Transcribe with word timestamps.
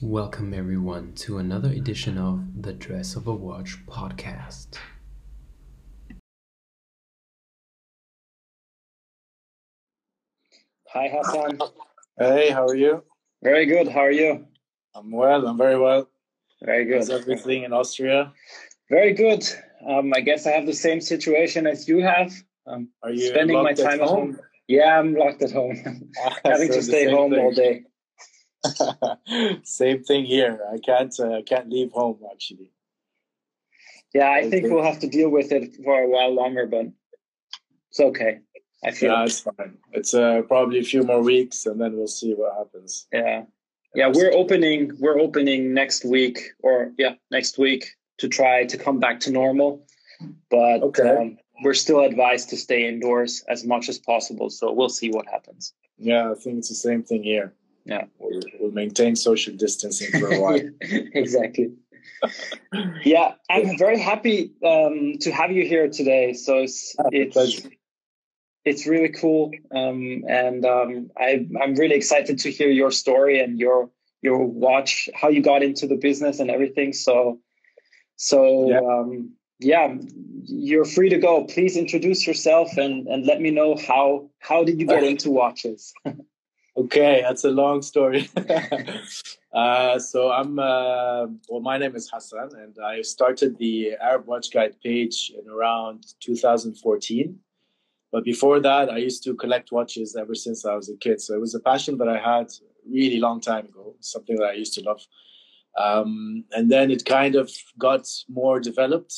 Welcome, 0.00 0.54
everyone, 0.54 1.14
to 1.16 1.38
another 1.38 1.70
edition 1.70 2.18
of 2.18 2.62
the 2.62 2.72
Dress 2.72 3.16
of 3.16 3.26
a 3.26 3.34
Watch 3.34 3.84
podcast. 3.86 4.78
Hi, 10.92 11.08
Hassan. 11.12 11.58
Hey, 12.18 12.50
how 12.50 12.66
are 12.66 12.74
you? 12.74 13.02
Very 13.42 13.66
good. 13.66 13.88
How 13.88 14.00
are 14.00 14.10
you? 14.10 14.46
I'm 14.94 15.10
well. 15.10 15.46
I'm 15.46 15.58
very 15.58 15.78
well. 15.78 16.08
Very 16.62 16.84
good. 16.86 16.96
How's 16.98 17.10
everything 17.10 17.64
in 17.64 17.72
Austria? 17.72 18.32
Very 18.90 19.12
good. 19.12 19.44
Um, 19.86 20.12
I 20.14 20.20
guess 20.20 20.46
I 20.46 20.50
have 20.52 20.66
the 20.66 20.72
same 20.72 21.00
situation 21.00 21.66
as 21.66 21.86
you 21.86 21.98
have. 22.02 22.32
Um, 22.66 22.88
Are 23.02 23.10
you 23.10 23.28
spending 23.28 23.62
my 23.62 23.72
time 23.74 24.00
at 24.00 24.08
home? 24.08 24.32
home? 24.34 24.40
Yeah, 24.66 24.98
I'm 24.98 25.14
locked 25.14 25.42
at 25.42 25.52
home, 25.52 25.76
having 26.44 26.68
So 26.68 26.74
to 26.74 26.82
stay 26.82 27.10
home 27.10 27.30
thing. 27.32 27.40
all 27.40 27.52
day. 27.52 27.84
same 29.64 30.02
thing 30.04 30.24
here. 30.24 30.60
I 30.72 30.78
can't. 30.78 31.18
Uh, 31.18 31.42
can't 31.46 31.68
leave 31.70 31.92
home 31.92 32.18
actually. 32.32 32.72
Yeah, 34.14 34.30
I 34.30 34.48
think 34.48 34.64
Okay. 34.64 34.72
we'll 34.74 34.84
have 34.84 35.00
to 35.00 35.08
deal 35.08 35.28
with 35.28 35.52
it 35.52 35.76
for 35.84 36.02
a 36.02 36.08
while 36.08 36.34
longer, 36.34 36.66
but 36.66 36.86
it's 37.90 38.00
okay. 38.00 38.40
I 38.84 38.90
feel. 38.92 39.12
Yeah, 39.12 39.24
it's 39.24 39.40
fine. 39.40 39.76
It's 39.92 40.14
uh, 40.14 40.42
probably 40.48 40.78
a 40.78 40.84
few 40.84 41.02
more 41.02 41.22
weeks, 41.22 41.66
and 41.66 41.80
then 41.80 41.96
we'll 41.96 42.06
see 42.06 42.32
what 42.34 42.56
happens. 42.56 43.06
Yeah. 43.12 43.44
Yeah, 43.94 44.08
we're 44.14 44.32
opening 44.32 44.92
we're 45.00 45.18
opening 45.18 45.72
next 45.74 46.04
week 46.04 46.38
or 46.62 46.92
yeah, 46.98 47.14
next 47.30 47.58
week 47.58 47.86
to 48.18 48.28
try 48.28 48.64
to 48.64 48.76
come 48.76 49.00
back 49.00 49.18
to 49.20 49.30
normal. 49.30 49.86
But 50.50 50.82
Okay. 50.82 51.08
um, 51.08 51.38
we're 51.62 51.74
still 51.74 52.00
advised 52.00 52.50
to 52.50 52.56
stay 52.56 52.86
indoors 52.86 53.42
as 53.48 53.64
much 53.64 53.88
as 53.88 53.98
possible, 53.98 54.50
so 54.50 54.72
we'll 54.72 54.88
see 54.88 55.10
what 55.10 55.26
happens. 55.26 55.72
Yeah, 55.96 56.30
I 56.30 56.34
think 56.34 56.58
it's 56.58 56.68
the 56.68 56.74
same 56.74 57.02
thing 57.02 57.22
here. 57.22 57.54
Yeah. 57.88 58.04
We'll, 58.18 58.40
we'll 58.60 58.70
maintain 58.72 59.16
social 59.16 59.54
distancing 59.56 60.10
for 60.20 60.28
a 60.32 60.40
while. 60.42 60.60
exactly. 60.80 61.72
yeah, 63.04 63.34
I'm 63.48 63.78
very 63.78 63.98
happy 63.98 64.52
um, 64.64 65.14
to 65.20 65.30
have 65.32 65.50
you 65.52 65.64
here 65.66 65.88
today. 65.88 66.32
So 66.34 66.58
it's 66.58 66.94
Ah, 66.98 67.08
it's 67.12 67.66
it's 68.64 68.86
really 68.86 69.08
cool, 69.08 69.52
um, 69.74 70.24
and 70.28 70.64
um, 70.66 71.10
I 71.16 71.46
I'm 71.62 71.74
really 71.76 71.94
excited 71.94 72.38
to 72.40 72.50
hear 72.50 72.68
your 72.68 72.90
story 72.90 73.40
and 73.40 73.58
your 73.58 73.90
your 74.20 74.44
watch, 74.44 75.08
how 75.14 75.28
you 75.28 75.40
got 75.42 75.62
into 75.62 75.86
the 75.86 75.96
business 75.96 76.40
and 76.40 76.50
everything. 76.50 76.92
So 76.92 77.38
so 78.16 78.68
Yeah. 78.68 78.80
um, 78.80 79.32
yeah, 79.60 79.94
you're 80.44 80.84
free 80.84 81.08
to 81.08 81.18
go. 81.18 81.44
Please 81.44 81.76
introduce 81.76 82.26
yourself 82.26 82.76
and 82.76 83.06
and 83.06 83.24
let 83.26 83.40
me 83.40 83.50
know 83.50 83.76
how 83.76 84.28
how 84.40 84.64
did 84.64 84.78
you 84.80 84.86
get 84.86 85.02
into 85.12 85.30
watches. 85.30 85.94
Okay, 86.78 87.22
that's 87.22 87.42
a 87.42 87.50
long 87.50 87.82
story. 87.82 88.30
uh, 89.52 89.98
so 89.98 90.30
I'm 90.30 90.60
uh, 90.60 91.26
well. 91.48 91.60
My 91.60 91.76
name 91.76 91.96
is 91.96 92.08
Hassan, 92.08 92.50
and 92.54 92.76
I 92.78 93.02
started 93.02 93.58
the 93.58 93.94
Arab 94.00 94.28
Watch 94.28 94.52
Guide 94.52 94.76
page 94.80 95.32
in 95.36 95.50
around 95.50 96.06
2014. 96.20 97.36
But 98.12 98.22
before 98.22 98.60
that, 98.60 98.90
I 98.90 98.98
used 98.98 99.24
to 99.24 99.34
collect 99.34 99.72
watches 99.72 100.14
ever 100.14 100.36
since 100.36 100.64
I 100.64 100.76
was 100.76 100.88
a 100.88 100.96
kid. 100.96 101.20
So 101.20 101.34
it 101.34 101.40
was 101.40 101.56
a 101.56 101.60
passion 101.60 101.98
that 101.98 102.08
I 102.08 102.18
had 102.18 102.46
really 102.88 103.18
long 103.18 103.40
time 103.40 103.66
ago. 103.66 103.96
Something 103.98 104.36
that 104.36 104.50
I 104.50 104.52
used 104.52 104.74
to 104.74 104.82
love. 104.82 105.02
Um, 105.76 106.44
and 106.52 106.70
then 106.70 106.92
it 106.92 107.04
kind 107.04 107.34
of 107.34 107.50
got 107.76 108.06
more 108.28 108.60
developed 108.60 109.14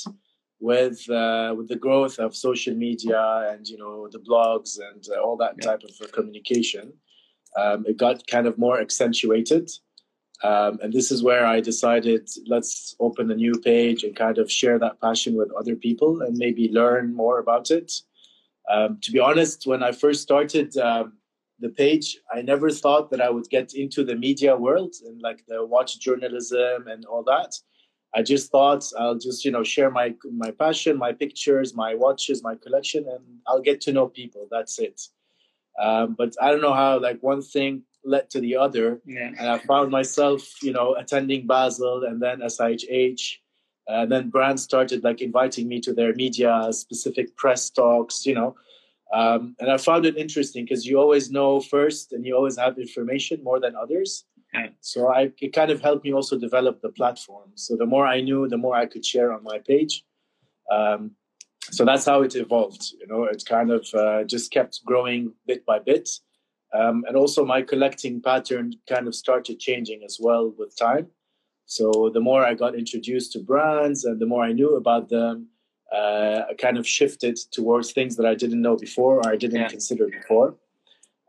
with 0.60 1.10
uh, 1.10 1.52
with 1.54 1.68
the 1.68 1.76
growth 1.76 2.18
of 2.18 2.34
social 2.34 2.74
media 2.74 3.50
and 3.52 3.68
you 3.68 3.76
know 3.76 4.08
the 4.10 4.18
blogs 4.18 4.78
and 4.80 5.04
uh, 5.14 5.20
all 5.20 5.36
that 5.36 5.56
Yeah. 5.58 5.66
type 5.72 5.82
of 5.84 5.90
uh, 6.00 6.10
communication 6.10 6.94
um, 7.56 7.84
it 7.86 7.96
got 7.96 8.26
kind 8.26 8.46
of 8.46 8.58
more 8.58 8.80
accentuated. 8.80 9.70
Um, 10.42 10.78
and 10.82 10.92
this 10.92 11.10
is 11.10 11.22
where 11.22 11.44
I 11.46 11.60
decided 11.60 12.28
let's 12.46 12.94
open 12.98 13.30
a 13.30 13.34
new 13.34 13.52
page 13.60 14.04
and 14.04 14.16
kind 14.16 14.38
of 14.38 14.50
share 14.50 14.78
that 14.78 15.00
passion 15.00 15.36
with 15.36 15.52
other 15.52 15.76
people 15.76 16.22
and 16.22 16.36
maybe 16.36 16.70
learn 16.72 17.14
more 17.14 17.38
about 17.38 17.70
it. 17.70 17.92
Um, 18.70 18.98
to 19.02 19.12
be 19.12 19.18
honest, 19.18 19.66
when 19.66 19.82
I 19.82 19.92
first 19.92 20.22
started 20.22 20.76
um, 20.78 21.14
the 21.58 21.68
page, 21.68 22.18
I 22.32 22.40
never 22.40 22.70
thought 22.70 23.10
that 23.10 23.20
I 23.20 23.28
would 23.28 23.50
get 23.50 23.74
into 23.74 24.02
the 24.02 24.16
media 24.16 24.56
world 24.56 24.94
and 25.04 25.20
like 25.20 25.44
the 25.46 25.64
watch 25.66 25.98
journalism 26.00 26.86
and 26.86 27.04
all 27.04 27.24
that. 27.24 27.54
I 28.14 28.22
just 28.22 28.50
thought 28.50 28.84
I'll 28.98 29.18
just 29.18 29.44
you 29.44 29.50
know 29.50 29.62
share 29.62 29.90
my 29.90 30.14
my 30.32 30.50
passion, 30.50 30.96
my 30.96 31.12
pictures, 31.12 31.74
my 31.74 31.94
watches, 31.94 32.42
my 32.42 32.54
collection, 32.56 33.06
and 33.08 33.24
I'll 33.46 33.60
get 33.60 33.80
to 33.82 33.92
know 33.92 34.08
people. 34.08 34.48
That's 34.50 34.78
it. 34.78 35.00
Um, 35.78 36.14
but 36.18 36.34
I 36.40 36.50
don't 36.50 36.60
know 36.62 36.74
how 36.74 36.98
like 37.00 37.18
one 37.22 37.42
thing 37.42 37.82
led 38.04 38.30
to 38.30 38.40
the 38.40 38.56
other, 38.56 39.00
Yeah. 39.06 39.32
and 39.38 39.48
I 39.48 39.58
found 39.58 39.90
myself 39.90 40.42
you 40.62 40.72
know 40.72 40.94
attending 40.94 41.46
Basel 41.46 42.04
and 42.04 42.20
then 42.20 42.40
SIHH, 42.40 43.38
and 43.88 44.10
then 44.10 44.30
brands 44.30 44.62
started 44.62 45.04
like 45.04 45.20
inviting 45.20 45.68
me 45.68 45.80
to 45.80 45.92
their 45.92 46.14
media 46.14 46.68
specific 46.72 47.36
press 47.36 47.70
talks, 47.70 48.26
you 48.26 48.34
know. 48.34 48.54
Um, 49.12 49.56
and 49.58 49.70
I 49.70 49.76
found 49.76 50.06
it 50.06 50.16
interesting 50.16 50.64
because 50.64 50.86
you 50.86 50.98
always 50.98 51.30
know 51.30 51.60
first 51.60 52.12
and 52.12 52.24
you 52.24 52.36
always 52.36 52.56
have 52.58 52.78
information 52.78 53.42
more 53.42 53.58
than 53.58 53.74
others. 53.74 54.24
Yeah. 54.54 54.68
So 54.80 55.08
I, 55.08 55.32
it 55.40 55.52
kind 55.52 55.70
of 55.72 55.80
helped 55.80 56.04
me 56.04 56.12
also 56.12 56.38
develop 56.38 56.80
the 56.80 56.90
platform. 56.90 57.50
So 57.56 57.76
the 57.76 57.86
more 57.86 58.06
I 58.06 58.20
knew, 58.20 58.46
the 58.48 58.56
more 58.56 58.76
I 58.76 58.86
could 58.86 59.04
share 59.04 59.32
on 59.32 59.42
my 59.42 59.58
page. 59.58 60.04
Um, 60.70 61.12
so 61.70 61.84
that's 61.84 62.04
how 62.06 62.22
it 62.22 62.34
evolved. 62.36 62.92
You 63.00 63.06
know, 63.06 63.24
it 63.24 63.42
kind 63.46 63.70
of 63.70 63.86
uh, 63.94 64.24
just 64.24 64.50
kept 64.50 64.84
growing 64.84 65.32
bit 65.46 65.64
by 65.66 65.78
bit. 65.78 66.08
Um, 66.72 67.04
and 67.08 67.16
also 67.16 67.44
my 67.44 67.62
collecting 67.62 68.20
pattern 68.22 68.72
kind 68.88 69.08
of 69.08 69.14
started 69.14 69.58
changing 69.58 70.02
as 70.04 70.18
well 70.20 70.52
with 70.56 70.76
time. 70.76 71.08
So 71.66 72.10
the 72.12 72.20
more 72.20 72.44
I 72.44 72.54
got 72.54 72.74
introduced 72.74 73.32
to 73.32 73.38
brands 73.40 74.04
and 74.04 74.20
the 74.20 74.26
more 74.26 74.44
I 74.44 74.52
knew 74.52 74.76
about 74.76 75.08
them, 75.08 75.48
uh, 75.92 76.42
I 76.50 76.54
kind 76.58 76.78
of 76.78 76.86
shifted 76.86 77.36
towards 77.50 77.92
things 77.92 78.16
that 78.16 78.26
I 78.26 78.34
didn't 78.34 78.62
know 78.62 78.76
before 78.76 79.16
or 79.18 79.28
I 79.28 79.36
didn't 79.36 79.60
Yeah. 79.60 79.68
consider 79.68 80.06
before. 80.06 80.54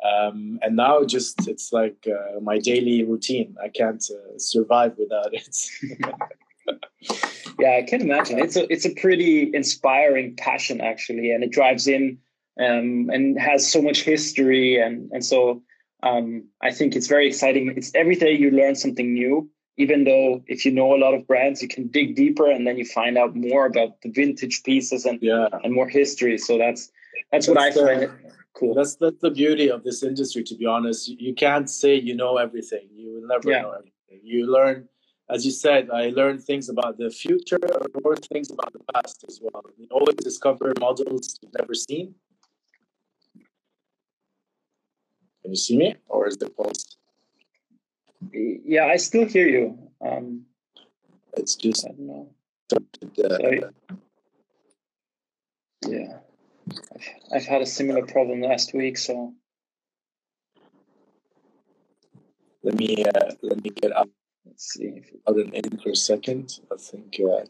Um, 0.03 0.59
and 0.63 0.75
now 0.75 1.03
just 1.03 1.47
it's 1.47 1.72
like 1.72 2.07
uh, 2.07 2.40
my 2.40 2.57
daily 2.57 3.03
routine. 3.03 3.56
I 3.63 3.69
can't 3.69 4.03
uh, 4.09 4.38
survive 4.38 4.94
without 4.97 5.31
it. 5.34 5.56
Yeah, 7.61 7.77
I 7.77 7.83
can 7.83 8.01
imagine. 8.01 8.39
It's 8.39 8.55
a 8.55 8.72
it's 8.72 8.85
a 8.85 8.94
pretty 8.95 9.51
inspiring 9.53 10.35
passion 10.35 10.81
actually, 10.81 11.31
and 11.31 11.44
it 11.44 11.51
drives 11.51 11.88
in 11.88 12.17
um, 12.59 13.09
and 13.13 13.39
has 13.39 13.69
so 13.72 13.81
much 13.81 14.01
history, 14.01 14.79
and 14.79 15.09
and 15.11 15.23
so 15.23 15.61
um, 16.03 16.47
I 16.61 16.71
think 16.71 16.95
it's 16.95 17.07
very 17.07 17.27
exciting. 17.27 17.73
It's 17.77 17.91
every 17.94 18.16
day 18.16 18.31
you 18.31 18.51
learn 18.51 18.75
something 18.75 19.13
new. 19.13 19.50
Even 19.77 20.03
though 20.03 20.44
if 20.47 20.66
you 20.66 20.71
know 20.71 20.94
a 20.94 21.00
lot 21.00 21.13
of 21.13 21.25
brands, 21.25 21.61
you 21.61 21.67
can 21.67 21.88
dig 21.88 22.16
deeper, 22.16 22.50
and 22.50 22.67
then 22.67 22.77
you 22.77 22.85
find 22.85 23.17
out 23.17 23.35
more 23.35 23.66
about 23.66 24.01
the 24.01 24.11
vintage 24.11 24.63
pieces 24.63 25.05
and 25.05 25.19
yeah. 25.21 25.47
and 25.63 25.73
more 25.73 25.88
history. 25.88 26.38
So 26.38 26.57
that's 26.57 26.91
that's 27.31 27.47
what 27.47 27.57
I 27.57 27.69
That's, 27.69 27.77
uh, 27.77 27.85
find 27.85 28.11
cool. 28.53 28.73
That's 28.73 28.95
that's 28.95 29.21
the 29.21 29.31
beauty 29.31 29.69
of 29.69 29.83
this 29.83 30.03
industry. 30.03 30.44
To 30.44 30.55
be 30.55 30.66
honest, 30.66 31.07
you, 31.07 31.16
you 31.19 31.33
can't 31.33 31.69
say 31.69 31.95
you 31.95 32.16
know 32.16 32.38
everything. 32.38 32.88
You 32.94 33.13
will 33.13 33.27
never 33.27 33.50
Yeah. 33.50 33.61
know 33.61 33.71
everything. 33.71 34.19
You 34.23 34.51
learn, 34.51 34.88
as 35.31 35.46
you 35.46 35.52
said, 35.52 35.90
I 35.90 36.09
learned 36.09 36.44
things 36.44 36.68
about 36.68 36.97
the 36.97 37.09
future 37.09 37.59
or 38.03 38.16
things 38.18 38.52
about 38.52 38.74
the 38.74 38.81
past 38.94 39.24
as 39.28 39.40
well. 39.42 39.64
You 39.78 39.88
always 39.90 40.16
discover 40.16 40.74
models 40.80 41.40
you've 41.42 41.53
never 41.58 41.74
seen. 41.74 42.16
Can 45.42 45.52
you 45.52 45.58
see 45.58 45.78
me, 45.78 45.96
or 46.08 46.28
is 46.28 46.38
it 46.42 46.56
paused? 46.56 46.97
Yeah, 48.34 48.86
I 48.86 48.97
still 48.97 49.25
hear 49.25 49.47
you. 49.47 49.80
Um, 50.06 50.46
It's 51.38 51.56
just 51.56 51.86
I 51.86 51.90
don't 51.90 52.08
know. 52.08 52.30
Sorry. 52.69 53.63
Yeah, 55.88 56.19
I've, 56.94 57.08
I've 57.34 57.46
had 57.46 57.62
a 57.62 57.66
similar 57.66 58.06
problem 58.06 58.42
last 58.42 58.74
week, 58.74 58.98
so 58.98 59.34
let 62.63 62.75
me 62.75 63.03
uh, 63.03 63.31
let 63.42 63.63
me 63.63 63.72
get 63.72 63.96
out 63.96 64.10
let's 64.45 64.73
see. 64.73 64.85
If 64.95 65.09
out 65.27 65.35
and 65.38 65.53
in 65.53 65.77
for 65.79 65.89
a 65.91 65.95
second. 65.95 66.59
I 66.71 66.75
think. 66.77 67.19
Uh, 67.23 67.45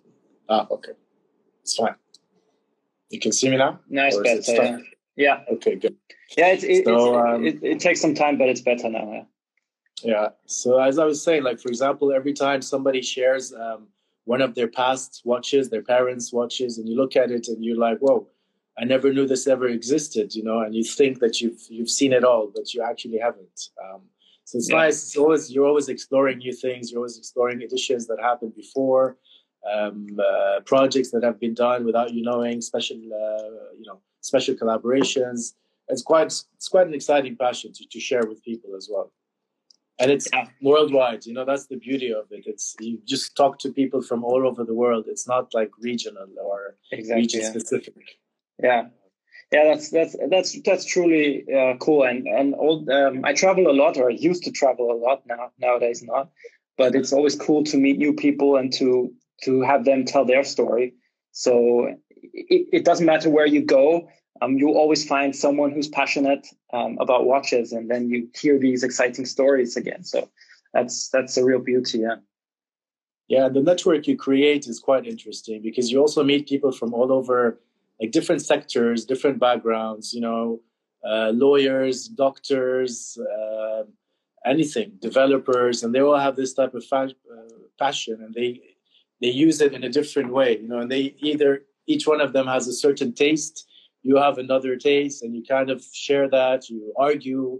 ah, 0.50 0.68
okay, 0.72 0.92
it's 1.62 1.76
fine. 1.76 1.96
You 3.10 3.20
can 3.20 3.32
see 3.32 3.50
me 3.50 3.58
now. 3.58 3.80
Nice 3.90 4.16
it 4.16 4.24
better. 4.24 4.64
Yeah. 4.64 4.78
yeah, 5.16 5.54
Okay, 5.56 5.76
good. 5.76 5.96
yeah. 6.38 6.48
It 6.54 6.64
it, 6.64 6.86
So, 6.86 6.92
it's- 6.94 7.36
um, 7.36 7.46
it 7.46 7.60
it 7.64 7.80
takes 7.80 8.00
some 8.02 8.14
time, 8.16 8.38
but 8.38 8.48
it's 8.50 8.62
better 8.62 8.90
now. 8.90 9.12
Yeah. 9.12 9.24
Yeah. 10.04 10.28
So 10.46 10.80
as 10.80 10.98
I 10.98 11.06
was 11.06 11.24
saying, 11.24 11.44
like 11.44 11.60
for 11.60 11.70
example, 11.70 12.12
every 12.14 12.34
time 12.34 12.62
somebody 12.62 13.02
shares 13.02 13.54
um, 13.54 13.88
one 14.26 14.42
of 14.42 14.56
their 14.56 14.68
past 14.68 15.22
watches, 15.26 15.70
their 15.70 15.84
parents' 15.84 16.32
watches, 16.34 16.78
and 16.78 16.88
you 16.90 16.96
look 16.96 17.16
at 17.16 17.32
it 17.32 17.48
and 17.50 17.64
you're 17.64 17.78
like, 17.78 18.00
"Whoa, 18.00 18.28
I 18.80 18.86
never 18.86 19.12
knew 19.14 19.28
this 19.28 19.46
ever 19.48 19.68
existed," 19.68 20.34
you 20.34 20.44
know, 20.44 20.60
and 20.62 20.74
you 20.74 20.84
think 20.84 21.20
that 21.20 21.42
you've 21.42 21.62
you've 21.70 21.90
seen 21.90 22.14
it 22.14 22.24
all, 22.24 22.48
but 22.56 22.74
you 22.74 22.82
actually 22.82 23.20
haven't. 23.20 23.70
Um, 23.84 24.02
so 24.46 24.58
it's 24.58 24.70
Yeah. 24.70 24.78
nice. 24.84 24.98
It's 25.04 25.18
always 25.18 25.52
you're 25.54 25.68
always 25.68 25.90
exploring 25.90 26.38
new 26.40 26.54
things. 26.54 26.92
You're 26.92 27.00
always 27.00 27.18
exploring 27.18 27.62
editions 27.62 28.08
that 28.08 28.20
happened 28.20 28.56
before, 28.56 29.18
um, 29.72 30.08
uh, 30.20 30.60
projects 30.66 31.12
that 31.12 31.24
have 31.24 31.40
been 31.40 31.54
done 31.54 31.86
without 31.86 32.10
you 32.14 32.22
knowing, 32.30 32.62
special 32.62 32.98
uh, 32.98 33.74
you 33.80 33.86
know 33.88 34.00
special 34.22 34.56
collaborations. 34.56 35.54
It's 35.88 36.04
quite 36.12 36.28
it's 36.56 36.70
quite 36.70 36.88
an 36.88 36.94
exciting 36.94 37.36
passion 37.38 37.72
to, 37.74 37.84
to 37.94 38.00
share 38.00 38.26
with 38.28 38.40
people 38.44 38.72
as 38.76 38.88
well. 38.92 39.12
and 40.02 40.10
it's 40.16 40.28
yeah. 40.34 40.48
worldwide. 40.62 41.22
You 41.28 41.34
know, 41.36 41.46
that's 41.46 41.68
the 41.68 41.78
beauty 41.88 42.10
of 42.22 42.26
it. 42.32 42.44
It's 42.52 42.76
you 42.80 42.94
just 43.06 43.36
talk 43.36 43.54
to 43.64 43.70
people 43.72 44.02
from 44.10 44.20
all 44.30 44.42
over 44.50 44.64
the 44.64 44.74
world. 44.84 45.04
It's 45.14 45.28
not 45.34 45.54
like 45.54 45.70
regional 45.90 46.28
or 46.50 46.60
exactly, 46.92 47.22
region 47.22 47.44
specific. 47.44 47.96
Yeah. 48.64 48.68
yeah. 48.68 48.84
That's 49.52 49.90
that's 49.90 50.16
that's 50.30 50.62
that's 50.62 50.86
truly 50.86 51.46
uh, 51.54 51.76
cool, 51.78 52.04
and 52.04 52.28
and 52.28 52.56
um, 52.56 53.26
I 53.26 53.34
travel 53.34 53.70
a 53.70 53.74
lot, 53.74 53.98
or 53.98 54.10
I 54.10 54.14
used 54.14 54.44
to 54.44 54.52
travel 54.52 54.92
a 54.92 54.98
lot. 54.98 55.24
Now 55.28 55.52
nowadays 55.60 56.02
not, 56.04 56.30
but 56.78 56.96
it's 56.96 57.12
always 57.12 57.36
cool 57.36 57.64
to 57.66 57.78
meet 57.78 57.98
new 57.98 58.14
people 58.14 58.56
and 58.56 58.72
to 58.74 59.14
to 59.44 59.62
have 59.62 59.86
them 59.86 60.06
tell 60.06 60.26
their 60.26 60.44
story. 60.44 60.94
So 61.32 61.96
it, 62.22 62.68
it 62.72 62.86
doesn't 62.86 63.06
matter 63.06 63.30
where 63.30 63.46
you 63.46 63.62
go 63.64 64.08
um, 64.42 64.58
you 64.58 64.70
always 64.70 65.08
find 65.08 65.36
someone 65.36 65.72
who's 65.72 65.88
passionate 65.88 66.48
um, 66.74 66.98
about 67.00 67.26
watches, 67.26 67.72
and 67.72 67.90
then 67.90 68.10
you 68.10 68.28
hear 68.36 68.58
these 68.58 68.84
exciting 68.84 69.26
stories 69.26 69.78
again. 69.78 70.04
So 70.04 70.30
that's 70.74 71.10
that's 71.10 71.38
a 71.38 71.46
real 71.46 71.60
beauty. 71.60 72.00
Yeah. 72.00 72.16
Yeah, 73.28 73.48
the 73.48 73.62
network 73.62 74.08
you 74.08 74.18
create 74.18 74.68
is 74.68 74.80
quite 74.80 75.08
interesting 75.08 75.62
because 75.62 75.90
you 75.90 76.00
also 76.00 76.22
meet 76.22 76.50
people 76.50 76.74
from 76.74 76.94
all 76.94 77.14
over, 77.14 77.62
like 78.02 78.12
different 78.12 78.42
sectors, 78.42 79.06
different 79.06 79.40
backgrounds. 79.40 80.14
You 80.14 80.22
know, 80.22 80.62
uh, 81.06 81.32
lawyers, 81.34 82.08
doctors, 82.08 83.18
uh, 83.18 83.84
anything, 84.46 84.94
developers, 85.00 85.84
and 85.84 85.94
they 85.94 86.02
all 86.02 86.18
have 86.18 86.36
this 86.36 86.54
type 86.54 86.74
of 86.74 86.84
fa- 86.86 87.16
uh, 87.32 87.54
passion, 87.80 88.18
and 88.24 88.34
they 88.34 88.62
they 89.22 89.30
use 89.30 89.62
it 89.62 89.74
in 89.74 89.84
a 89.84 89.90
different 89.90 90.34
way. 90.34 90.60
You 90.60 90.68
know, 90.68 90.80
and 90.80 90.92
they 90.92 91.16
either 91.20 91.64
each 91.88 92.08
one 92.08 92.22
of 92.22 92.34
them 92.34 92.48
has 92.48 92.68
a 92.68 92.74
certain 92.74 93.14
taste 93.14 93.68
you 94.04 94.18
have 94.18 94.38
another 94.38 94.76
taste 94.76 95.24
and 95.24 95.36
you 95.36 95.44
kind 95.44 95.70
of 95.70 95.84
share 95.94 96.30
that 96.30 96.70
you 96.70 96.94
argue 96.98 97.60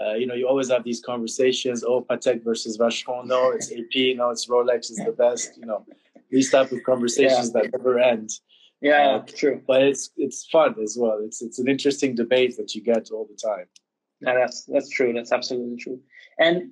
uh, 0.00 0.14
you 0.14 0.26
know 0.26 0.34
you 0.34 0.48
always 0.48 0.70
have 0.70 0.84
these 0.84 1.00
conversations 1.00 1.84
oh 1.84 2.02
patek 2.02 2.42
versus 2.42 2.78
vacheron 2.78 3.26
no 3.26 3.50
it's 3.50 3.70
ap 3.72 4.16
no 4.16 4.30
it's 4.30 4.46
rolex 4.46 4.90
is 4.90 5.00
the 5.04 5.12
best 5.12 5.56
you 5.58 5.66
know 5.66 5.84
these 6.30 6.50
type 6.50 6.72
of 6.72 6.82
conversations 6.84 7.52
yeah. 7.54 7.62
that 7.62 7.72
never 7.72 7.98
end 7.98 8.30
yeah 8.84 9.16
uh, 9.16 9.26
true. 9.26 9.62
but 9.66 9.82
it's 9.82 10.10
it's 10.16 10.46
fun 10.46 10.74
as 10.82 10.96
well. 10.98 11.18
It's 11.24 11.42
it's 11.42 11.58
an 11.58 11.68
interesting 11.68 12.14
debate 12.14 12.56
that 12.58 12.74
you 12.74 12.82
get 12.82 13.10
all 13.10 13.26
the 13.26 13.36
time. 13.36 13.66
Yeah 14.20 14.34
that's 14.34 14.64
that's 14.64 14.90
true. 14.90 15.12
That's 15.12 15.32
absolutely 15.32 15.76
true. 15.76 16.00
And 16.38 16.70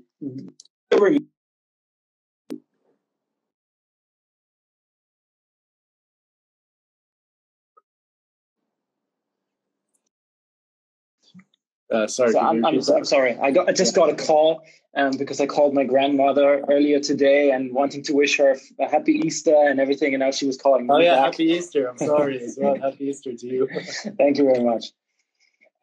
Uh, 11.93 12.07
sorry. 12.07 12.33
So 12.33 12.41
I'm, 12.41 12.65
I'm, 12.65 12.77
I'm, 12.77 13.05
sorry. 13.05 13.37
I 13.39 13.51
got 13.51 13.69
I 13.69 13.73
just 13.73 13.95
got 13.95 14.09
a 14.09 14.15
call 14.15 14.63
um, 14.97 15.17
because 15.19 15.41
I 15.41 15.47
called 15.47 15.75
my 15.75 15.85
grandmother 15.85 16.65
earlier 16.71 17.01
today 17.01 17.51
and 17.51 17.73
wanting 17.75 18.03
to 18.05 18.15
wish 18.15 18.39
her 18.39 18.57
a 18.81 18.89
happy 18.89 19.13
Easter 19.13 19.55
and 19.55 19.79
everything, 19.79 20.15
and 20.15 20.21
now 20.21 20.31
she 20.31 20.47
was 20.47 20.57
calling. 20.57 20.87
Me. 20.87 20.95
Oh 20.95 20.99
yeah, 20.99 21.17
back. 21.17 21.25
happy 21.33 21.45
Easter! 21.45 21.89
I'm 21.89 21.99
sorry 21.99 22.43
as 22.43 22.59
well. 22.61 22.77
happy 22.83 23.05
Easter 23.07 23.35
to 23.35 23.47
you. 23.47 23.69
Thank 24.19 24.39
you 24.39 24.45
very 24.45 24.65
much. 24.65 24.87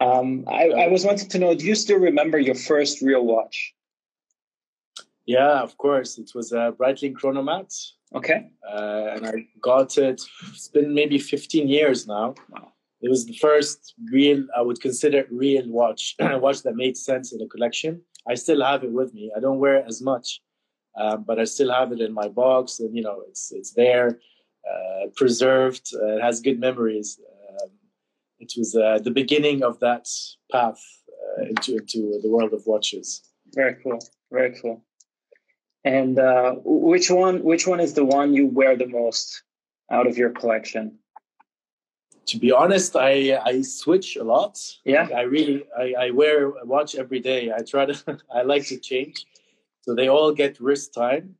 Um, 0.02 0.46
I, 0.48 0.70
I 0.70 0.88
was 0.88 1.06
wanting 1.06 1.28
to 1.28 1.40
know, 1.40 1.54
do 1.54 1.66
you 1.66 1.76
still 1.76 2.00
remember 2.00 2.40
your 2.40 2.56
first 2.56 3.02
real 3.02 3.26
watch? 3.26 3.74
Yeah, 5.26 5.60
of 5.60 5.78
course. 5.78 6.18
It 6.18 6.32
was 6.34 6.54
a 6.54 6.74
Breitling 6.80 7.14
Chronomat. 7.14 7.92
Okay. 8.16 8.50
Uh, 8.66 9.08
and 9.14 9.28
I 9.28 9.34
got 9.62 9.98
it. 9.98 10.22
It's 10.48 10.70
been 10.70 10.94
maybe 10.94 11.20
15 11.20 11.68
years 11.68 12.08
now. 12.08 12.36
Wow 12.50 12.72
it 13.01 13.10
was 13.10 13.25
the 13.25 13.38
first 13.38 13.94
real 14.12 14.44
i 14.57 14.62
would 14.62 14.81
consider 14.81 15.25
real 15.31 15.68
watch 15.69 16.16
watch 16.19 16.63
that 16.63 16.75
made 16.75 16.98
sense 16.98 17.34
in 17.34 17.42
a 17.42 17.48
collection. 17.48 18.01
I 18.28 18.36
still 18.36 18.62
have 18.63 18.84
it 18.84 18.92
with 18.92 19.13
me. 19.13 19.31
I 19.36 19.40
don't 19.40 19.60
wear 19.60 19.78
it 19.78 19.86
as 19.88 20.01
much 20.01 20.42
um, 21.00 21.24
but 21.28 21.40
i 21.40 21.46
still 21.46 21.72
have 21.72 21.92
it 21.92 22.01
in 22.01 22.13
my 22.13 22.28
box 22.28 22.80
and 22.80 22.96
you 22.96 23.04
know 23.04 23.24
it's 23.30 23.51
it's 23.51 23.74
there 23.74 24.19
uh, 24.69 25.07
preserved 25.16 25.92
uh, 25.96 26.18
it 26.18 26.22
has 26.22 26.42
good 26.42 26.60
memories. 26.60 27.19
Um, 27.50 27.69
it 28.40 28.54
was 28.57 28.75
uh, 28.75 29.00
the 29.04 29.12
beginning 29.12 29.63
of 29.63 29.80
that 29.80 30.07
path 30.52 30.81
uh, 31.10 31.44
into 31.44 31.78
into 31.78 32.19
the 32.22 32.30
world 32.30 32.54
of 32.54 32.63
watches. 32.66 33.22
Very 33.56 33.75
cool. 33.81 34.00
Very 34.31 34.56
cool. 34.62 34.84
And 35.84 36.19
uh, 36.19 36.56
which 36.63 37.10
one 37.10 37.44
which 37.44 37.66
one 37.66 37.80
is 37.80 37.94
the 37.94 38.06
one 38.06 38.34
you 38.34 38.45
wear 38.48 38.75
the 38.75 38.88
most 38.88 39.44
out 39.92 40.07
of 40.07 40.18
your 40.18 40.30
collection 40.30 40.99
to 42.30 42.38
be 42.38 42.52
honest, 42.52 42.96
I 42.96 43.40
I 43.44 43.62
switch 43.62 44.16
a 44.16 44.24
lot. 44.24 44.54
Yeah, 44.86 45.08
I 45.16 45.22
really 45.22 45.64
I, 45.78 45.86
I 46.06 46.12
wear 46.12 46.50
a 46.50 46.66
watch 46.66 46.96
every 46.96 47.20
day. 47.20 47.52
I 47.52 47.62
try 47.64 47.86
to 47.86 47.96
I 48.38 48.44
like 48.44 48.66
to 48.68 48.78
change, 48.78 49.26
so 49.81 49.96
they 49.96 50.08
all 50.10 50.31
get 50.31 50.60
wrist 50.60 50.94
time. 50.94 51.36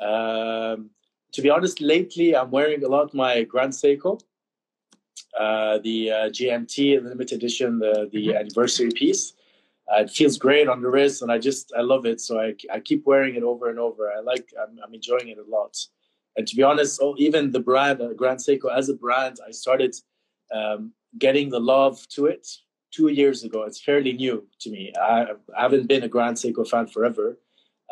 Um, 0.00 0.90
to 1.32 1.42
be 1.42 1.50
honest, 1.50 1.80
lately 1.80 2.34
I'm 2.34 2.50
wearing 2.50 2.82
a 2.84 2.88
lot 2.88 3.12
my 3.12 3.44
Grand 3.44 3.74
Seiko, 3.74 4.20
uh, 5.38 5.78
the 5.78 6.10
uh, 6.10 6.16
GMT 6.36 7.02
limited 7.02 7.36
edition, 7.36 7.78
the 7.78 8.08
the 8.10 8.28
mm-hmm. 8.28 8.38
anniversary 8.38 8.90
piece. 8.90 9.34
Uh, 9.92 10.00
it 10.04 10.10
feels 10.10 10.38
great 10.38 10.68
on 10.68 10.80
the 10.80 10.88
wrist, 10.88 11.20
and 11.20 11.30
I 11.30 11.38
just 11.38 11.70
I 11.76 11.82
love 11.82 12.06
it. 12.06 12.18
So 12.20 12.40
I 12.40 12.54
I 12.72 12.80
keep 12.80 13.04
wearing 13.04 13.34
it 13.34 13.42
over 13.42 13.68
and 13.68 13.78
over. 13.78 14.10
I 14.10 14.20
like 14.20 14.46
I'm, 14.60 14.78
I'm 14.82 14.94
enjoying 14.94 15.28
it 15.28 15.38
a 15.38 15.50
lot. 15.50 15.76
And 16.36 16.48
to 16.48 16.56
be 16.56 16.62
honest, 16.64 16.98
oh, 17.02 17.14
even 17.18 17.52
the 17.52 17.60
brand 17.60 18.00
uh, 18.00 18.14
Grand 18.14 18.38
Seiko 18.38 18.74
as 18.74 18.88
a 18.88 18.94
brand, 18.94 19.36
I 19.46 19.50
started 19.50 19.94
um, 20.52 20.92
getting 21.18 21.50
the 21.50 21.60
love 21.60 22.06
to 22.10 22.26
it 22.26 22.46
two 22.90 23.08
years 23.08 23.44
ago. 23.44 23.62
It's 23.64 23.80
fairly 23.80 24.12
new 24.12 24.46
to 24.60 24.70
me. 24.70 24.92
I, 25.00 25.26
I 25.56 25.62
haven't 25.62 25.88
been 25.88 26.02
a 26.02 26.08
Grand 26.08 26.36
Seiko 26.36 26.68
fan 26.68 26.86
forever, 26.86 27.38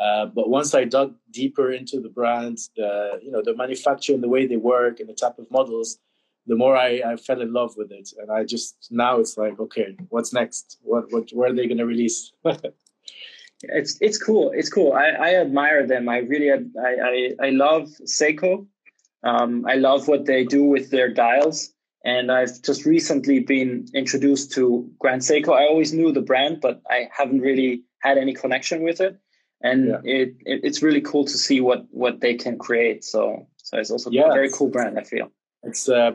uh, 0.01 0.27
but 0.27 0.49
once 0.49 0.75
I 0.75 0.85
dug 0.85 1.15
deeper 1.31 1.73
into 1.73 2.01
the 2.01 2.09
brand, 2.09 2.59
the 2.77 3.21
you 3.23 3.31
know 3.31 3.43
the 3.43 3.55
manufacturer 3.55 4.15
and 4.15 4.23
the 4.23 4.29
way 4.29 4.47
they 4.47 4.57
work 4.57 5.01
and 5.01 5.09
the 5.09 5.15
type 5.15 5.39
of 5.39 5.51
models, 5.51 5.99
the 6.47 6.57
more 6.57 6.77
I, 6.77 7.03
I 7.07 7.17
fell 7.17 7.41
in 7.41 7.53
love 7.53 7.77
with 7.77 7.93
it. 7.93 8.11
And 8.19 8.31
I 8.31 8.45
just 8.45 8.89
now 8.91 9.19
it's 9.19 9.37
like, 9.37 9.59
okay, 9.61 9.97
what's 10.09 10.33
next? 10.33 10.79
What 10.83 11.13
what 11.13 11.31
where 11.33 11.51
are 11.51 11.55
they 11.55 11.67
going 11.67 11.79
to 11.79 11.87
release? 11.87 12.33
it's 13.63 13.99
it's 14.01 14.19
cool. 14.19 14.51
It's 14.55 14.71
cool. 14.71 14.93
I, 14.93 15.09
I 15.09 15.35
admire 15.37 15.87
them. 15.87 16.09
I 16.09 16.19
really 16.19 16.51
I 16.51 16.59
I, 16.81 17.31
I 17.47 17.51
love 17.51 17.91
Seiko. 18.05 18.67
Um, 19.25 19.65
I 19.69 19.75
love 19.75 20.09
what 20.09 20.27
they 20.27 20.45
do 20.45 20.65
with 20.65 20.91
their 20.91 21.09
dials. 21.09 21.72
And 22.05 22.33
I've 22.33 22.61
just 22.63 22.85
recently 22.85 23.41
been 23.41 23.87
introduced 23.95 24.53
to 24.53 24.91
Grand 24.99 25.23
Seiko. 25.23 25.53
I 25.53 25.67
always 25.67 25.93
knew 25.93 26.13
the 26.13 26.21
brand, 26.21 26.61
but 26.61 26.83
I 26.91 27.09
haven't 27.17 27.41
really 27.41 27.85
had 28.01 28.19
any 28.19 28.35
connection 28.35 28.83
with 28.83 29.01
it. 29.01 29.19
And 29.63 29.89
yeah. 29.89 30.01
it, 30.05 30.29
it, 30.45 30.61
it's 30.65 30.83
really 30.83 31.01
cool 31.01 31.25
to 31.25 31.39
see 31.39 31.61
what 31.61 31.87
what 31.91 32.21
they 32.21 32.35
can 32.35 32.59
create. 32.59 33.05
So 33.05 33.47
so 33.59 33.79
it's 33.79 33.91
also 33.91 34.11
yeah, 34.11 34.29
a 34.29 34.33
very 34.33 34.51
cool 34.51 34.69
brand. 34.69 34.99
I 34.99 35.05
feel 35.05 35.31
it's. 35.63 35.89
Uh, 35.89 36.13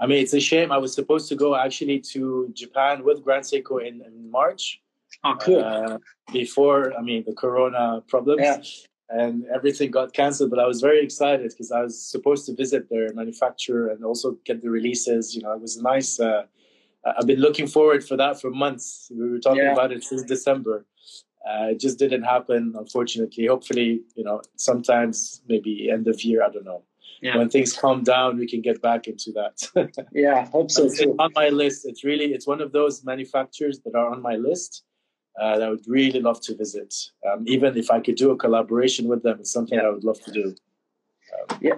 I 0.00 0.06
mean, 0.06 0.18
it's 0.22 0.32
a 0.32 0.40
shame. 0.40 0.72
I 0.72 0.78
was 0.78 0.94
supposed 0.94 1.28
to 1.28 1.36
go 1.36 1.54
actually 1.54 2.00
to 2.12 2.50
Japan 2.54 3.04
with 3.04 3.22
Grand 3.22 3.44
Seiko 3.44 3.86
in, 3.86 4.00
in 4.00 4.30
March. 4.30 4.80
Oh, 5.22 5.36
cool. 5.38 5.62
Uh, 5.62 5.98
before, 6.32 6.92
I 6.98 7.02
mean, 7.02 7.22
the 7.24 7.34
Corona 7.34 8.02
problems. 8.08 8.40
Yeah 8.42 8.58
and 9.08 9.44
everything 9.54 9.90
got 9.90 10.12
canceled. 10.12 10.50
But 10.50 10.58
I 10.58 10.66
was 10.66 10.80
very 10.80 11.02
excited 11.02 11.50
because 11.50 11.70
I 11.70 11.82
was 11.82 12.00
supposed 12.00 12.46
to 12.46 12.54
visit 12.54 12.88
their 12.90 13.12
manufacturer 13.14 13.88
and 13.88 14.04
also 14.04 14.36
get 14.44 14.62
the 14.62 14.70
releases. 14.70 15.34
You 15.34 15.42
know, 15.42 15.52
it 15.52 15.60
was 15.60 15.80
nice. 15.80 16.18
Uh, 16.18 16.44
I've 17.04 17.26
been 17.26 17.40
looking 17.40 17.66
forward 17.66 18.04
for 18.04 18.16
that 18.16 18.40
for 18.40 18.50
months. 18.50 19.10
We 19.14 19.30
were 19.30 19.38
talking 19.38 19.62
yeah. 19.62 19.72
about 19.72 19.92
it 19.92 20.02
since 20.02 20.22
December. 20.22 20.86
Uh, 21.48 21.68
it 21.70 21.80
just 21.80 21.98
didn't 21.98 22.24
happen, 22.24 22.74
unfortunately. 22.76 23.46
Hopefully, 23.46 24.02
you 24.16 24.24
know, 24.24 24.42
sometimes 24.56 25.42
maybe 25.48 25.88
end 25.90 26.08
of 26.08 26.22
year. 26.22 26.42
I 26.42 26.50
don't 26.50 26.64
know. 26.64 26.82
Yeah. 27.22 27.38
When 27.38 27.48
things 27.48 27.72
calm 27.72 28.02
down, 28.02 28.36
we 28.36 28.46
can 28.46 28.60
get 28.60 28.82
back 28.82 29.06
into 29.06 29.32
that. 29.32 30.06
yeah, 30.12 30.46
hope 30.46 30.70
so 30.70 30.88
too. 30.88 31.14
on 31.18 31.30
my 31.34 31.48
list. 31.48 31.86
It's 31.86 32.04
really 32.04 32.34
it's 32.34 32.46
one 32.46 32.60
of 32.60 32.72
those 32.72 33.04
manufacturers 33.04 33.80
that 33.84 33.94
are 33.94 34.10
on 34.10 34.20
my 34.20 34.34
list 34.34 34.82
uh, 35.40 35.58
that 35.58 35.66
I 35.66 35.70
would 35.70 35.86
really 35.86 36.20
love 36.20 36.40
to 36.42 36.56
visit. 36.56 36.94
Um, 37.30 37.44
even 37.46 37.76
if 37.76 37.90
I 37.90 38.00
could 38.00 38.16
do 38.16 38.30
a 38.30 38.36
collaboration 38.36 39.08
with 39.08 39.22
them, 39.22 39.38
it's 39.40 39.52
something 39.52 39.78
yeah. 39.78 39.86
I 39.86 39.90
would 39.90 40.04
love 40.04 40.20
to 40.24 40.32
do. 40.32 40.54
Um, 41.50 41.58
yeah, 41.60 41.74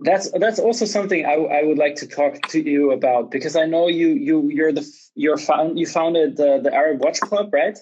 that's 0.00 0.30
that's 0.32 0.58
also 0.58 0.84
something 0.84 1.24
I, 1.24 1.34
I 1.34 1.62
would 1.64 1.78
like 1.78 1.96
to 1.96 2.06
talk 2.06 2.40
to 2.48 2.60
you 2.60 2.92
about 2.92 3.30
because 3.30 3.56
I 3.56 3.66
know 3.66 3.88
you 3.88 4.08
you 4.08 4.48
you're 4.50 4.72
the 4.72 4.86
you're 5.14 5.38
found 5.38 5.78
you 5.78 5.86
founded 5.86 6.36
the, 6.36 6.60
the 6.62 6.72
Arab 6.72 7.00
Watch 7.02 7.20
Club, 7.20 7.52
right? 7.52 7.78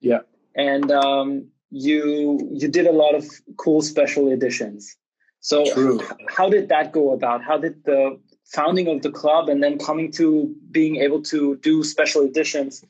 Yeah, 0.00 0.20
and 0.54 0.90
um, 0.90 1.48
you 1.70 2.50
you 2.52 2.68
did 2.68 2.86
a 2.86 2.92
lot 2.92 3.14
of 3.14 3.24
cool 3.56 3.82
special 3.82 4.30
editions. 4.30 4.96
So 5.40 5.64
True. 5.72 6.00
how 6.28 6.48
did 6.48 6.68
that 6.70 6.92
go 6.92 7.12
about? 7.12 7.42
How 7.42 7.56
did 7.56 7.84
the 7.84 8.18
founding 8.52 8.88
of 8.88 9.02
the 9.02 9.10
club 9.10 9.48
and 9.48 9.62
then 9.62 9.78
coming 9.78 10.10
to 10.12 10.54
being 10.70 10.96
able 10.96 11.22
to 11.22 11.56
do 11.56 11.82
special 11.82 12.22
editions 12.22 12.84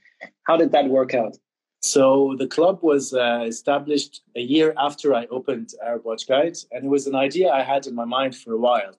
how 0.44 0.56
did 0.56 0.72
that 0.72 0.88
work 0.88 1.14
out 1.14 1.36
so 1.80 2.34
the 2.38 2.46
club 2.46 2.78
was 2.82 3.12
uh, 3.12 3.44
established 3.46 4.22
a 4.36 4.40
year 4.40 4.74
after 4.78 5.14
i 5.14 5.26
opened 5.26 5.72
arab 5.84 6.04
watch 6.04 6.26
guide 6.28 6.56
and 6.72 6.84
it 6.84 6.88
was 6.88 7.06
an 7.06 7.14
idea 7.14 7.50
i 7.50 7.62
had 7.62 7.86
in 7.86 7.94
my 7.94 8.04
mind 8.04 8.34
for 8.36 8.52
a 8.52 8.58
while 8.58 8.94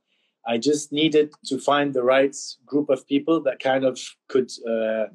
i 0.48 0.58
just 0.58 0.92
needed 0.92 1.34
to 1.46 1.60
find 1.60 1.94
the 1.94 2.04
right 2.04 2.36
group 2.66 2.90
of 2.90 3.08
people 3.08 3.42
that 3.42 3.60
kind 3.60 3.84
of 3.84 4.00
could 4.28 4.52
uh, 4.68 5.06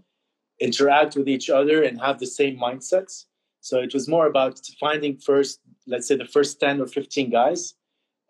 interact 0.61 1.17
with 1.17 1.29
each 1.29 1.51
other 1.51 1.83
and 1.83 2.01
have 2.01 2.19
the 2.19 2.27
same 2.27 2.57
mindsets 2.57 3.27
So 3.63 3.79
it 3.79 3.95
was 3.95 4.09
more 4.09 4.27
about 4.27 4.61
finding 4.81 5.17
first, 5.19 5.61
let's 5.87 6.09
say, 6.09 6.17
the 6.17 6.25
first 6.25 6.59
10 6.59 6.81
or 6.81 6.89
15 6.89 7.31
guys 7.31 7.75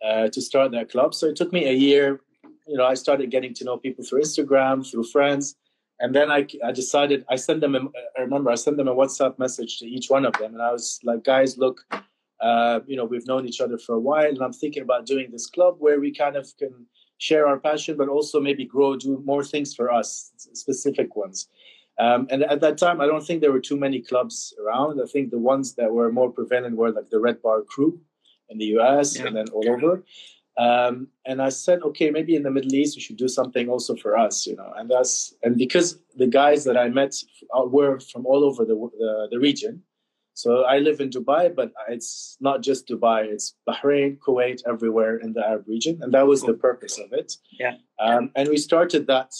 uh, 0.04 0.28
to 0.28 0.40
start 0.42 0.72
that 0.72 0.90
club. 0.90 1.14
So 1.14 1.26
it 1.28 1.36
took 1.36 1.52
me 1.52 1.66
a 1.66 1.72
year. 1.72 2.20
You 2.66 2.76
know, 2.76 2.86
I 2.86 2.94
started 2.94 3.30
getting 3.30 3.54
to 3.54 3.64
know 3.64 3.76
people 3.76 4.04
through 4.04 4.22
Instagram, 4.22 4.88
through 4.88 5.04
friends. 5.04 5.56
And 6.00 6.14
then 6.14 6.30
I, 6.30 6.46
I 6.64 6.72
decided, 6.72 7.24
I 7.28 7.36
sent 7.36 7.60
them, 7.60 7.74
a, 7.74 7.80
I 8.18 8.22
remember 8.22 8.50
I 8.50 8.56
sent 8.56 8.76
them 8.76 8.88
a 8.88 8.94
WhatsApp 8.94 9.38
message 9.38 9.78
to 9.78 9.86
each 9.86 10.08
one 10.08 10.24
of 10.24 10.32
them. 10.34 10.54
And 10.54 10.62
I 10.62 10.72
was 10.72 10.98
like, 11.04 11.22
guys, 11.22 11.58
look, 11.58 11.80
uh, 12.40 12.80
you 12.86 12.96
know, 12.96 13.04
we've 13.04 13.26
known 13.26 13.46
each 13.46 13.60
other 13.60 13.78
for 13.78 13.94
a 13.94 14.00
while. 14.00 14.28
And 14.28 14.42
I'm 14.42 14.52
thinking 14.52 14.82
about 14.82 15.06
doing 15.06 15.30
this 15.30 15.46
club 15.46 15.76
where 15.78 16.00
we 16.00 16.12
kind 16.12 16.36
of 16.36 16.48
can 16.58 16.86
share 17.18 17.46
our 17.46 17.58
passion, 17.58 17.96
but 17.96 18.08
also 18.08 18.40
maybe 18.40 18.64
grow, 18.64 18.96
do 18.96 19.22
more 19.24 19.44
things 19.44 19.74
for 19.74 19.92
us, 19.92 20.32
specific 20.36 21.14
ones. 21.14 21.48
Um, 21.98 22.26
and 22.30 22.42
at 22.42 22.60
that 22.62 22.78
time, 22.78 23.00
I 23.00 23.06
don't 23.06 23.24
think 23.24 23.40
there 23.40 23.52
were 23.52 23.60
too 23.60 23.76
many 23.76 24.00
clubs 24.00 24.54
around. 24.60 25.00
I 25.00 25.06
think 25.06 25.30
the 25.30 25.38
ones 25.38 25.74
that 25.74 25.92
were 25.92 26.10
more 26.10 26.32
prevalent 26.32 26.76
were 26.76 26.90
like 26.90 27.10
the 27.10 27.20
Red 27.20 27.40
Bar 27.42 27.62
Crew 27.62 28.00
in 28.48 28.58
the 28.58 28.64
US 28.78 29.16
yeah. 29.16 29.26
and 29.26 29.36
then 29.36 29.48
all 29.50 29.68
over. 29.68 30.02
Um, 30.58 31.08
and 31.24 31.40
I 31.40 31.48
said, 31.48 31.80
okay, 31.82 32.10
maybe 32.10 32.36
in 32.36 32.42
the 32.42 32.50
Middle 32.50 32.74
East 32.74 32.96
we 32.96 33.00
should 33.00 33.16
do 33.16 33.28
something 33.28 33.68
also 33.68 33.96
for 33.96 34.18
us, 34.18 34.46
you 34.46 34.54
know. 34.54 34.72
And 34.76 34.90
that's 34.90 35.34
and 35.42 35.56
because 35.56 35.98
the 36.16 36.26
guys 36.26 36.64
that 36.64 36.76
I 36.76 36.88
met 36.88 37.14
were 37.52 37.98
from 38.00 38.26
all 38.26 38.44
over 38.44 38.64
the 38.64 38.74
the, 38.74 39.28
the 39.30 39.38
region, 39.38 39.82
so 40.34 40.64
I 40.64 40.78
live 40.78 41.00
in 41.00 41.10
Dubai, 41.10 41.54
but 41.54 41.72
it's 41.88 42.36
not 42.40 42.62
just 42.62 42.88
Dubai. 42.88 43.24
It's 43.26 43.54
Bahrain, 43.68 44.18
Kuwait, 44.18 44.62
everywhere 44.66 45.18
in 45.18 45.34
the 45.34 45.46
Arab 45.46 45.68
region, 45.68 45.98
and 46.02 46.12
that 46.14 46.26
was 46.26 46.42
the 46.42 46.54
purpose 46.54 46.98
of 46.98 47.12
it. 47.12 47.36
Yeah. 47.58 47.76
Um, 48.00 48.30
and 48.34 48.48
we 48.48 48.56
started 48.56 49.06
that. 49.08 49.32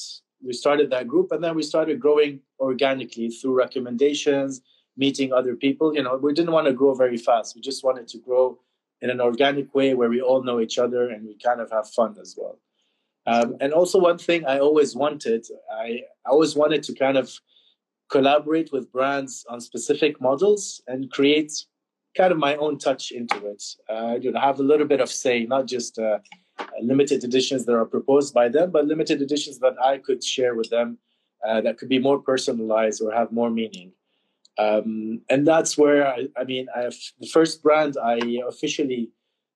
We 0.45 0.53
started 0.53 0.91
that 0.91 1.09
group, 1.09 1.33
and 1.33 1.43
then 1.43 1.55
we 1.55 1.63
started 1.63 2.01
growing 2.01 2.41
organically 2.61 3.31
through 3.31 3.55
recommendations, 3.55 4.61
meeting 4.97 5.33
other 5.33 5.57
people. 5.57 5.95
You 5.95 6.03
know, 6.03 6.17
we 6.17 6.35
didn't 6.35 6.53
want 6.53 6.67
to 6.67 6.73
grow 6.73 6.95
very 6.95 7.17
fast. 7.17 7.55
We 7.55 7.63
just 7.63 7.85
wanted 7.85 8.09
to 8.09 8.19
grow 8.19 8.59
in 9.03 9.11
an 9.11 9.21
organic 9.21 9.75
way 9.75 9.95
where 9.95 10.09
we 10.09 10.23
all 10.23 10.43
know 10.43 10.61
each 10.61 10.79
other 10.79 11.11
and 11.11 11.27
we 11.27 11.37
kind 11.37 11.61
of 11.61 11.71
have 11.71 11.89
fun 11.91 12.17
as 12.21 12.37
well. 12.39 12.59
Um, 13.27 13.57
and 13.61 13.73
also, 13.73 13.99
one 13.99 14.19
thing 14.19 14.45
I 14.47 14.59
always 14.59 14.97
wanted, 14.97 15.47
I, 15.73 16.03
I 16.27 16.31
always 16.31 16.57
wanted 16.57 16.83
to 16.85 16.95
kind 16.95 17.17
of 17.17 17.31
collaborate 18.11 18.73
with 18.73 18.91
brands 18.91 19.45
on 19.49 19.61
specific 19.61 20.21
models 20.21 20.83
and 20.87 21.11
create 21.11 21.53
kind 22.17 22.33
of 22.33 22.39
my 22.39 22.57
own 22.57 22.79
touch 22.79 23.11
into 23.13 23.47
it. 23.47 23.63
Uh, 23.89 24.19
you 24.21 24.33
know, 24.33 24.41
have 24.41 24.61
a 24.61 24.63
little 24.63 24.87
bit 24.87 25.01
of 25.01 25.11
say, 25.11 25.45
not 25.45 25.67
just 25.67 25.99
uh, 25.99 26.19
limited 26.81 27.23
editions 27.25 27.65
that 27.67 27.75
are 27.75 27.87
proposed 27.87 28.35
by 28.35 28.49
them, 28.49 28.71
but 28.71 28.87
limited 28.87 29.23
editions 29.23 29.59
that 29.61 29.75
I 29.83 29.99
could 29.99 30.23
share 30.23 30.55
with 30.55 30.71
them 30.71 30.99
uh, 31.47 31.61
that 31.61 31.79
could 31.79 31.89
be 31.89 31.99
more 31.99 32.19
personalized 32.21 33.01
or 33.03 33.13
have 33.13 33.33
more 33.33 33.51
meaning. 33.51 33.93
Um, 34.59 35.23
and 35.31 35.47
that's 35.47 35.79
where 35.79 36.07
I, 36.07 36.29
I 36.37 36.45
mean, 36.45 36.67
I 36.77 36.83
have, 36.83 36.95
the 37.21 37.27
first 37.27 37.63
brand 37.63 37.97
I 38.03 38.19
officially, 38.47 39.11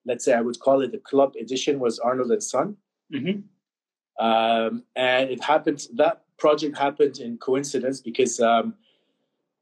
let's 0.07 0.25
say, 0.25 0.33
I 0.35 0.41
would 0.41 0.59
call 0.61 0.81
it 0.81 0.93
the 0.93 0.99
club 0.99 1.35
edition 1.41 1.79
was 1.79 1.99
Arnold 1.99 2.31
and 2.31 2.43
Son. 2.43 2.77
Mm-hmm. 3.13 4.25
Um, 4.25 4.85
and 4.95 5.31
it 5.31 5.45
happened 5.45 5.87
that 5.97 6.23
project 6.39 6.77
happened 6.77 7.19
in 7.19 7.37
coincidence 7.39 8.01
because 8.01 8.41
um, 8.41 8.75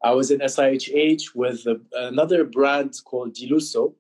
I 0.03 0.13
was 0.13 0.31
in 0.31 0.41
SIHH 0.41 1.35
with 1.35 1.67
a, 1.67 1.81
another 1.95 2.45
brand 2.45 2.95
called 3.05 3.35
Diluso. 3.35 3.95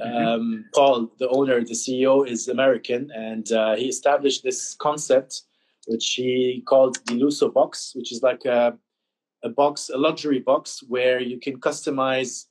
Mm-hmm. 0.00 0.26
Um, 0.26 0.64
Paul, 0.74 1.10
the 1.18 1.28
owner, 1.28 1.60
the 1.60 1.74
CEO, 1.74 2.26
is 2.26 2.48
American, 2.48 3.10
and 3.14 3.50
uh, 3.52 3.74
he 3.74 3.88
established 3.88 4.44
this 4.44 4.74
concept, 4.74 5.42
which 5.88 6.14
he 6.14 6.62
called 6.66 7.04
Diluso 7.04 7.52
Box, 7.52 7.92
which 7.96 8.12
is 8.12 8.22
like 8.22 8.44
a, 8.44 8.78
a 9.42 9.48
box, 9.48 9.90
a 9.92 9.98
luxury 9.98 10.40
box, 10.40 10.82
where 10.88 11.20
you 11.20 11.38
can 11.38 11.60
customize 11.60 12.46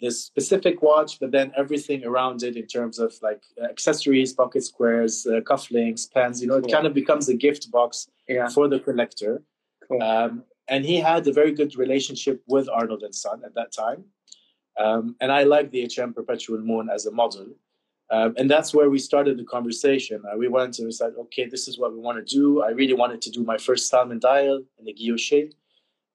the 0.00 0.10
specific 0.10 0.82
watch, 0.82 1.20
but 1.20 1.30
then 1.30 1.52
everything 1.56 2.04
around 2.04 2.42
it 2.42 2.56
in 2.56 2.66
terms 2.66 2.98
of 2.98 3.14
like 3.22 3.42
accessories, 3.62 4.32
pocket 4.32 4.64
squares, 4.64 5.26
uh, 5.26 5.40
cufflinks, 5.40 6.12
pens. 6.12 6.42
You 6.42 6.48
know, 6.48 6.60
cool. 6.60 6.68
it 6.68 6.72
kind 6.72 6.86
of 6.86 6.94
becomes 6.94 7.28
a 7.28 7.34
gift 7.34 7.70
box 7.70 8.08
yeah. 8.28 8.48
for 8.48 8.68
the 8.68 8.80
collector. 8.80 9.42
Cool. 9.88 10.02
Um, 10.02 10.44
and 10.68 10.84
he 10.84 10.96
had 10.96 11.26
a 11.28 11.32
very 11.32 11.52
good 11.52 11.76
relationship 11.76 12.42
with 12.48 12.68
Arnold 12.68 13.02
and 13.02 13.14
Son 13.14 13.42
at 13.44 13.54
that 13.54 13.72
time. 13.72 14.04
Um, 14.78 15.16
and 15.20 15.30
I 15.30 15.44
like 15.44 15.70
the 15.70 15.88
HM 15.94 16.14
Perpetual 16.14 16.58
Moon 16.58 16.88
as 16.92 17.06
a 17.06 17.12
model. 17.12 17.46
Um, 18.10 18.34
and 18.36 18.50
that's 18.50 18.74
where 18.74 18.90
we 18.90 18.98
started 18.98 19.38
the 19.38 19.44
conversation. 19.44 20.22
Uh, 20.30 20.36
we 20.36 20.48
went 20.48 20.78
and 20.78 20.86
we 20.86 20.92
said, 20.92 21.12
okay, 21.18 21.46
this 21.46 21.68
is 21.68 21.78
what 21.78 21.92
we 21.92 21.98
want 21.98 22.18
to 22.18 22.34
do. 22.34 22.62
I 22.62 22.70
really 22.70 22.94
wanted 22.94 23.22
to 23.22 23.30
do 23.30 23.42
my 23.44 23.56
first 23.56 23.88
salmon 23.88 24.18
dial 24.18 24.62
in 24.78 24.84
the 24.84 24.92
guilloche. 24.92 25.52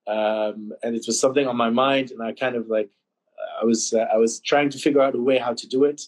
Um, 0.08 0.72
and 0.84 0.96
it 0.96 1.04
was 1.06 1.20
something 1.20 1.48
on 1.48 1.58
my 1.58 1.70
mind. 1.70 2.12
And 2.12 2.22
I 2.24 2.32
kind 2.32 2.56
of 2.56 2.68
like, 2.68 2.90
I 3.62 3.66
was, 3.66 3.94
uh, 3.94 4.06
I 4.14 4.18
was 4.18 4.40
trying 4.40 4.70
to 4.70 4.78
figure 4.78 5.02
out 5.02 5.16
a 5.16 5.22
way 5.22 5.38
how 5.38 5.54
to 5.54 5.68
do 5.68 5.84
it 5.84 6.02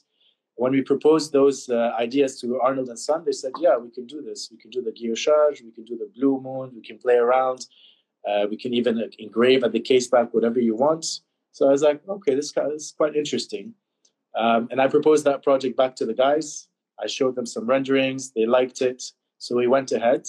when 0.59 0.73
we 0.73 0.81
proposed 0.81 1.31
those 1.31 1.69
uh, 1.69 1.93
ideas 1.97 2.39
to 2.41 2.59
Arnold 2.59 2.89
and 2.89 2.99
Son, 2.99 3.23
they 3.25 3.31
said, 3.31 3.53
"Yeah, 3.61 3.77
we 3.77 3.89
can 3.89 4.05
do 4.05 4.21
this. 4.21 4.49
We 4.51 4.57
can 4.57 4.69
do 4.69 4.81
the 4.81 4.91
guillochage. 4.91 5.63
We 5.63 5.71
can 5.71 5.85
do 5.85 5.97
the 5.97 6.11
blue 6.13 6.41
moon. 6.41 6.71
We 6.75 6.81
can 6.81 6.97
play 6.97 7.15
around. 7.15 7.65
Uh, 8.27 8.45
we 8.51 8.57
can 8.57 8.73
even 8.73 9.01
engrave 9.19 9.63
at 9.63 9.71
the 9.71 9.79
case 9.79 10.07
back 10.07 10.33
whatever 10.33 10.59
you 10.59 10.75
want." 10.75 11.05
So 11.53 11.67
I 11.69 11.71
was 11.71 11.81
like, 11.81 12.01
"Okay, 12.07 12.35
this, 12.35 12.51
this 12.51 12.83
is 12.83 12.91
quite 12.91 13.15
interesting." 13.15 13.73
Um, 14.35 14.67
and 14.69 14.81
I 14.81 14.87
proposed 14.87 15.23
that 15.25 15.43
project 15.43 15.77
back 15.77 15.95
to 15.95 16.05
the 16.05 16.13
guys. 16.13 16.67
I 17.03 17.07
showed 17.07 17.35
them 17.35 17.45
some 17.45 17.65
renderings. 17.65 18.31
They 18.35 18.45
liked 18.45 18.81
it, 18.81 19.01
so 19.37 19.55
we 19.55 19.67
went 19.67 19.93
ahead. 19.93 20.27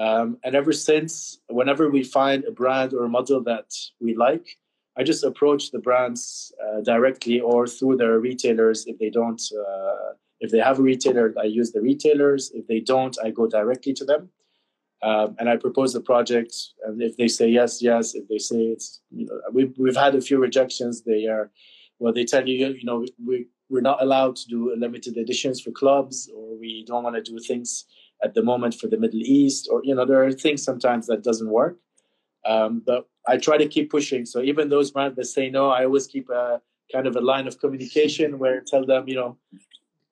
Um, 0.00 0.38
and 0.44 0.54
ever 0.54 0.72
since, 0.72 1.40
whenever 1.48 1.90
we 1.90 2.02
find 2.02 2.44
a 2.44 2.50
brand 2.50 2.94
or 2.94 3.04
a 3.04 3.08
model 3.08 3.42
that 3.42 3.70
we 4.00 4.16
like, 4.16 4.46
I 4.96 5.02
just 5.02 5.24
approach 5.24 5.70
the 5.70 5.78
brands 5.78 6.52
uh, 6.64 6.80
directly 6.80 7.38
or 7.40 7.66
through 7.66 7.96
their 7.98 8.18
retailers. 8.18 8.86
If 8.86 8.98
they 8.98 9.10
don't, 9.10 9.42
uh, 9.52 10.14
if 10.40 10.50
they 10.50 10.58
have 10.58 10.78
a 10.78 10.82
retailer, 10.82 11.34
I 11.38 11.44
use 11.44 11.72
the 11.72 11.82
retailers. 11.82 12.50
If 12.54 12.66
they 12.66 12.80
don't, 12.80 13.14
I 13.22 13.30
go 13.30 13.46
directly 13.46 13.92
to 13.94 14.04
them. 14.06 14.30
Um, 15.02 15.36
and 15.38 15.50
I 15.50 15.56
propose 15.56 15.92
the 15.92 16.00
project. 16.00 16.54
And 16.84 17.02
if 17.02 17.18
they 17.18 17.28
say 17.28 17.48
yes, 17.48 17.82
yes. 17.82 18.14
If 18.14 18.26
they 18.28 18.38
say 18.38 18.56
it's, 18.74 19.00
you 19.10 19.26
know, 19.26 19.38
we've, 19.52 19.74
we've 19.78 19.96
had 19.96 20.14
a 20.14 20.20
few 20.22 20.38
rejections. 20.38 21.02
They 21.02 21.26
are, 21.26 21.50
well, 21.98 22.14
they 22.14 22.24
tell 22.24 22.48
you, 22.48 22.68
you 22.68 22.84
know, 22.84 23.06
we, 23.22 23.48
we're 23.68 23.82
not 23.82 24.02
allowed 24.02 24.36
to 24.36 24.48
do 24.48 24.74
limited 24.76 25.18
editions 25.18 25.60
for 25.60 25.72
clubs, 25.72 26.30
or 26.34 26.58
we 26.58 26.84
don't 26.86 27.04
want 27.04 27.16
to 27.16 27.22
do 27.22 27.38
things 27.38 27.84
at 28.22 28.34
the 28.34 28.42
moment 28.42 28.74
for 28.74 28.86
the 28.86 28.98
Middle 28.98 29.20
East, 29.20 29.68
or, 29.70 29.80
you 29.84 29.94
know, 29.94 30.04
there 30.04 30.22
are 30.24 30.32
things 30.32 30.62
sometimes 30.62 31.06
that 31.06 31.22
doesn't 31.22 31.50
work. 31.50 31.78
Um, 32.46 32.82
but 32.86 33.08
I 33.28 33.36
try 33.36 33.58
to 33.58 33.68
keep 33.68 33.90
pushing. 33.90 34.24
So 34.26 34.40
even 34.40 34.68
those 34.68 34.90
brands 34.90 35.16
that 35.16 35.26
say 35.26 35.50
no, 35.50 35.70
I 35.70 35.84
always 35.84 36.06
keep 36.06 36.30
a 36.30 36.60
kind 36.92 37.06
of 37.06 37.16
a 37.16 37.20
line 37.20 37.46
of 37.46 37.58
communication 37.60 38.38
where 38.38 38.56
I 38.56 38.60
tell 38.66 38.84
them, 38.84 39.08
you 39.08 39.14
know, 39.14 39.36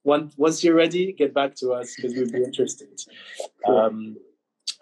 once 0.04 0.34
once 0.36 0.62
you're 0.62 0.74
ready, 0.74 1.12
get 1.12 1.34
back 1.34 1.54
to 1.56 1.72
us 1.72 1.94
because 1.96 2.14
we'd 2.14 2.32
be 2.32 2.42
interested. 2.42 3.00
Um, 3.66 4.16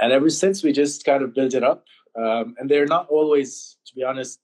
and 0.01 0.13
ever 0.13 0.29
since, 0.29 0.63
we 0.63 0.73
just 0.73 1.05
kind 1.05 1.23
of 1.23 1.35
build 1.35 1.55
it 1.55 1.65
up. 1.65 1.85
Um, 2.17 2.55
and 2.59 2.71
they're 2.71 2.87
not 2.87 3.09
always, 3.09 3.79
to 3.87 3.95
be 3.95 4.03
honest. 4.03 4.41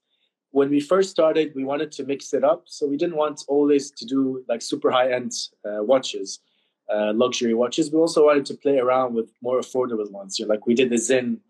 When 0.51 0.69
we 0.69 0.81
first 0.81 1.11
started, 1.11 1.53
we 1.55 1.65
wanted 1.65 1.91
to 1.93 2.05
mix 2.05 2.35
it 2.35 2.45
up, 2.45 2.65
so 2.67 2.87
we 2.87 2.99
didn't 2.99 3.17
want 3.17 3.43
always 3.49 3.91
to 3.93 4.05
do 4.05 4.45
like 4.49 4.61
super 4.61 4.91
high 4.91 5.11
end 5.11 5.33
uh, 5.65 5.83
watches, 5.83 6.41
uh, 6.89 7.13
luxury 7.15 7.55
watches. 7.55 7.91
We 7.93 7.99
also 7.99 8.27
wanted 8.27 8.47
to 8.47 8.55
play 8.55 8.79
around 8.79 9.15
with 9.15 9.31
more 9.43 9.59
affordable 9.59 10.11
ones. 10.11 10.39
You 10.39 10.47
know, 10.47 10.55
like 10.55 10.67
we 10.67 10.75
did 10.75 10.91
the 10.91 10.99
Sinn 10.99 11.41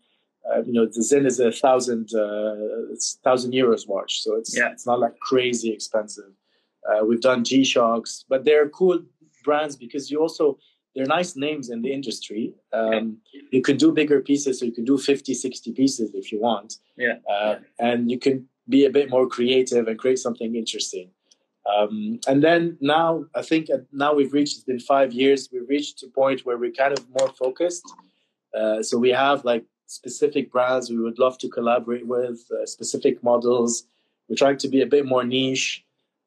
uh, 0.51 0.61
you 0.63 0.73
know, 0.73 0.85
the 0.85 1.03
Sinn 1.03 1.25
is 1.25 1.39
a 1.39 1.51
thousand 1.51 2.13
uh, 2.13 2.55
thousand 3.23 3.53
euros 3.53 3.87
watch, 3.87 4.21
so 4.21 4.35
it's 4.35 4.55
yeah. 4.57 4.71
it's 4.71 4.85
not 4.85 4.99
like 4.99 5.17
crazy 5.19 5.71
expensive. 5.71 6.31
Uh, 6.89 7.05
we've 7.05 7.21
done 7.21 7.43
G 7.43 7.63
Shocks, 7.63 8.25
but 8.27 8.43
they're 8.43 8.67
cool 8.69 8.99
brands 9.43 9.75
because 9.75 10.11
you 10.11 10.19
also 10.19 10.57
they're 10.95 11.05
nice 11.05 11.35
names 11.35 11.69
in 11.69 11.81
the 11.81 11.91
industry. 11.91 12.53
Um, 12.73 13.17
You 13.51 13.61
can 13.61 13.77
do 13.77 13.91
bigger 13.91 14.19
pieces, 14.21 14.59
so 14.59 14.65
you 14.65 14.71
can 14.71 14.85
do 14.85 14.97
50, 14.97 15.33
60 15.33 15.71
pieces 15.71 16.11
if 16.13 16.31
you 16.31 16.39
want. 16.39 16.75
Yeah. 16.97 17.15
Uh, 17.29 17.55
and 17.79 18.11
you 18.11 18.19
can 18.19 18.47
be 18.69 18.85
a 18.85 18.89
bit 18.89 19.09
more 19.09 19.27
creative 19.27 19.87
and 19.87 19.97
create 19.97 20.19
something 20.19 20.55
interesting. 20.55 21.09
Um, 21.65 22.19
and 22.27 22.43
then 22.43 22.77
now, 22.81 23.25
I 23.35 23.41
think 23.41 23.69
now 23.91 24.13
we've 24.13 24.33
reached, 24.33 24.55
it's 24.55 24.65
been 24.65 24.79
five 24.79 25.13
years, 25.13 25.49
we've 25.51 25.67
reached 25.67 26.03
a 26.03 26.07
point 26.07 26.45
where 26.45 26.57
we're 26.57 26.71
kind 26.71 26.97
of 26.97 27.05
more 27.17 27.29
focused. 27.29 27.85
Uh, 28.53 28.83
so 28.83 28.97
we 28.97 29.09
have 29.09 29.45
like 29.45 29.65
specific 29.87 30.51
brands 30.51 30.89
we 30.89 30.97
would 30.97 31.19
love 31.19 31.37
to 31.39 31.49
collaborate 31.49 32.05
with, 32.05 32.45
uh, 32.51 32.65
specific 32.65 33.23
models. 33.23 33.83
We're 34.27 34.35
trying 34.35 34.57
to 34.57 34.67
be 34.67 34.81
a 34.81 34.85
bit 34.85 35.05
more 35.05 35.23
niche 35.23 35.83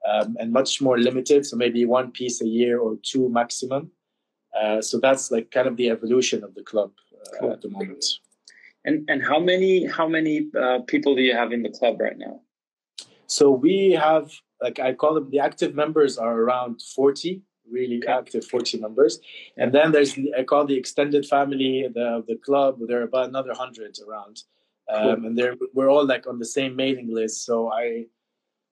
um, 0.08 0.36
and 0.40 0.52
much 0.52 0.80
more 0.80 0.98
limited, 0.98 1.44
so 1.46 1.56
maybe 1.56 1.84
one 1.84 2.12
piece 2.12 2.40
a 2.40 2.46
year 2.46 2.78
or 2.78 2.96
two 3.02 3.28
maximum. 3.28 3.90
Uh, 4.58 4.80
so 4.80 4.98
that's 4.98 5.30
like 5.30 5.50
kind 5.50 5.68
of 5.68 5.76
the 5.76 5.90
evolution 5.90 6.42
of 6.44 6.54
the 6.54 6.62
club 6.62 6.92
uh, 7.14 7.40
cool. 7.40 7.52
at 7.52 7.60
the 7.60 7.68
moment. 7.68 8.04
And 8.84 9.04
and 9.10 9.22
how 9.22 9.40
many 9.40 9.84
how 9.86 10.06
many 10.08 10.48
uh, 10.58 10.78
people 10.86 11.16
do 11.16 11.22
you 11.22 11.34
have 11.34 11.52
in 11.52 11.62
the 11.62 11.70
club 11.70 12.00
right 12.00 12.16
now? 12.16 12.40
So 13.26 13.50
we 13.50 13.90
have 13.90 14.30
like 14.62 14.78
I 14.78 14.94
call 14.94 15.14
them 15.14 15.30
the 15.30 15.40
active 15.40 15.74
members 15.74 16.18
are 16.18 16.38
around 16.40 16.80
forty 16.94 17.42
really 17.70 17.98
okay. 17.98 18.12
active 18.12 18.44
40 18.44 18.78
members. 18.78 19.20
And 19.56 19.72
then 19.72 19.92
there's, 19.92 20.18
I 20.38 20.44
call 20.44 20.66
the 20.66 20.76
extended 20.76 21.26
family, 21.26 21.88
the, 21.92 22.24
the 22.26 22.36
club, 22.36 22.78
there 22.86 23.00
are 23.00 23.04
about 23.04 23.28
another 23.28 23.50
100 23.50 23.96
around. 24.06 24.42
Um, 24.88 25.02
cool. 25.02 25.26
And 25.26 25.38
they're, 25.38 25.56
we're 25.74 25.90
all 25.90 26.06
like 26.06 26.26
on 26.26 26.38
the 26.38 26.44
same 26.44 26.76
mailing 26.76 27.12
list. 27.12 27.44
So 27.44 27.72
I, 27.72 28.04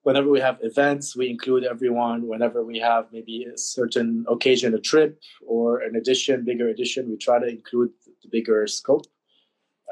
whenever 0.03 0.29
we 0.29 0.39
have 0.39 0.59
events, 0.61 1.15
we 1.15 1.29
include 1.29 1.63
everyone. 1.63 2.27
Whenever 2.27 2.63
we 2.63 2.79
have 2.79 3.07
maybe 3.11 3.45
a 3.53 3.57
certain 3.57 4.25
occasion, 4.29 4.73
a 4.73 4.79
trip 4.79 5.19
or 5.45 5.79
an 5.79 5.95
edition, 5.95 6.45
bigger 6.45 6.69
edition, 6.69 7.09
we 7.09 7.17
try 7.17 7.39
to 7.39 7.47
include 7.47 7.89
the 8.21 8.29
bigger 8.29 8.65
scope. 8.67 9.05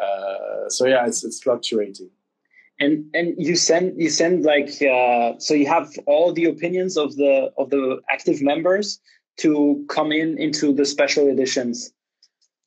Uh, 0.01 0.69
so 0.69 0.87
yeah, 0.87 1.05
it's 1.05 1.23
it's 1.23 1.41
fluctuating. 1.41 2.09
And 2.79 3.05
and 3.13 3.35
you 3.37 3.55
send 3.55 4.01
you 4.01 4.09
send 4.09 4.43
like 4.43 4.81
uh, 4.81 5.33
so 5.37 5.53
you 5.53 5.67
have 5.67 5.91
all 6.07 6.33
the 6.33 6.45
opinions 6.45 6.97
of 6.97 7.15
the 7.15 7.51
of 7.57 7.69
the 7.69 8.01
active 8.09 8.41
members 8.41 8.99
to 9.37 9.85
come 9.89 10.11
in 10.11 10.37
into 10.37 10.73
the 10.73 10.85
special 10.85 11.27
editions. 11.27 11.93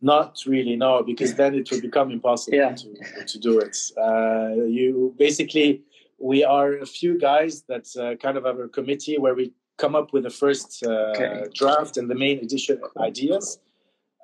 Not 0.02 0.38
really, 0.46 0.76
no, 0.76 1.02
because 1.02 1.34
then 1.34 1.54
it 1.54 1.70
would 1.70 1.82
become 1.82 2.10
impossible 2.10 2.58
yeah. 2.58 2.74
to, 2.74 3.24
to 3.26 3.38
do 3.38 3.58
it. 3.58 3.76
Uh, 3.96 4.64
you 4.66 5.14
basically, 5.18 5.82
we 6.18 6.44
are 6.44 6.74
a 6.74 6.86
few 6.86 7.18
guys 7.18 7.62
that 7.68 7.86
uh, 7.98 8.14
kind 8.16 8.36
of 8.36 8.44
have 8.44 8.58
a 8.60 8.68
committee 8.68 9.18
where 9.18 9.34
we 9.34 9.52
come 9.78 9.94
up 9.94 10.12
with 10.12 10.24
the 10.24 10.30
first 10.30 10.84
uh, 10.84 10.90
okay. 10.90 11.44
draft 11.54 11.96
and 11.96 12.10
the 12.10 12.14
main 12.14 12.38
edition 12.38 12.80
ideas. 13.00 13.58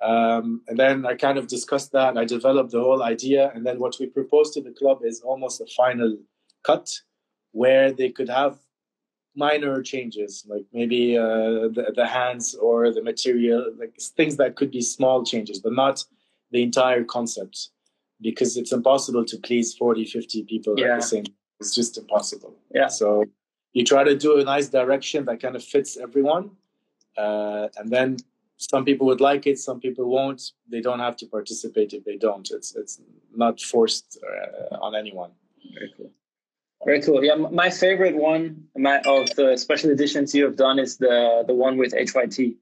Um, 0.03 0.61
and 0.67 0.77
then 0.77 1.05
I 1.05 1.15
kind 1.15 1.37
of 1.37 1.47
discussed 1.47 1.93
that. 1.93 2.17
I 2.17 2.25
developed 2.25 2.71
the 2.71 2.81
whole 2.81 3.03
idea. 3.03 3.51
And 3.55 3.65
then 3.65 3.79
what 3.79 3.95
we 3.99 4.07
propose 4.07 4.51
to 4.51 4.61
the 4.61 4.71
club 4.71 4.99
is 5.03 5.21
almost 5.21 5.61
a 5.61 5.65
final 5.77 6.17
cut 6.63 6.89
where 7.51 7.91
they 7.91 8.09
could 8.09 8.29
have 8.29 8.57
minor 9.35 9.81
changes, 9.81 10.45
like 10.47 10.65
maybe 10.73 11.17
uh, 11.17 11.69
the, 11.75 11.93
the 11.95 12.05
hands 12.05 12.53
or 12.55 12.91
the 12.91 13.01
material, 13.01 13.71
like 13.79 13.95
things 14.17 14.37
that 14.37 14.55
could 14.55 14.71
be 14.71 14.81
small 14.81 15.23
changes, 15.23 15.59
but 15.59 15.73
not 15.73 16.03
the 16.51 16.61
entire 16.61 17.03
concept 17.03 17.69
because 18.21 18.57
it's 18.57 18.71
impossible 18.71 19.25
to 19.25 19.37
please 19.37 19.73
40, 19.73 20.05
50 20.05 20.43
people 20.43 20.75
yeah. 20.77 20.93
at 20.93 21.01
the 21.01 21.07
same 21.07 21.25
It's 21.59 21.73
just 21.73 21.97
impossible. 21.97 22.55
Yeah. 22.73 22.87
So 22.87 23.25
you 23.73 23.83
try 23.83 24.03
to 24.03 24.15
do 24.15 24.39
a 24.39 24.43
nice 24.43 24.69
direction 24.69 25.25
that 25.25 25.41
kind 25.41 25.55
of 25.55 25.63
fits 25.63 25.97
everyone. 25.97 26.51
Uh, 27.17 27.67
and 27.77 27.89
then 27.91 28.17
some 28.57 28.85
people 28.85 29.07
would 29.07 29.21
like 29.21 29.47
it, 29.47 29.59
some 29.59 29.79
people 29.79 30.05
won't. 30.05 30.41
They 30.69 30.81
don't 30.81 30.99
have 30.99 31.17
to 31.17 31.25
participate 31.25 31.93
if 31.93 32.03
they 32.05 32.17
don't. 32.17 32.49
It's, 32.51 32.75
it's 32.75 33.01
not 33.35 33.59
forced 33.59 34.19
uh, 34.23 34.75
on 34.77 34.95
anyone. 34.95 35.31
Very 35.73 35.93
cool. 35.97 36.11
Very 36.85 37.01
cool. 37.01 37.23
Yeah, 37.23 37.35
my 37.35 37.69
favorite 37.69 38.15
one 38.15 38.65
my, 38.75 38.99
of 39.05 39.33
the 39.35 39.55
special 39.57 39.89
editions 39.89 40.35
you 40.35 40.43
have 40.43 40.57
done 40.57 40.79
is 40.79 40.97
the 40.97 41.43
the 41.47 41.53
one 41.53 41.77
with 41.77 41.93
HYT. 41.93 42.55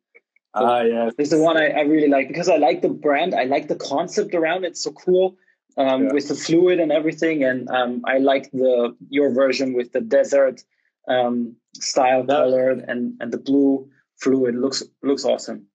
Ah, 0.53 0.79
uh, 0.79 0.81
yeah. 0.83 1.09
It's 1.17 1.31
the 1.31 1.39
one 1.39 1.57
I, 1.57 1.69
I, 1.69 1.81
really 1.81 2.07
like 2.07 2.27
because 2.27 2.49
I 2.49 2.57
like 2.57 2.81
the 2.81 2.89
brand. 2.89 3.33
I 3.33 3.45
like 3.45 3.67
the 3.67 3.75
concept 3.75 4.35
around 4.35 4.63
it. 4.63 4.69
It's 4.69 4.83
so 4.83 4.91
cool 4.91 5.37
um, 5.77 6.03
yeah. 6.03 6.13
with 6.13 6.27
the 6.27 6.35
fluid 6.35 6.79
and 6.79 6.91
everything. 6.91 7.43
And 7.43 7.67
um, 7.69 8.01
I 8.05 8.19
like 8.19 8.51
the 8.51 8.95
your 9.09 9.31
version 9.31 9.73
with 9.73 9.91
the 9.91 10.01
desert 10.01 10.63
um, 11.07 11.55
style 11.75 12.23
that, 12.25 12.35
colored 12.35 12.85
and 12.87 13.15
and 13.21 13.31
the 13.31 13.39
blue 13.39 13.89
fluid 14.17 14.55
looks 14.55 14.83
looks 15.01 15.25
awesome 15.25 15.65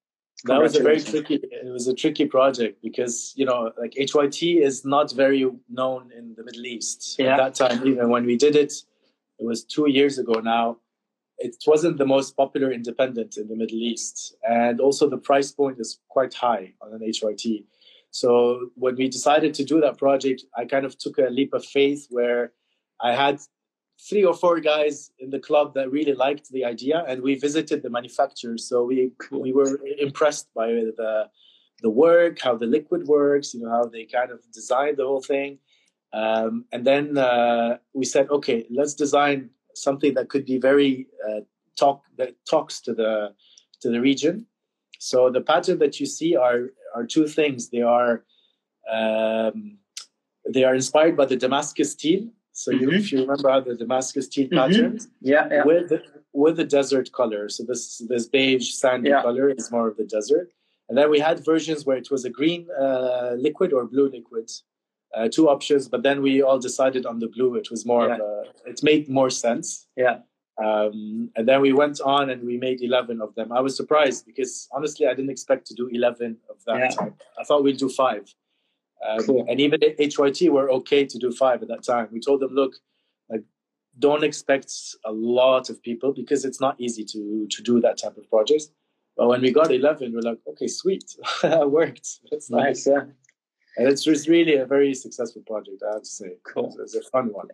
that 0.47 0.61
was 0.61 0.77
a 0.77 0.83
very 0.83 1.01
tricky 1.01 1.41
it 1.43 1.73
was 1.73 1.87
a 1.89 1.95
tricky 1.95 2.27
project 2.27 2.83
because 2.83 3.33
you 3.37 3.45
know 3.45 3.73
like 3.79 3.93
hyt 3.93 4.61
is 4.63 4.85
not 4.85 5.13
very 5.13 5.49
known 5.69 6.11
in 6.17 6.35
the 6.37 6.45
middle 6.45 6.67
east. 6.67 7.17
Yeah. 7.19 7.33
at 7.33 7.37
that 7.37 7.55
time 7.55 7.87
even 7.87 8.09
when 8.09 8.25
we 8.25 8.37
did 8.37 8.57
it 8.57 8.73
it 9.39 9.45
was 9.45 9.65
two 9.65 9.89
years 9.89 10.19
ago 10.19 10.35
now 10.41 10.79
it 11.39 11.57
wasn't 11.67 11.99
the 11.99 12.07
most 12.07 12.37
popular 12.37 12.73
independent 12.73 13.37
in 13.37 13.47
the 13.49 13.55
middle 13.55 13.77
east. 13.77 14.35
And 14.49 14.81
also 14.81 15.07
the 15.07 15.19
price 15.19 15.53
point 15.53 15.79
is 15.79 16.01
quite 16.09 16.33
high 16.33 16.73
on 16.81 16.95
an 16.95 17.01
hyt 17.01 17.65
so 18.11 18.71
when 18.75 18.97
we 18.97 19.09
decided 19.09 19.53
to 19.55 19.65
do 19.65 19.81
that 19.81 19.99
project 19.99 20.45
i 20.57 20.65
kind 20.65 20.87
of 20.87 20.97
took 20.97 21.19
a 21.19 21.29
leap 21.39 21.53
of 21.53 21.65
faith 21.65 22.07
where 22.09 22.53
i 23.01 23.13
had 23.13 23.39
three 24.09 24.25
or 24.25 24.35
four 24.35 24.61
guys 24.61 25.11
in 25.19 25.31
the 25.31 25.39
club 25.39 25.75
that 25.75 25.91
really 25.91 26.15
liked 26.15 26.51
the 26.51 26.65
idea, 26.65 27.05
and 27.09 27.23
we 27.23 27.35
visited 27.35 27.83
the 27.83 27.91
manufacturers. 27.91 28.69
So 28.69 28.85
we 28.85 29.13
we 29.31 29.53
were 29.53 29.81
impressed 29.99 30.49
by 30.55 30.69
the 30.69 31.31
the 31.83 31.91
work, 31.91 32.41
how 32.41 32.57
the 32.57 32.67
liquid 32.67 33.07
works, 33.07 33.55
you 33.55 33.61
know, 33.61 33.71
how 33.71 33.85
they 33.85 34.05
kind 34.05 34.31
of 34.31 34.41
designed 34.53 34.97
the 34.97 35.05
whole 35.05 35.21
thing. 35.21 35.59
Um, 36.13 36.65
and 36.73 36.87
then 36.87 37.19
uh, 37.19 37.79
we 37.93 38.07
said, 38.07 38.31
okay, 38.31 38.67
let's 38.71 38.95
design 38.95 39.51
something 39.75 40.15
that 40.15 40.31
could 40.31 40.47
be 40.47 40.59
very 40.59 41.07
uh, 41.29 41.41
talk 41.79 42.03
that 42.17 42.35
talks 42.49 42.81
to 42.83 42.95
the 42.95 43.35
to 43.81 43.91
the 43.91 44.01
region. 44.01 44.47
So 44.99 45.31
the 45.31 45.43
pattern 45.43 45.79
that 45.81 46.01
you 46.01 46.07
see 46.07 46.37
are 46.37 46.71
are 46.95 47.07
two 47.07 47.29
things. 47.29 47.69
They 47.69 47.83
are 47.83 48.25
um, 48.91 49.79
they 50.49 50.65
are 50.65 50.75
inspired 50.75 51.17
by 51.17 51.27
the 51.27 51.37
Damascus 51.37 51.93
steel, 51.93 52.29
so 52.57 52.73
mm-hmm. 52.73 52.85
you, 52.85 52.91
if 52.93 53.13
you 53.13 53.21
remember 53.21 53.51
how 53.51 53.61
the 53.61 53.75
Damascus 53.75 54.25
steel 54.27 54.47
mm-hmm. 54.47 54.57
patterns, 54.57 55.09
yeah, 55.21 55.47
yeah, 55.51 55.65
with 55.65 55.91
the, 55.91 56.03
with 56.33 56.57
the 56.57 56.65
desert 56.65 57.13
color. 57.13 57.51
So 57.51 57.65
this 57.65 58.03
this 58.09 58.27
beige 58.27 58.73
sandy 58.73 59.11
yeah. 59.11 59.21
color 59.21 59.51
is 59.51 59.71
more 59.71 59.89
of 59.89 59.99
the 59.99 60.05
desert. 60.05 60.49
And 60.89 60.97
then 60.97 61.11
we 61.11 61.19
had 61.19 61.45
versions 61.45 61.85
where 61.85 61.99
it 61.99 62.11
was 62.11 62.25
a 62.25 62.31
green 62.31 62.67
uh, 62.81 63.33
liquid 63.37 63.75
or 63.75 63.85
blue 63.85 64.09
liquid, 64.09 64.51
uh, 65.15 65.29
two 65.29 65.51
options. 65.51 65.87
But 65.87 66.03
then 66.03 66.23
we 66.23 66.41
all 66.41 66.59
decided 66.59 67.05
on 67.05 67.19
the 67.19 67.29
blue. 67.29 67.57
It 67.57 67.71
was 67.71 67.85
more 67.85 68.07
yeah. 68.07 68.15
of 68.15 68.21
a, 68.21 68.43
it 68.65 68.83
made 68.83 69.07
more 69.07 69.29
sense. 69.29 69.87
Yeah. 69.95 70.21
Um, 70.65 71.31
and 71.37 71.47
then 71.47 71.61
we 71.61 71.75
went 71.75 72.01
on 72.01 72.31
and 72.31 72.43
we 72.43 72.57
made 72.57 72.81
11 72.81 73.21
of 73.21 73.35
them. 73.35 73.53
I 73.53 73.61
was 73.61 73.77
surprised 73.77 74.25
because 74.25 74.67
honestly, 74.73 75.07
I 75.07 75.13
didn't 75.13 75.31
expect 75.31 75.67
to 75.67 75.75
do 75.75 75.91
11 75.93 76.39
of 76.49 76.57
that 76.67 76.79
yeah. 76.79 76.89
type. 76.89 77.23
I 77.39 77.45
thought 77.45 77.65
we'd 77.65 77.77
do 77.77 77.91
five. 77.91 78.33
Um. 79.07 79.45
And 79.49 79.61
even 79.61 79.81
HYT 79.81 80.51
were 80.51 80.71
okay 80.71 81.05
to 81.05 81.19
do 81.19 81.31
five 81.33 81.63
at 81.63 81.69
that 81.69 81.85
time. 81.85 82.09
We 82.13 82.21
told 82.21 82.41
them, 82.41 82.53
look, 82.53 82.75
like, 83.29 83.45
don't 83.99 84.25
expect 84.25 84.73
a 85.05 85.13
lot 85.13 85.71
of 85.71 85.83
people 85.83 86.13
because 86.13 86.45
it's 86.45 86.61
not 86.61 86.81
easy 86.81 87.05
to 87.05 87.47
to 87.51 87.63
do 87.63 87.81
that 87.81 87.99
type 87.99 88.17
of 88.17 88.29
project. 88.31 88.65
But 89.17 89.29
when 89.29 89.41
we 89.41 89.51
got 89.53 89.73
eleven, 89.73 90.13
we're 90.13 90.21
like, 90.31 90.39
okay, 90.49 90.67
sweet, 90.67 91.05
that 91.43 91.71
worked. 91.71 92.09
That's 92.31 92.51
nice. 92.51 92.87
nice. 92.87 92.87
Yeah. 92.87 93.05
And 93.77 93.89
it's 93.89 94.03
just 94.03 94.27
really 94.27 94.57
a 94.57 94.67
very 94.67 94.95
successful 94.95 95.43
project, 95.47 95.83
I 95.87 95.95
have 95.95 96.03
to 96.03 96.09
say. 96.09 96.31
Cool. 96.45 96.75
It's, 96.81 96.95
it's 96.95 97.07
a 97.07 97.11
fun 97.11 97.27
one. 97.33 97.49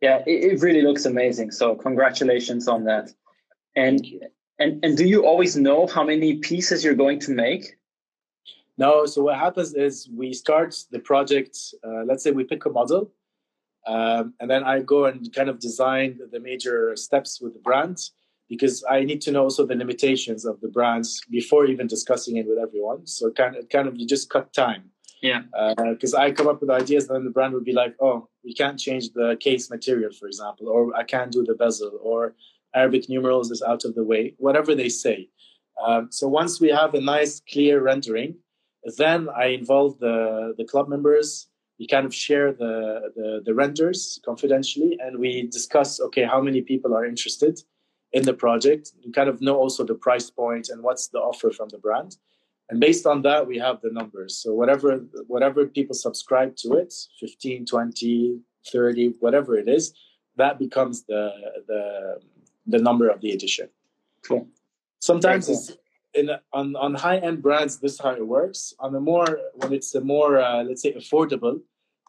Yeah, 0.00 0.22
it, 0.26 0.52
it, 0.52 0.60
really 0.60 0.82
looks 0.82 1.06
amazing. 1.06 1.50
So 1.50 1.74
congratulations 1.74 2.68
on 2.68 2.84
that. 2.84 3.10
And 3.74 4.06
and 4.58 4.84
and 4.84 4.96
do 4.96 5.06
you 5.06 5.26
always 5.26 5.56
know 5.56 5.86
how 5.86 6.04
many 6.04 6.36
pieces 6.36 6.84
you're 6.84 6.94
going 6.94 7.20
to 7.20 7.32
make? 7.32 7.76
No, 8.78 9.06
so 9.06 9.22
what 9.22 9.38
happens 9.38 9.74
is 9.74 10.08
we 10.14 10.32
start 10.32 10.76
the 10.90 10.98
project. 10.98 11.58
Uh, 11.82 12.04
let's 12.04 12.22
say 12.22 12.30
we 12.30 12.44
pick 12.44 12.66
a 12.66 12.70
model, 12.70 13.12
um, 13.86 14.34
and 14.40 14.50
then 14.50 14.64
I 14.64 14.80
go 14.80 15.06
and 15.06 15.32
kind 15.32 15.48
of 15.48 15.58
design 15.60 16.18
the 16.30 16.40
major 16.40 16.94
steps 16.96 17.40
with 17.40 17.54
the 17.54 17.60
brand 17.60 17.98
because 18.48 18.84
I 18.88 19.04
need 19.04 19.20
to 19.22 19.32
know 19.32 19.44
also 19.44 19.66
the 19.66 19.74
limitations 19.74 20.44
of 20.44 20.60
the 20.60 20.68
brands 20.68 21.20
before 21.30 21.66
even 21.66 21.86
discussing 21.86 22.36
it 22.36 22.46
with 22.46 22.58
everyone. 22.58 23.06
So 23.06 23.30
kind 23.30 23.56
of, 23.56 23.68
kind 23.68 23.88
of 23.88 23.96
you 23.96 24.06
just 24.06 24.30
cut 24.30 24.52
time. 24.52 24.90
Yeah. 25.22 25.42
Because 25.78 26.14
uh, 26.14 26.18
I 26.18 26.30
come 26.30 26.46
up 26.46 26.60
with 26.60 26.70
ideas, 26.70 27.08
and 27.08 27.16
then 27.16 27.24
the 27.24 27.30
brand 27.30 27.54
would 27.54 27.64
be 27.64 27.72
like, 27.72 27.94
"Oh, 28.00 28.28
we 28.44 28.52
can't 28.52 28.78
change 28.78 29.12
the 29.12 29.36
case 29.40 29.70
material, 29.70 30.12
for 30.12 30.26
example, 30.26 30.68
or 30.68 30.94
I 30.94 31.04
can't 31.04 31.32
do 31.32 31.42
the 31.42 31.54
bezel, 31.54 31.98
or 32.02 32.34
Arabic 32.74 33.08
numerals 33.08 33.50
is 33.50 33.62
out 33.62 33.84
of 33.84 33.94
the 33.94 34.04
way." 34.04 34.34
Whatever 34.36 34.74
they 34.74 34.90
say. 34.90 35.30
Um, 35.84 36.08
so 36.10 36.28
once 36.28 36.60
we 36.60 36.68
have 36.68 36.94
a 36.94 37.00
nice, 37.00 37.40
clear 37.50 37.82
rendering, 37.82 38.36
then 38.96 39.28
I 39.28 39.46
involve 39.46 39.98
the, 39.98 40.54
the 40.56 40.64
club 40.64 40.88
members. 40.88 41.48
We 41.78 41.86
kind 41.86 42.06
of 42.06 42.14
share 42.14 42.52
the, 42.52 43.12
the, 43.14 43.42
the 43.44 43.54
renders 43.54 44.20
confidentially 44.24 44.98
and 45.00 45.18
we 45.18 45.48
discuss, 45.48 46.00
okay, 46.00 46.24
how 46.24 46.40
many 46.40 46.62
people 46.62 46.94
are 46.94 47.04
interested 47.04 47.60
in 48.12 48.22
the 48.22 48.32
project. 48.32 48.92
We 49.04 49.12
kind 49.12 49.28
of 49.28 49.40
know 49.40 49.56
also 49.56 49.84
the 49.84 49.94
price 49.94 50.30
point 50.30 50.68
and 50.68 50.82
what's 50.82 51.08
the 51.08 51.18
offer 51.18 51.50
from 51.50 51.68
the 51.68 51.78
brand. 51.78 52.16
And 52.68 52.80
based 52.80 53.06
on 53.06 53.22
that, 53.22 53.46
we 53.46 53.58
have 53.58 53.80
the 53.80 53.90
numbers. 53.92 54.38
So 54.38 54.54
whatever, 54.54 54.98
whatever 55.26 55.66
people 55.66 55.94
subscribe 55.94 56.56
to 56.56 56.74
it, 56.74 56.94
15, 57.20 57.66
20, 57.66 58.40
30, 58.72 59.14
whatever 59.20 59.56
it 59.56 59.68
is, 59.68 59.92
that 60.36 60.58
becomes 60.58 61.04
the, 61.04 61.30
the, 61.66 62.20
the 62.66 62.78
number 62.78 63.08
of 63.08 63.20
the 63.20 63.30
edition. 63.30 63.68
Cool. 64.26 64.48
Sometimes 65.00 65.46
cool. 65.46 65.54
it's 65.56 65.76
in 66.16 66.30
on 66.52 66.76
on 66.76 66.94
high 66.94 67.18
end 67.18 67.42
brands, 67.42 67.78
this 67.78 67.94
is 67.94 68.00
how 68.00 68.12
it 68.12 68.26
works. 68.26 68.74
On 68.78 68.92
the 68.92 69.00
more 69.00 69.38
when 69.54 69.72
it's 69.72 69.94
a 69.94 70.00
more 70.00 70.38
uh, 70.38 70.62
let's 70.64 70.82
say 70.82 70.92
affordable, 70.92 71.60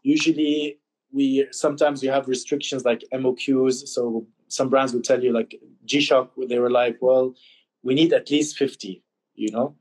usually 0.04 0.80
we 1.12 1.48
sometimes 1.52 2.02
we 2.02 2.08
have 2.08 2.28
restrictions 2.28 2.86
like 2.86 3.04
MOQs. 3.14 3.88
So 3.88 4.26
some 4.48 4.70
brands 4.70 4.94
will 4.94 5.02
tell 5.02 5.24
you 5.24 5.32
like 5.34 5.56
G 5.86 6.02
Shock, 6.02 6.32
they 6.48 6.60
were 6.60 6.72
like, 6.72 6.98
well, 7.02 7.34
we 7.84 7.94
need 7.94 8.14
at 8.14 8.32
least 8.32 8.58
fifty. 8.58 9.04
You 9.36 9.52
know. 9.52 9.76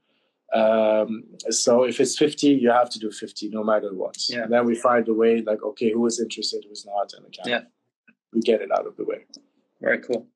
Um, 0.54 1.24
so 1.50 1.82
if 1.82 1.98
it's 1.98 2.16
50, 2.16 2.46
you 2.46 2.70
have 2.70 2.88
to 2.90 3.00
do 3.00 3.10
50 3.10 3.48
no 3.48 3.64
matter 3.64 3.92
what. 3.92 4.16
Yeah. 4.28 4.44
And 4.44 4.52
then 4.52 4.64
we 4.64 4.76
find 4.76 5.06
a 5.08 5.12
way 5.12 5.42
like, 5.42 5.62
okay, 5.62 5.90
who 5.90 6.06
is 6.06 6.20
interested, 6.20 6.64
who's 6.68 6.86
not, 6.86 7.12
and 7.14 7.36
yeah. 7.44 7.62
we 8.32 8.40
get 8.40 8.62
it 8.62 8.70
out 8.70 8.86
of 8.86 8.96
the 8.96 9.04
way. 9.04 9.26
Very 9.80 9.98
cool. 9.98 10.26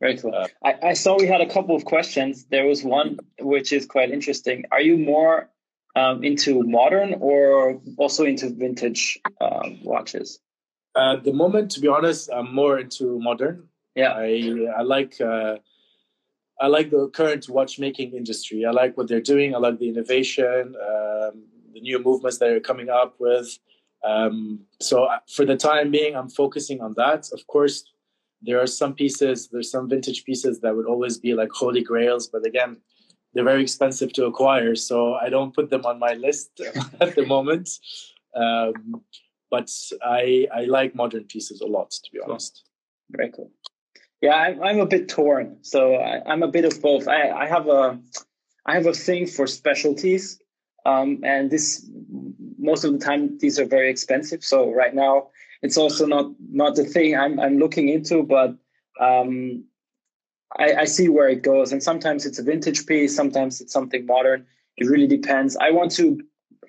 Very 0.00 0.16
cool. 0.16 0.34
Uh, 0.34 0.46
I, 0.64 0.74
I 0.82 0.92
saw 0.92 1.16
we 1.18 1.26
had 1.26 1.40
a 1.40 1.48
couple 1.48 1.74
of 1.74 1.84
questions. 1.84 2.44
There 2.44 2.66
was 2.66 2.84
one 2.84 3.18
which 3.40 3.72
is 3.72 3.84
quite 3.84 4.10
interesting. 4.10 4.64
Are 4.70 4.80
you 4.80 4.96
more 4.96 5.50
um, 5.96 6.22
into 6.22 6.62
modern 6.62 7.14
or 7.20 7.80
also 7.96 8.24
into 8.24 8.50
vintage 8.50 9.18
um, 9.40 9.78
watches? 9.82 10.38
At 10.96 11.24
the 11.24 11.32
moment, 11.32 11.72
to 11.72 11.80
be 11.80 11.88
honest, 11.88 12.30
I'm 12.32 12.54
more 12.54 12.78
into 12.78 13.18
modern. 13.18 13.68
Yeah, 13.94 14.12
I 14.12 14.68
I 14.76 14.82
like 14.82 15.20
uh, 15.20 15.56
I 16.60 16.66
like 16.68 16.90
the 16.90 17.08
current 17.08 17.48
watchmaking 17.48 18.12
industry. 18.12 18.64
I 18.64 18.70
like 18.70 18.96
what 18.96 19.08
they're 19.08 19.20
doing. 19.20 19.54
I 19.54 19.58
like 19.58 19.78
the 19.78 19.88
innovation, 19.88 20.74
um, 20.76 21.44
the 21.72 21.80
new 21.80 21.98
movements 21.98 22.38
that 22.38 22.50
are 22.50 22.60
coming 22.60 22.88
up 22.88 23.14
with. 23.18 23.58
Um, 24.04 24.60
so 24.80 25.04
uh, 25.04 25.18
for 25.28 25.44
the 25.44 25.56
time 25.56 25.90
being, 25.90 26.14
I'm 26.14 26.28
focusing 26.28 26.80
on 26.80 26.94
that. 26.96 27.28
Of 27.32 27.46
course, 27.48 27.84
there 28.42 28.60
are 28.60 28.66
some 28.66 28.94
pieces, 28.94 29.48
there's 29.48 29.70
some 29.70 29.88
vintage 29.88 30.24
pieces 30.24 30.60
that 30.60 30.76
would 30.76 30.86
always 30.86 31.18
be 31.18 31.34
like 31.34 31.50
holy 31.52 31.82
grails, 31.82 32.28
but 32.28 32.46
again, 32.46 32.76
they're 33.34 33.44
very 33.44 33.62
expensive 33.62 34.12
to 34.14 34.26
acquire, 34.26 34.74
so 34.74 35.14
I 35.14 35.28
don't 35.28 35.54
put 35.54 35.70
them 35.70 35.84
on 35.84 35.98
my 35.98 36.14
list 36.14 36.60
at 37.00 37.14
the 37.14 37.26
moment. 37.26 37.68
Um, 38.34 39.02
but 39.50 39.70
I 40.02 40.46
I 40.54 40.64
like 40.64 40.94
modern 40.94 41.24
pieces 41.24 41.60
a 41.60 41.66
lot, 41.66 41.90
to 41.90 42.10
be 42.12 42.20
honest. 42.20 42.64
Very 43.10 43.30
cool. 43.30 43.50
Yeah, 44.20 44.34
I'm 44.34 44.62
I'm 44.62 44.80
a 44.80 44.86
bit 44.86 45.08
torn. 45.08 45.58
So 45.62 45.94
I, 45.94 46.32
am 46.32 46.42
a 46.42 46.48
bit 46.48 46.64
of 46.64 46.80
both. 46.82 47.08
I, 47.08 47.30
I 47.30 47.46
have 47.46 47.68
a 47.68 47.98
I 48.66 48.74
have 48.74 48.86
a 48.86 48.92
thing 48.92 49.26
for 49.26 49.46
specialties, 49.46 50.40
um, 50.84 51.20
and 51.24 51.50
this 51.50 51.88
most 52.58 52.84
of 52.84 52.92
the 52.92 52.98
time 52.98 53.38
these 53.38 53.58
are 53.58 53.64
very 53.64 53.90
expensive. 53.90 54.44
So 54.44 54.72
right 54.72 54.94
now 54.94 55.28
it's 55.62 55.76
also 55.76 56.06
not 56.06 56.30
not 56.50 56.76
the 56.76 56.84
thing 56.84 57.16
I'm 57.16 57.38
I'm 57.40 57.58
looking 57.58 57.88
into, 57.88 58.22
but 58.22 58.56
um, 59.00 59.64
I, 60.56 60.74
I 60.74 60.84
see 60.84 61.08
where 61.08 61.28
it 61.28 61.42
goes. 61.42 61.72
And 61.72 61.82
sometimes 61.82 62.26
it's 62.26 62.38
a 62.38 62.42
vintage 62.42 62.86
piece, 62.86 63.14
sometimes 63.14 63.60
it's 63.60 63.72
something 63.72 64.06
modern. 64.06 64.46
It 64.76 64.88
really 64.88 65.06
depends. 65.06 65.56
I 65.56 65.70
want 65.70 65.92
to 65.92 66.20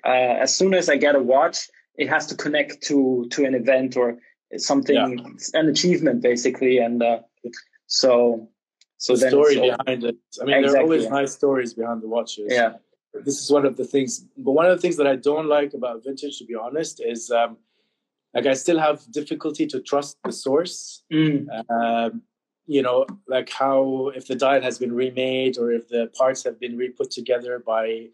uh, 0.04 0.36
as 0.44 0.54
soon 0.54 0.74
as 0.74 0.88
I 0.88 0.96
get 0.96 1.14
a 1.14 1.20
watch, 1.20 1.68
it 1.96 2.08
has 2.08 2.26
to 2.26 2.34
connect 2.34 2.82
to 2.84 3.26
to 3.30 3.44
an 3.44 3.54
event 3.54 3.96
or 3.96 4.18
something, 4.56 4.96
yeah. 4.96 5.60
an 5.60 5.68
achievement 5.68 6.22
basically, 6.22 6.78
and 6.78 7.02
uh, 7.02 7.20
so 7.86 8.48
so 8.96 9.16
the 9.16 9.28
story 9.28 9.54
behind 9.56 10.04
it. 10.04 10.16
I 10.40 10.44
mean, 10.44 10.54
exactly, 10.54 10.62
there 10.62 10.76
are 10.76 10.82
always 10.82 11.08
nice 11.08 11.32
stories 11.32 11.74
behind 11.74 12.02
the 12.02 12.08
watches. 12.08 12.46
Yeah. 12.48 12.74
This 13.12 13.42
is 13.42 13.50
one 13.50 13.66
of 13.66 13.76
the 13.76 13.84
things, 13.84 14.24
but 14.36 14.52
one 14.52 14.66
of 14.66 14.76
the 14.76 14.80
things 14.80 14.96
that 14.98 15.06
I 15.06 15.16
don't 15.16 15.48
like 15.48 15.74
about 15.74 16.04
vintage, 16.04 16.38
to 16.38 16.44
be 16.44 16.54
honest, 16.54 17.02
is 17.04 17.30
um, 17.32 17.56
like 18.34 18.46
I 18.46 18.54
still 18.54 18.78
have 18.78 19.00
difficulty 19.10 19.66
to 19.66 19.80
trust 19.80 20.16
the 20.24 20.32
source. 20.32 21.02
Mm. 21.12 21.46
Um, 21.70 22.22
you 22.66 22.82
know, 22.82 23.06
like 23.26 23.50
how 23.50 24.12
if 24.14 24.28
the 24.28 24.36
dial 24.36 24.62
has 24.62 24.78
been 24.78 24.92
remade 24.92 25.58
or 25.58 25.72
if 25.72 25.88
the 25.88 26.10
parts 26.16 26.44
have 26.44 26.60
been 26.60 26.76
re-put 26.76 27.10
together 27.10 27.58
by 27.58 28.08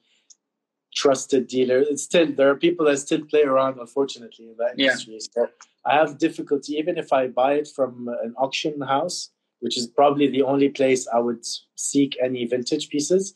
trusted 0.94 1.46
dealers. 1.46 1.86
It's 1.88 2.02
still 2.02 2.26
there 2.32 2.50
are 2.50 2.56
people 2.56 2.86
that 2.86 2.98
still 2.98 3.24
play 3.24 3.42
around, 3.42 3.78
unfortunately, 3.78 4.46
in 4.46 4.56
that 4.58 4.80
industry. 4.80 5.18
Yeah. 5.20 5.28
So 5.32 5.48
I 5.84 5.94
have 5.96 6.18
difficulty 6.18 6.72
even 6.74 6.96
if 6.96 7.12
I 7.12 7.28
buy 7.28 7.54
it 7.54 7.68
from 7.68 8.08
an 8.22 8.34
auction 8.38 8.80
house, 8.80 9.30
which 9.60 9.76
is 9.76 9.86
probably 9.86 10.28
the 10.28 10.42
only 10.42 10.70
place 10.70 11.06
I 11.06 11.18
would 11.18 11.44
seek 11.76 12.16
any 12.22 12.46
vintage 12.46 12.88
pieces. 12.88 13.34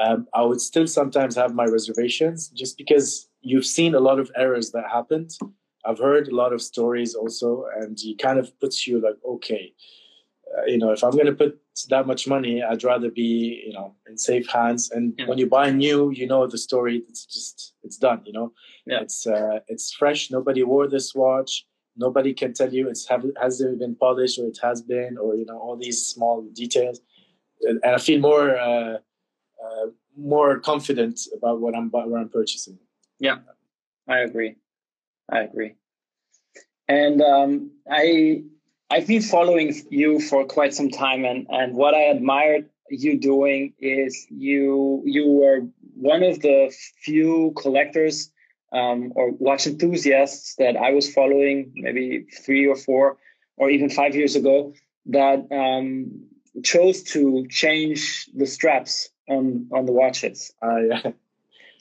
Um, 0.00 0.26
I 0.32 0.42
would 0.42 0.60
still 0.60 0.86
sometimes 0.86 1.34
have 1.36 1.54
my 1.54 1.64
reservations 1.64 2.48
just 2.48 2.78
because 2.78 3.28
you've 3.42 3.66
seen 3.66 3.94
a 3.94 4.00
lot 4.00 4.18
of 4.18 4.30
errors 4.36 4.70
that 4.70 4.84
happened 4.90 5.32
I've 5.84 5.98
heard 5.98 6.28
a 6.28 6.34
lot 6.34 6.52
of 6.52 6.62
stories 6.62 7.14
also, 7.14 7.66
and 7.76 7.98
it 8.00 8.18
kind 8.18 8.38
of 8.38 8.58
puts 8.60 8.86
you 8.86 9.00
like, 9.00 9.16
okay, 9.26 9.72
uh, 10.56 10.64
you 10.66 10.78
know, 10.78 10.90
if 10.90 11.02
I'm 11.02 11.12
going 11.12 11.26
to 11.26 11.32
put 11.32 11.58
that 11.88 12.06
much 12.06 12.28
money, 12.28 12.62
I'd 12.62 12.84
rather 12.84 13.10
be, 13.10 13.62
you 13.66 13.72
know, 13.72 13.94
in 14.06 14.18
safe 14.18 14.48
hands. 14.48 14.90
And 14.90 15.14
yeah. 15.18 15.26
when 15.26 15.38
you 15.38 15.46
buy 15.46 15.70
new, 15.70 16.10
you 16.10 16.26
know 16.26 16.46
the 16.46 16.58
story. 16.58 17.02
It's 17.08 17.24
just, 17.24 17.74
it's 17.82 17.96
done. 17.96 18.22
You 18.24 18.32
know, 18.32 18.52
yeah. 18.86 19.00
it's 19.00 19.26
uh, 19.26 19.60
it's 19.68 19.92
fresh. 19.92 20.30
Nobody 20.30 20.62
wore 20.62 20.88
this 20.88 21.14
watch. 21.14 21.66
Nobody 21.96 22.32
can 22.34 22.52
tell 22.52 22.72
you 22.72 22.88
it's 22.88 23.08
have 23.08 23.24
has 23.40 23.60
it 23.60 23.78
been 23.78 23.96
polished 23.96 24.38
or 24.38 24.46
it 24.46 24.58
has 24.62 24.82
been, 24.82 25.16
or 25.18 25.36
you 25.36 25.46
know, 25.46 25.58
all 25.58 25.76
these 25.76 26.06
small 26.06 26.42
details. 26.52 27.00
And, 27.62 27.80
and 27.82 27.94
I 27.94 27.98
feel 27.98 28.20
more 28.20 28.56
uh, 28.56 28.98
uh, 29.64 29.86
more 30.16 30.60
confident 30.60 31.20
about 31.36 31.60
what 31.60 31.74
I'm 31.74 31.88
what 31.90 32.20
I'm 32.20 32.28
purchasing. 32.28 32.78
Yeah, 33.18 33.38
I 34.08 34.18
agree. 34.18 34.56
I 35.32 35.40
agree. 35.40 35.74
And 36.88 37.22
um, 37.22 37.70
I 37.90 38.42
I've 38.90 39.06
been 39.06 39.22
following 39.22 39.74
you 39.90 40.20
for 40.20 40.44
quite 40.44 40.74
some 40.74 40.90
time, 40.90 41.24
and 41.24 41.46
and 41.48 41.74
what 41.74 41.94
I 41.94 42.02
admired 42.02 42.68
you 42.90 43.18
doing 43.18 43.72
is 43.80 44.26
you 44.30 45.02
you 45.06 45.26
were 45.30 45.66
one 45.94 46.22
of 46.22 46.40
the 46.42 46.70
few 47.02 47.54
collectors 47.56 48.30
um, 48.72 49.12
or 49.16 49.30
watch 49.32 49.66
enthusiasts 49.66 50.54
that 50.56 50.76
I 50.76 50.90
was 50.90 51.12
following 51.12 51.72
maybe 51.74 52.26
three 52.44 52.66
or 52.66 52.76
four 52.76 53.16
or 53.56 53.70
even 53.70 53.88
five 53.88 54.14
years 54.14 54.36
ago 54.36 54.74
that 55.06 55.46
um, 55.50 56.10
chose 56.62 57.02
to 57.02 57.46
change 57.48 58.28
the 58.34 58.46
straps 58.46 59.08
on 59.28 59.68
on 59.72 59.86
the 59.86 59.92
watches. 59.92 60.52
Uh, 60.62 60.76
yeah. 60.90 61.12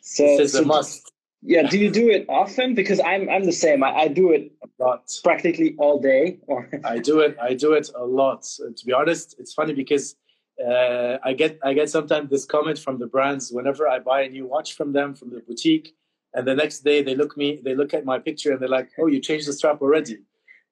So, 0.02 0.24
this 0.24 0.40
is 0.40 0.52
so 0.54 0.64
a 0.64 0.66
must. 0.66 1.11
Yeah, 1.44 1.64
do 1.64 1.78
you 1.80 1.90
do 1.90 2.10
it 2.10 2.26
often? 2.30 2.76
Because 2.76 3.00
I'm 3.00 3.28
I'm 3.30 3.44
the 3.46 3.52
same. 3.52 3.84
I, 3.84 3.92
I 4.04 4.08
do 4.08 4.32
it 4.32 4.52
a 4.64 4.84
lot, 4.84 5.12
practically 5.24 5.76
all 5.80 6.00
day. 6.00 6.38
Or 6.48 6.70
I 6.84 7.00
do 7.00 7.20
it. 7.20 7.36
I 7.42 7.56
do 7.56 7.74
it 7.74 7.90
a 7.96 8.06
lot. 8.06 8.44
to 8.44 8.86
be 8.86 8.94
honest, 8.94 9.36
it's 9.40 9.54
funny 9.54 9.74
because 9.74 10.16
uh, 10.64 11.18
I 11.24 11.34
get 11.34 11.58
I 11.64 11.74
get 11.74 11.90
sometimes 11.90 12.30
this 12.30 12.46
comment 12.46 12.78
from 12.78 13.00
the 13.00 13.08
brands 13.08 13.52
whenever 13.52 13.88
I 13.88 14.00
buy 14.00 14.22
a 14.22 14.30
new 14.30 14.46
watch 14.46 14.76
from 14.76 14.94
them 14.94 15.16
from 15.16 15.32
the 15.32 15.40
boutique, 15.40 15.96
and 16.36 16.48
the 16.48 16.54
next 16.54 16.80
day 16.80 17.02
they 17.02 17.16
look 17.16 17.36
me 17.36 17.60
they 17.66 17.74
look 17.74 17.94
at 17.96 18.06
my 18.06 18.20
picture 18.20 18.52
and 18.52 18.62
they're 18.62 18.70
like, 18.70 18.90
"Oh, 19.00 19.08
you 19.08 19.20
changed 19.20 19.48
the 19.48 19.54
strap 19.54 19.82
already." 19.82 20.20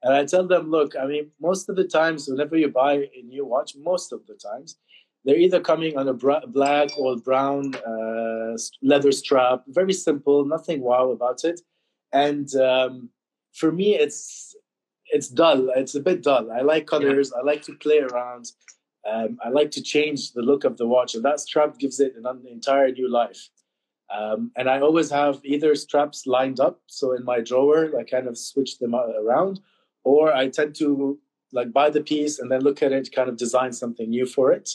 And 0.03 0.13
I 0.13 0.23
tell 0.25 0.47
them, 0.47 0.69
"Look, 0.69 0.95
I 0.95 1.08
mean, 1.08 1.32
most 1.41 1.67
of 1.69 1.77
the 1.77 1.84
times, 1.84 2.27
whenever 2.29 2.55
you 2.55 2.69
buy 2.69 3.10
a 3.17 3.21
new 3.23 3.43
watch, 3.43 3.75
most 3.75 4.13
of 4.13 4.25
the 4.27 4.36
times, 4.36 4.77
they're 5.25 5.38
either 5.38 5.60
coming 5.60 5.97
on 5.97 6.08
a 6.08 6.13
bra- 6.13 6.45
black 6.45 6.89
or 6.97 7.17
brown 7.17 7.75
uh, 7.75 8.58
leather 8.82 9.12
strap, 9.12 9.63
very 9.67 9.93
simple, 9.93 10.45
nothing 10.45 10.82
wow 10.82 11.12
about 11.12 11.43
it. 11.43 11.62
And 12.13 12.53
um, 12.55 13.10
for 13.53 13.71
me, 13.71 13.95
it's 13.95 14.55
it's 15.12 15.27
dull. 15.27 15.69
It's 15.75 15.95
a 15.95 15.99
bit 15.99 16.21
dull. 16.21 16.51
I 16.51 16.62
like 16.62 16.86
colors. 16.88 17.32
Yeah. 17.34 17.41
I 17.41 17.43
like 17.43 17.63
to 17.63 17.73
play 17.75 17.99
around. 17.99 18.51
Um, 19.10 19.38
I 19.43 19.49
like 19.49 19.71
to 19.71 19.82
change 19.82 20.34
the 20.34 20.41
look 20.41 20.63
of 20.63 20.77
the 20.77 20.88
watch, 20.88 21.15
and 21.15 21.23
that 21.25 21.39
strap 21.39 21.77
gives 21.79 21.99
it 21.99 22.13
an 22.15 22.45
entire 22.49 22.91
new 22.91 23.10
life. 23.10 23.49
Um, 24.15 24.51
and 24.55 24.69
I 24.69 24.79
always 24.82 25.10
have 25.12 25.39
either 25.43 25.75
straps 25.75 26.25
lined 26.25 26.60
up, 26.60 26.82
so 26.88 27.13
in 27.13 27.23
my 27.23 27.41
drawer, 27.41 27.91
I 27.97 28.03
kind 28.03 28.27
of 28.27 28.38
switch 28.38 28.79
them 28.79 28.95
around, 28.95 29.62
or 30.03 30.34
I 30.34 30.49
tend 30.49 30.75
to 30.75 31.19
like 31.51 31.71
buy 31.73 31.89
the 31.89 32.01
piece 32.01 32.39
and 32.39 32.51
then 32.51 32.62
look 32.62 32.81
at 32.83 32.91
it, 32.91 33.12
kind 33.12 33.29
of 33.29 33.38
design 33.38 33.73
something 33.73 34.09
new 34.09 34.25
for 34.25 34.51
it. 34.51 34.69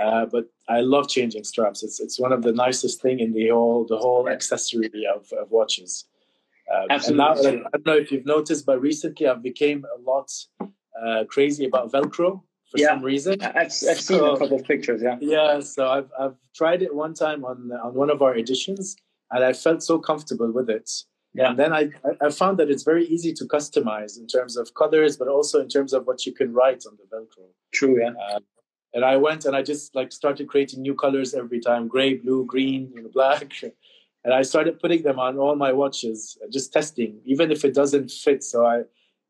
Uh, 0.00 0.26
but 0.26 0.46
I 0.68 0.80
love 0.80 1.08
changing 1.08 1.44
straps. 1.44 1.82
It's 1.82 2.00
it's 2.00 2.18
one 2.18 2.32
of 2.32 2.42
the 2.42 2.52
nicest 2.52 3.02
thing 3.02 3.20
in 3.20 3.32
the 3.32 3.48
whole 3.48 3.86
the 3.86 3.98
whole 3.98 4.28
accessory 4.28 4.90
of, 5.14 5.30
of 5.32 5.50
watches. 5.50 6.06
Um, 6.72 6.86
Absolutely. 6.90 7.48
And 7.50 7.62
now, 7.62 7.68
I 7.68 7.76
don't 7.76 7.86
know 7.86 7.96
if 7.96 8.10
you've 8.10 8.26
noticed, 8.26 8.64
but 8.64 8.80
recently 8.80 9.26
I've 9.26 9.42
became 9.42 9.84
a 9.84 10.00
lot 10.00 10.30
uh, 10.60 11.24
crazy 11.28 11.66
about 11.66 11.92
Velcro 11.92 12.40
for 12.70 12.78
yeah. 12.78 12.88
some 12.88 13.02
reason. 13.02 13.42
I've, 13.42 13.56
I've 13.56 13.72
seen 13.72 13.96
so, 14.18 14.34
a 14.34 14.38
couple 14.38 14.56
of 14.56 14.64
pictures. 14.64 15.02
Yeah. 15.02 15.18
Yeah. 15.20 15.60
So 15.60 15.88
I've 15.88 16.10
I've 16.18 16.36
tried 16.54 16.82
it 16.82 16.94
one 16.94 17.14
time 17.14 17.44
on 17.44 17.70
on 17.72 17.94
one 17.94 18.10
of 18.10 18.22
our 18.22 18.34
editions, 18.36 18.96
and 19.30 19.44
I 19.44 19.52
felt 19.52 19.82
so 19.82 19.98
comfortable 19.98 20.50
with 20.50 20.70
it. 20.70 20.90
Yeah. 21.34 21.50
And 21.50 21.58
then 21.58 21.72
I, 21.72 21.90
I 22.20 22.30
found 22.30 22.58
that 22.58 22.70
it's 22.70 22.82
very 22.82 23.06
easy 23.06 23.32
to 23.34 23.44
customize 23.44 24.18
in 24.18 24.26
terms 24.26 24.56
of 24.56 24.74
colors, 24.74 25.16
but 25.16 25.28
also 25.28 25.60
in 25.60 25.68
terms 25.68 25.92
of 25.92 26.06
what 26.06 26.26
you 26.26 26.32
can 26.32 26.52
write 26.52 26.84
on 26.86 26.98
the 26.98 27.16
Velcro. 27.16 27.46
True, 27.72 28.00
yeah. 28.00 28.10
Uh, 28.10 28.40
and 28.94 29.04
I 29.04 29.16
went 29.16 29.46
and 29.46 29.56
I 29.56 29.62
just 29.62 29.94
like 29.94 30.12
started 30.12 30.48
creating 30.48 30.82
new 30.82 30.94
colors 30.94 31.32
every 31.32 31.60
time: 31.60 31.88
gray, 31.88 32.14
blue, 32.14 32.44
green, 32.44 32.90
you 32.94 33.02
know, 33.02 33.10
black. 33.12 33.52
And 34.24 34.32
I 34.32 34.42
started 34.42 34.78
putting 34.78 35.02
them 35.02 35.18
on 35.18 35.36
all 35.36 35.56
my 35.56 35.72
watches, 35.72 36.38
just 36.52 36.72
testing, 36.72 37.20
even 37.24 37.50
if 37.50 37.64
it 37.64 37.74
doesn't 37.74 38.08
fit. 38.08 38.44
So 38.44 38.64
I, 38.64 38.82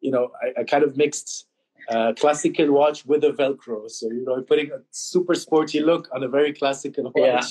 you 0.02 0.10
know, 0.10 0.28
I, 0.42 0.60
I 0.60 0.64
kind 0.64 0.84
of 0.84 0.98
mixed 0.98 1.46
uh, 1.88 2.12
classical 2.12 2.70
watch 2.70 3.06
with 3.06 3.24
a 3.24 3.30
Velcro. 3.30 3.90
So 3.90 4.08
you 4.10 4.22
know, 4.26 4.42
putting 4.42 4.70
a 4.70 4.80
super 4.90 5.34
sporty 5.34 5.80
look 5.80 6.10
on 6.14 6.22
a 6.22 6.28
very 6.28 6.52
classical 6.52 7.04
watch. 7.04 7.14
Yeah 7.16 7.44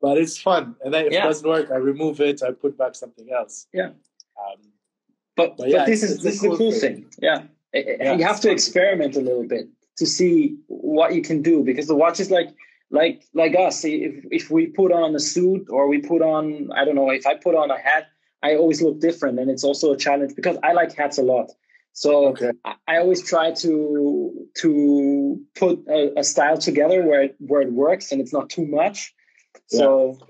but 0.00 0.16
it's 0.18 0.38
fun. 0.38 0.76
And 0.84 0.92
then 0.92 1.06
if 1.06 1.12
yeah. 1.12 1.24
it 1.24 1.28
doesn't 1.28 1.48
work, 1.48 1.70
I 1.70 1.76
remove 1.76 2.20
it. 2.20 2.42
I 2.42 2.52
put 2.52 2.76
back 2.76 2.94
something 2.94 3.30
else. 3.30 3.66
Yeah. 3.72 3.88
Um, 3.88 4.60
but 5.36 5.56
but, 5.56 5.68
yeah, 5.68 5.84
this 5.84 6.02
is 6.02 6.22
this 6.22 6.36
is 6.36 6.40
the 6.42 6.56
cool 6.56 6.72
thing. 6.72 7.02
thing. 7.02 7.06
Yeah. 7.20 7.42
yeah. 7.72 8.14
you 8.14 8.24
have 8.24 8.40
to 8.40 8.50
experiment 8.50 9.16
a 9.16 9.20
little 9.20 9.46
bit 9.46 9.68
to 9.96 10.06
see 10.06 10.56
what 10.66 11.14
you 11.14 11.22
can 11.22 11.42
do 11.42 11.62
because 11.62 11.86
the 11.86 11.94
watch 11.94 12.20
is 12.20 12.30
like 12.30 12.48
like 12.90 13.22
like 13.34 13.54
us. 13.56 13.84
If 13.84 14.24
if 14.30 14.50
we 14.50 14.66
put 14.66 14.92
on 14.92 15.14
a 15.14 15.20
suit 15.20 15.66
or 15.70 15.88
we 15.88 15.98
put 15.98 16.22
on 16.22 16.70
I 16.72 16.84
don't 16.84 16.94
know 16.94 17.10
if 17.10 17.26
I 17.26 17.34
put 17.34 17.54
on 17.54 17.70
a 17.70 17.78
hat, 17.78 18.08
I 18.42 18.56
always 18.56 18.82
look 18.82 19.00
different, 19.00 19.38
and 19.38 19.50
it's 19.50 19.64
also 19.64 19.92
a 19.92 19.96
challenge 19.96 20.34
because 20.34 20.56
I 20.62 20.72
like 20.72 20.94
hats 20.94 21.18
a 21.18 21.22
lot. 21.22 21.50
So 21.92 22.28
okay. 22.28 22.52
I, 22.64 22.74
I, 22.86 22.96
always 22.98 23.22
try 23.22 23.52
to 23.52 24.48
to 24.58 25.40
put 25.56 25.80
a, 25.88 26.20
a, 26.20 26.24
style 26.24 26.56
together 26.56 27.02
where 27.02 27.22
it, 27.22 27.36
where 27.40 27.62
it 27.62 27.72
works 27.72 28.12
and 28.12 28.20
it's 28.20 28.32
not 28.32 28.48
too 28.48 28.64
much 28.64 29.12
so, 29.66 30.16
yeah. 30.18 30.26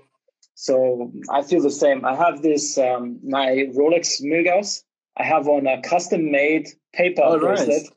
so 0.55 1.11
I 1.31 1.41
feel 1.41 1.61
the 1.61 1.69
same. 1.71 2.05
I 2.05 2.15
have 2.15 2.41
this 2.41 2.77
um, 2.77 3.19
my 3.23 3.69
Rolex 3.75 4.21
Milgauss. 4.21 4.83
I 5.17 5.23
have 5.23 5.47
on 5.47 5.67
a 5.67 5.81
custom 5.81 6.31
made 6.31 6.67
paper 6.93 7.21
oh, 7.23 7.39
bracelet. 7.39 7.69
Nice. 7.69 7.91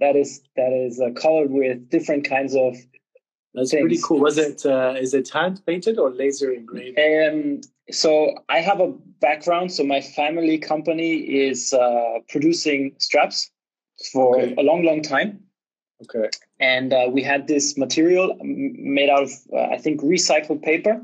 that 0.00 0.16
is 0.16 0.42
that 0.56 0.72
is 0.72 1.00
uh, 1.00 1.10
colored 1.20 1.50
with 1.50 1.88
different 1.90 2.28
kinds 2.28 2.54
of. 2.54 2.76
That's 3.52 3.72
things. 3.72 3.80
pretty 3.80 4.00
cool. 4.04 4.20
Was 4.20 4.38
it 4.38 4.64
uh, 4.64 4.94
is 4.96 5.12
it 5.12 5.28
hand 5.30 5.60
painted 5.66 5.98
or 5.98 6.10
laser 6.10 6.52
engraved? 6.52 6.98
Um, 6.98 7.60
so 7.90 8.34
I 8.48 8.60
have 8.60 8.80
a 8.80 8.92
background. 9.20 9.72
So 9.72 9.84
my 9.84 10.00
family 10.00 10.58
company 10.58 11.16
is 11.16 11.72
uh, 11.72 12.20
producing 12.28 12.94
straps 12.98 13.50
for 14.12 14.40
Okay. 14.40 14.54
a 14.56 14.62
long, 14.62 14.84
long 14.84 15.02
time, 15.02 15.40
Okay. 16.02 16.28
and 16.58 16.92
uh, 16.92 17.08
we 17.10 17.22
had 17.22 17.46
this 17.46 17.76
material 17.76 18.36
made 18.42 19.10
out 19.10 19.22
of 19.24 19.30
uh, 19.52 19.74
I 19.74 19.78
think 19.78 20.00
recycled 20.02 20.62
paper, 20.62 21.00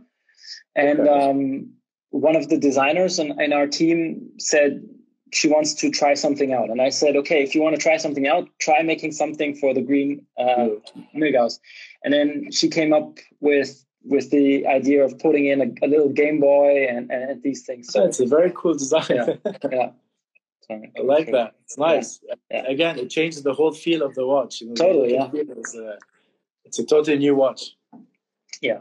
and 0.75 1.01
Okay. 1.01 1.11
um, 1.11 1.71
one 2.11 2.37
of 2.37 2.49
the 2.49 2.59
designers 2.59 3.19
in, 3.19 3.39
in 3.41 3.53
our 3.53 3.67
team 3.67 4.31
said 4.39 4.83
she 5.33 5.49
wants 5.49 5.75
to 5.75 5.91
try 5.91 6.15
something 6.15 6.53
out, 6.53 6.71
and 6.71 6.81
I 6.81 6.89
said, 6.91 7.17
okay, 7.17 7.43
if 7.43 7.55
you 7.55 7.61
want 7.63 7.75
to 7.77 7.83
try 7.83 7.97
something 7.97 8.27
out, 8.27 8.49
try 8.61 8.83
making 8.83 9.13
something 9.13 9.55
for 9.57 9.75
the 9.75 9.83
green 9.83 10.25
uh, 10.39 10.69
Milgauss. 11.15 11.59
And 12.05 12.15
then 12.15 12.51
she 12.53 12.69
came 12.69 12.93
up 12.93 13.19
with 13.41 13.85
with 14.09 14.31
the 14.31 14.65
idea 14.69 15.05
of 15.05 15.19
putting 15.19 15.47
in 15.47 15.61
a, 15.61 15.85
a 15.85 15.89
little 15.89 16.09
Game 16.11 16.39
Boy 16.39 16.87
and, 16.89 17.11
and 17.11 17.43
these 17.43 17.65
things. 17.67 17.89
So 17.93 18.01
So 18.01 18.07
it's 18.07 18.21
a 18.21 18.27
very 18.27 18.53
cool 18.55 18.75
design. 18.75 19.07
Yeah. 19.11 19.35
yeah, 19.73 19.91
I 20.71 21.03
like 21.03 21.31
that. 21.31 21.55
It's 21.65 21.79
nice. 21.79 22.21
Yeah. 22.51 22.65
Again, 22.67 22.99
it 22.99 23.11
changes 23.11 23.43
the 23.43 23.55
whole 23.55 23.73
feel 23.73 24.03
of 24.03 24.15
the 24.15 24.27
watch. 24.27 24.61
You 24.61 24.69
know, 24.69 24.75
Totally, 24.75 25.11
feel 25.11 25.59
It's 25.59 25.75
a, 25.77 25.99
it's 26.65 26.79
a 26.79 26.85
totally 26.85 27.19
new 27.19 27.35
watch. 27.37 27.77
Yeah. 28.61 28.81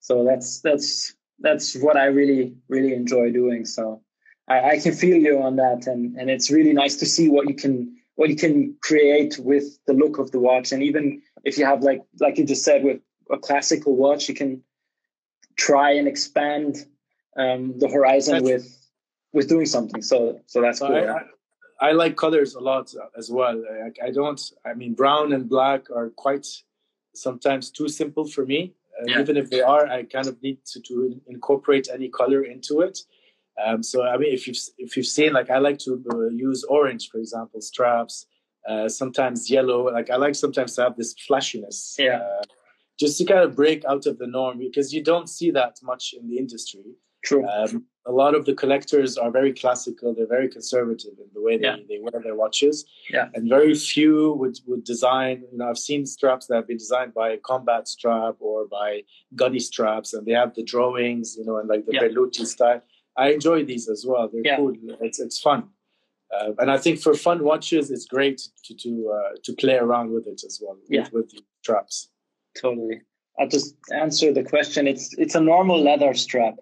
So 0.00 0.24
that's 0.24 0.60
that's 0.60 1.14
that's 1.40 1.74
what 1.76 1.96
I 1.96 2.06
really 2.06 2.54
really 2.68 2.92
enjoy 2.94 3.32
doing. 3.32 3.64
So 3.64 4.02
I, 4.48 4.70
I 4.70 4.78
can 4.78 4.94
feel 4.94 5.16
you 5.16 5.42
on 5.42 5.56
that, 5.56 5.86
and 5.86 6.16
and 6.16 6.30
it's 6.30 6.50
really 6.50 6.72
nice 6.72 6.96
to 6.96 7.06
see 7.06 7.28
what 7.28 7.48
you 7.48 7.54
can 7.54 7.96
what 8.14 8.30
you 8.30 8.36
can 8.36 8.76
create 8.82 9.38
with 9.38 9.78
the 9.86 9.92
look 9.92 10.18
of 10.18 10.30
the 10.30 10.38
watch, 10.38 10.72
and 10.72 10.82
even 10.82 11.22
if 11.44 11.58
you 11.58 11.66
have 11.66 11.82
like 11.82 12.02
like 12.20 12.38
you 12.38 12.44
just 12.44 12.64
said 12.64 12.84
with 12.84 13.00
a 13.30 13.38
classical 13.38 13.96
watch, 13.96 14.28
you 14.28 14.34
can 14.34 14.62
try 15.56 15.90
and 15.90 16.06
expand 16.06 16.76
um, 17.36 17.78
the 17.78 17.88
horizon 17.88 18.34
That's- 18.34 18.64
with 18.64 18.85
with 19.32 19.48
doing 19.48 19.66
something. 19.66 20.02
So 20.02 20.40
so 20.46 20.60
that's 20.60 20.78
So 20.78 20.88
cool. 20.88 20.96
I, 20.96 21.86
I, 21.86 21.88
I 21.88 21.92
like 21.92 22.16
colors 22.16 22.54
a 22.54 22.60
lot 22.60 22.92
as 23.16 23.30
well. 23.30 23.62
I, 23.84 24.06
I 24.06 24.10
don't. 24.10 24.40
I 24.64 24.74
mean, 24.74 24.94
brown 24.94 25.32
and 25.32 25.48
black 25.48 25.90
are 25.90 26.10
quite 26.10 26.46
sometimes 27.14 27.70
too 27.70 27.88
simple 27.88 28.26
for 28.26 28.46
me. 28.46 28.74
And 28.98 29.10
Yeah. 29.10 29.20
Even 29.20 29.36
if 29.36 29.50
they 29.50 29.60
are, 29.60 29.86
I 29.86 30.04
kind 30.04 30.26
of 30.26 30.42
need 30.42 30.58
to, 30.72 30.80
to 30.80 31.20
incorporate 31.26 31.88
any 31.92 32.08
color 32.08 32.42
into 32.44 32.80
it. 32.80 32.98
Um, 33.62 33.82
so 33.82 34.02
I 34.02 34.16
mean, 34.16 34.32
if 34.32 34.46
you've 34.46 34.58
if 34.78 34.96
you've 34.96 35.06
seen, 35.06 35.32
like, 35.32 35.50
I 35.50 35.58
like 35.58 35.78
to 35.80 36.02
uh, 36.12 36.28
use 36.28 36.64
orange, 36.64 37.10
for 37.10 37.18
example, 37.18 37.60
straps. 37.60 38.26
Uh, 38.68 38.88
sometimes 38.88 39.48
yellow. 39.48 39.92
Like 39.92 40.10
I 40.10 40.16
like 40.16 40.34
sometimes 40.34 40.74
to 40.74 40.82
have 40.82 40.96
this 40.96 41.14
flashiness. 41.26 41.94
Yeah. 41.98 42.18
Uh, 42.18 42.42
just 42.98 43.16
to 43.18 43.24
kind 43.24 43.40
of 43.40 43.54
break 43.54 43.84
out 43.84 44.06
of 44.06 44.18
the 44.18 44.26
norm 44.26 44.58
because 44.58 44.92
you 44.92 45.04
don't 45.04 45.28
see 45.28 45.50
that 45.52 45.76
much 45.82 46.14
in 46.18 46.28
the 46.28 46.38
industry. 46.38 46.96
True. 47.26 47.44
Um, 47.46 47.84
a 48.06 48.12
lot 48.12 48.36
of 48.36 48.44
the 48.44 48.54
collectors 48.54 49.18
are 49.18 49.32
very 49.32 49.52
classical. 49.52 50.14
They're 50.14 50.28
very 50.38 50.48
conservative 50.48 51.14
in 51.18 51.28
the 51.34 51.42
way 51.46 51.54
they, 51.56 51.64
Yeah. 51.64 51.76
they 51.88 51.98
wear 52.00 52.22
their 52.22 52.36
watches. 52.36 52.76
Yeah. 53.10 53.28
And 53.34 53.48
very 53.48 53.74
few 53.74 54.34
would, 54.40 54.56
would 54.68 54.84
design, 54.84 55.36
you 55.50 55.58
know, 55.58 55.68
I've 55.68 55.78
seen 55.90 56.06
straps 56.06 56.46
that 56.46 56.54
have 56.54 56.68
been 56.68 56.76
designed 56.86 57.14
by 57.14 57.30
a 57.30 57.38
combat 57.38 57.88
strap 57.88 58.36
or 58.38 58.58
by 58.68 59.02
gunny 59.34 59.58
straps 59.58 60.14
and 60.14 60.24
they 60.24 60.32
have 60.42 60.54
the 60.54 60.62
drawings, 60.62 61.36
you 61.36 61.44
know, 61.44 61.56
and 61.58 61.68
like 61.68 61.84
the 61.86 61.94
Yeah. 61.94 62.02
Berluti 62.04 62.46
style. 62.46 62.80
I 63.16 63.32
enjoy 63.32 63.64
these 63.64 63.88
as 63.88 64.04
well. 64.06 64.28
They're 64.32 64.42
Yeah. 64.44 64.56
cool. 64.58 64.74
It's, 65.00 65.18
it's 65.18 65.40
fun. 65.40 65.60
Uh, 66.32 66.52
and 66.60 66.70
I 66.70 66.78
think 66.78 67.00
for 67.00 67.14
fun 67.14 67.42
watches, 67.42 67.90
it's 67.90 68.06
great 68.06 68.38
to 68.64 68.74
to 68.84 68.90
uh, 69.16 69.32
to 69.44 69.52
play 69.62 69.76
around 69.76 70.08
with 70.14 70.26
it 70.32 70.40
as 70.48 70.60
well 70.62 70.76
Yeah. 70.88 71.02
with, 71.04 71.12
with 71.12 71.28
the 71.30 71.40
straps. 71.62 71.96
Totally. 72.60 73.00
I'll 73.38 73.48
just 73.48 73.76
answer 74.04 74.32
the 74.32 74.42
question. 74.42 74.86
It's 74.92 75.06
it's 75.18 75.36
a 75.36 75.40
normal 75.40 75.78
leather 75.90 76.14
strap, 76.14 76.54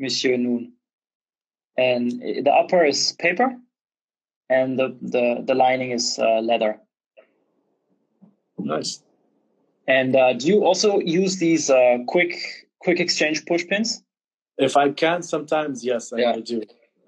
Monsieur 0.00 0.36
Noon, 0.36 0.72
and 1.76 2.10
the 2.20 2.50
upper 2.50 2.84
is 2.84 3.12
paper, 3.18 3.54
and 4.48 4.78
the 4.78 4.96
the, 5.00 5.44
the 5.46 5.54
lining 5.54 5.92
is 5.92 6.18
uh, 6.18 6.40
leather. 6.40 6.80
Nice. 8.58 9.02
And 9.86 10.14
uh, 10.16 10.32
do 10.34 10.46
you 10.46 10.64
also 10.64 11.00
use 11.00 11.38
these 11.38 11.70
uh, 11.70 11.98
quick 12.06 12.34
quick 12.80 13.00
exchange 13.00 13.44
push 13.46 13.66
pins? 13.66 14.02
If 14.58 14.76
I 14.76 14.90
can, 14.90 15.22
sometimes 15.22 15.84
yes, 15.84 16.12
I, 16.12 16.18
Yeah. 16.18 16.32
I 16.32 16.40
do. 16.40 16.62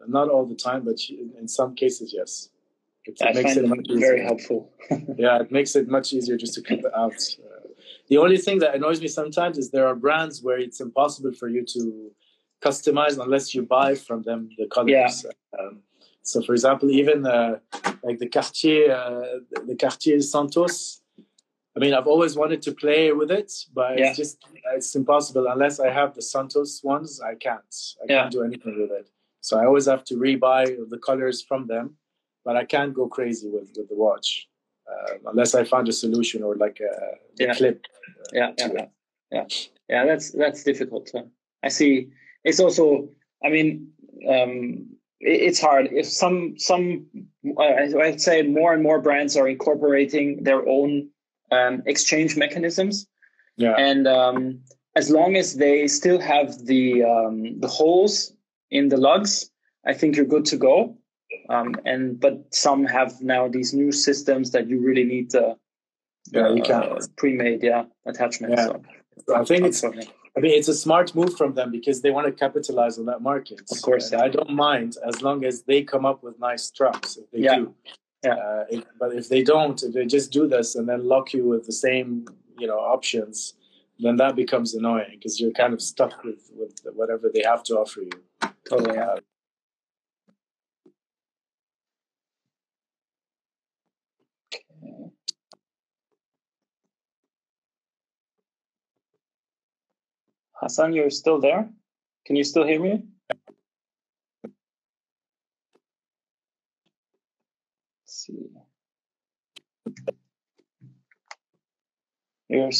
Not 0.08 0.28
all 0.28 0.46
the 0.46 0.56
time, 0.56 0.84
but 0.84 0.98
in 1.40 1.46
some 1.46 1.74
cases, 1.76 2.12
yes. 2.12 2.48
It, 3.04 3.18
I 3.22 3.32
makes 3.32 3.42
find 3.42 3.58
it 3.58 3.68
much 3.68 3.86
very 3.88 4.18
easier. 4.18 4.22
helpful. 4.24 4.70
Yeah, 5.16 5.40
it 5.40 5.50
makes 5.52 5.76
it 5.76 5.88
much 5.88 6.12
easier 6.12 6.36
just 6.36 6.54
to 6.54 6.62
clip 6.62 6.80
it 6.80 6.94
out. 6.94 7.12
Uh, 7.12 7.68
the 8.08 8.18
only 8.18 8.36
thing 8.38 8.58
that 8.60 8.74
annoys 8.74 9.00
me 9.00 9.08
sometimes 9.08 9.58
is 9.58 9.70
there 9.70 9.86
are 9.86 9.94
brands 9.94 10.42
where 10.42 10.58
it's 10.58 10.80
impossible 10.80 11.32
for 11.32 11.48
you 11.48 11.64
to 11.74 12.10
customize 12.66 13.18
unless 13.22 13.54
you 13.54 13.62
buy 13.62 13.94
from 13.94 14.22
them 14.22 14.48
the 14.58 14.66
colors. 14.66 15.26
Um, 15.58 15.80
so, 16.22 16.40
for 16.42 16.52
example, 16.52 16.88
even 16.90 17.26
uh, 17.26 17.58
like 18.02 18.18
the 18.18 18.28
Cartier, 18.28 18.92
uh, 18.92 19.60
the 19.66 19.76
Cartier 19.78 20.20
Santos. 20.20 21.00
I 21.76 21.80
mean, 21.80 21.94
I've 21.94 22.06
always 22.06 22.36
wanted 22.36 22.60
to 22.62 22.72
play 22.72 23.12
with 23.12 23.30
it, 23.30 23.50
but 23.74 23.98
Yeah. 23.98 24.08
it's 24.08 24.16
just 24.22 24.36
it's 24.76 24.94
impossible 24.94 25.46
unless 25.54 25.80
I 25.80 25.90
have 25.90 26.14
the 26.14 26.22
Santos 26.22 26.72
ones. 26.84 27.20
I 27.20 27.34
can't. 27.46 27.74
I 28.00 28.04
Yeah. 28.08 28.14
can't 28.22 28.32
do 28.32 28.42
anything 28.48 28.74
with 28.82 28.92
it. 29.00 29.06
So 29.40 29.52
I 29.60 29.64
always 29.66 29.86
have 29.86 30.04
to 30.10 30.14
rebuy 30.26 30.64
the 30.94 30.98
colors 31.08 31.38
from 31.48 31.66
them, 31.66 31.86
but 32.44 32.54
I 32.62 32.64
can't 32.74 32.92
go 33.00 33.04
crazy 33.08 33.48
with 33.54 33.68
with 33.76 33.88
the 33.92 33.96
watch 34.06 34.28
uh, 34.90 35.14
unless 35.30 35.54
I 35.60 35.62
find 35.64 35.88
a 35.88 35.92
solution 36.04 36.38
or 36.46 36.52
like 36.64 36.78
a, 36.90 36.92
a 36.94 37.44
Yeah. 37.46 37.54
clip. 37.58 37.78
yeah, 38.32 38.50
yeah, 38.58 38.68
yeah, 38.76 38.86
yeah, 39.36 39.46
yeah. 39.92 40.02
That's 40.08 40.26
that's 40.42 40.62
difficult. 40.70 41.06
I 41.66 41.70
see. 41.80 41.92
It's 42.44 42.60
also. 42.60 43.08
I 43.44 43.48
mean, 43.50 43.88
um, 44.28 44.86
it, 45.20 45.40
it's 45.42 45.60
hard. 45.60 45.88
If 45.92 46.06
some 46.06 46.54
some, 46.58 47.06
uh, 47.58 47.62
I'd 48.00 48.20
say 48.20 48.42
more 48.42 48.72
and 48.72 48.82
more 48.82 49.00
brands 49.00 49.36
are 49.36 49.48
incorporating 49.48 50.44
their 50.44 50.66
own 50.68 51.08
um, 51.50 51.82
exchange 51.86 52.36
mechanisms, 52.36 53.06
Yeah, 53.56 53.74
and 53.76 54.06
um, 54.06 54.60
as 54.96 55.10
long 55.10 55.36
as 55.36 55.56
they 55.56 55.88
still 55.88 56.20
have 56.20 56.66
the 56.66 57.04
um, 57.04 57.60
the 57.60 57.68
holes 57.68 58.32
in 58.70 58.88
the 58.88 58.96
lugs, 58.96 59.50
I 59.86 59.94
think 59.94 60.16
you're 60.16 60.24
good 60.26 60.44
to 60.46 60.56
go. 60.56 60.96
Um, 61.48 61.74
and 61.84 62.20
but 62.20 62.54
some 62.54 62.84
have 62.84 63.20
now 63.20 63.48
these 63.48 63.72
new 63.74 63.90
systems 63.92 64.50
that 64.52 64.68
you 64.68 64.80
really 64.80 65.04
need 65.04 65.30
the, 65.32 65.56
Yeah, 66.30 66.50
you 66.54 66.62
uh, 66.62 66.66
can. 66.66 66.98
pre-made 67.16 67.62
yeah 67.62 67.84
attachment. 68.06 68.54
Yeah. 68.56 68.66
So, 68.66 68.82
I 69.34 69.44
think 69.44 69.64
it's 69.66 69.82
unfortunately. 69.82 70.14
I 70.36 70.40
mean, 70.40 70.52
it's 70.52 70.68
a 70.68 70.74
smart 70.74 71.14
move 71.14 71.36
from 71.36 71.54
them 71.54 71.70
because 71.70 72.00
they 72.00 72.10
want 72.10 72.26
to 72.26 72.32
capitalize 72.32 72.98
on 72.98 73.04
that 73.06 73.20
market. 73.20 73.60
Of 73.70 73.82
course, 73.82 74.12
yeah. 74.12 74.22
I 74.22 74.28
don't 74.28 74.50
mind 74.50 74.96
as 75.06 75.20
long 75.20 75.44
as 75.44 75.62
they 75.62 75.82
come 75.82 76.06
up 76.06 76.22
with 76.22 76.38
nice 76.40 76.70
trucks. 76.70 77.16
If 77.18 77.30
they 77.30 77.40
Yeah, 77.40 77.56
do, 77.56 77.74
yeah. 78.24 78.34
Uh, 78.34 78.64
if, 78.70 78.84
but 78.98 79.14
if 79.14 79.28
they 79.28 79.42
don't, 79.42 79.82
if 79.82 79.92
they 79.92 80.06
just 80.06 80.32
do 80.32 80.48
this 80.48 80.74
and 80.74 80.88
then 80.88 81.06
lock 81.06 81.34
you 81.34 81.44
with 81.44 81.66
the 81.66 81.72
same, 81.72 82.26
you 82.58 82.66
know, 82.66 82.78
options, 82.78 83.54
then 83.98 84.16
that 84.16 84.34
becomes 84.34 84.74
annoying 84.74 85.10
because 85.12 85.38
you're 85.38 85.52
kind 85.52 85.74
of 85.74 85.82
stuck 85.82 86.24
with 86.24 86.50
with 86.54 86.80
whatever 86.94 87.30
they 87.32 87.42
have 87.44 87.62
to 87.64 87.74
offer 87.74 88.00
you. 88.00 88.10
totally. 88.68 88.98
Uh, 88.98 89.16
Hassan, 100.62 100.92
you're 100.92 101.10
still 101.10 101.40
there? 101.40 101.68
Can 102.24 102.36
you 102.36 102.44
still 102.44 102.64
hear 102.64 102.80
me? 102.80 103.02
Let's 104.44 104.54
see. 108.06 108.46
You're, 112.48 112.70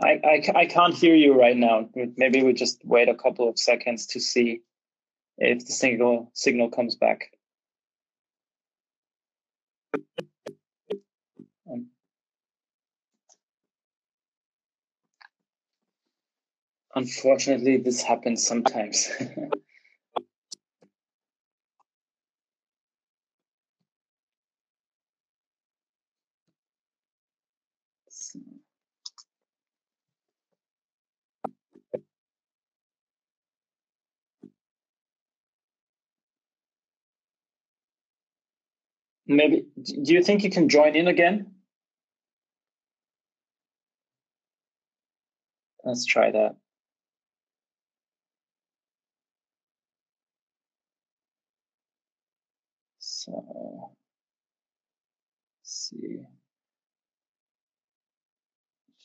I, 0.00 0.20
I, 0.24 0.42
I 0.54 0.66
can't 0.66 0.94
hear 0.94 1.16
you 1.16 1.34
right 1.34 1.56
now. 1.56 1.88
Maybe 2.16 2.44
we 2.44 2.52
just 2.52 2.80
wait 2.84 3.08
a 3.08 3.14
couple 3.14 3.48
of 3.48 3.58
seconds 3.58 4.06
to 4.08 4.20
see 4.20 4.60
if 5.38 5.66
the 5.66 5.72
signal 5.72 6.30
signal 6.32 6.70
comes 6.70 6.94
back. 6.94 7.32
Unfortunately, 16.94 17.76
this 17.76 18.00
happens 18.00 18.46
sometimes. 18.46 19.10
So- 28.08 28.38
maybe 39.26 39.66
do 40.04 40.12
you 40.14 40.22
think 40.22 40.42
you 40.42 40.50
can 40.50 40.68
join 40.68 40.94
in 40.96 41.08
again? 41.08 41.54
Let's 45.84 46.04
try 46.06 46.30
that. 46.32 46.56
So 53.00 53.92
see. 55.92 56.18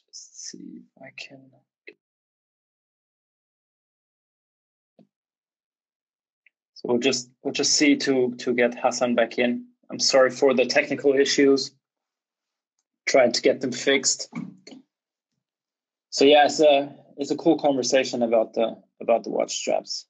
Just 0.08 0.50
see 0.50 0.82
if 0.82 1.02
I 1.02 1.12
can. 1.18 1.50
So 6.76 6.90
we'll 6.90 7.00
just 7.00 7.32
we'll 7.44 7.54
just 7.54 7.74
see 7.74 7.96
to 7.98 8.36
to 8.36 8.54
get 8.54 8.80
Hassan 8.80 9.16
back 9.16 9.40
in. 9.40 9.66
I'm 9.90 10.00
sorry 10.00 10.30
for 10.30 10.54
the 10.54 10.66
technical 10.66 11.14
issues. 11.14 11.72
Tried 13.08 13.34
to 13.36 13.42
get 13.42 13.62
them 13.62 13.72
fixed. 13.72 14.30
So 16.10 16.26
yeah, 16.26 16.46
it's 16.46 16.60
a 16.60 16.96
it's 17.18 17.32
a 17.32 17.36
cool 17.36 17.58
conversation 17.58 18.22
about 18.22 18.54
the 18.54 18.76
about 19.02 19.24
the 19.24 19.32
watch 19.32 19.56
straps. 19.56 20.06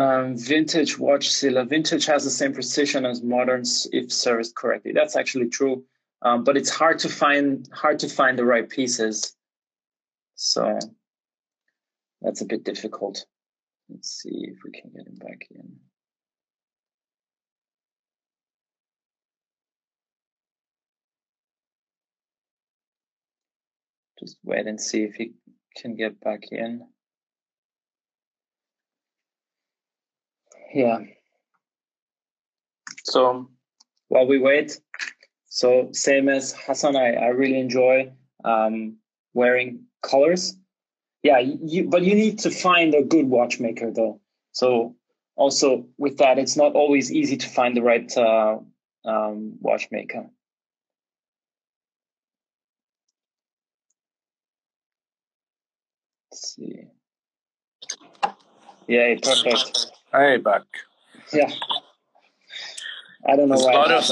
Um, 0.00 0.34
vintage 0.34 0.98
watch 0.98 1.28
Silla. 1.28 1.66
Vintage 1.66 2.06
has 2.06 2.24
the 2.24 2.30
same 2.30 2.54
precision 2.54 3.04
as 3.04 3.22
moderns 3.22 3.86
if 3.92 4.10
serviced 4.10 4.56
correctly. 4.56 4.92
That's 4.92 5.14
actually 5.14 5.50
true, 5.50 5.84
um, 6.22 6.42
but 6.42 6.56
it's 6.56 6.70
hard 6.70 6.98
to 7.00 7.10
find 7.10 7.68
hard 7.70 7.98
to 7.98 8.08
find 8.08 8.38
the 8.38 8.46
right 8.46 8.66
pieces. 8.66 9.36
So 10.36 10.78
that's 12.22 12.40
a 12.40 12.46
bit 12.46 12.64
difficult. 12.64 13.26
Let's 13.90 14.22
see 14.22 14.46
if 14.48 14.56
we 14.64 14.70
can 14.70 14.90
get 14.90 15.06
him 15.06 15.16
back 15.16 15.46
in. 15.50 15.76
Just 24.18 24.38
wait 24.42 24.66
and 24.66 24.80
see 24.80 25.02
if 25.02 25.14
he 25.16 25.32
can 25.76 25.94
get 25.94 26.18
back 26.22 26.44
in. 26.50 26.86
Yeah. 30.72 30.98
So 33.04 33.48
while 34.08 34.26
we 34.26 34.38
wait, 34.38 34.80
so 35.46 35.88
same 35.92 36.28
as 36.28 36.52
Hassan, 36.52 36.96
I, 36.96 37.14
I 37.14 37.26
really 37.28 37.58
enjoy 37.58 38.12
um, 38.44 38.96
wearing 39.34 39.84
colors. 40.02 40.56
Yeah, 41.22 41.38
you, 41.38 41.88
but 41.88 42.02
you 42.02 42.14
need 42.14 42.38
to 42.40 42.50
find 42.50 42.94
a 42.94 43.02
good 43.02 43.26
watchmaker 43.26 43.90
though. 43.90 44.20
So 44.52 44.96
also 45.36 45.86
with 45.98 46.18
that, 46.18 46.38
it's 46.38 46.56
not 46.56 46.74
always 46.74 47.12
easy 47.12 47.36
to 47.36 47.48
find 47.48 47.76
the 47.76 47.82
right 47.82 48.16
uh, 48.16 48.58
um, 49.04 49.54
watchmaker. 49.60 50.26
Let's 56.30 56.54
see. 56.54 56.84
Yeah, 58.86 59.14
perfect. 59.22 59.90
Hey, 60.12 60.38
back. 60.38 60.62
Yeah. 61.32 61.50
I 63.28 63.36
don't 63.36 63.48
know 63.48 63.56
There's 63.56 63.66
why. 63.66 63.72
a 63.72 63.76
lot 63.76 63.90
of 63.92 64.10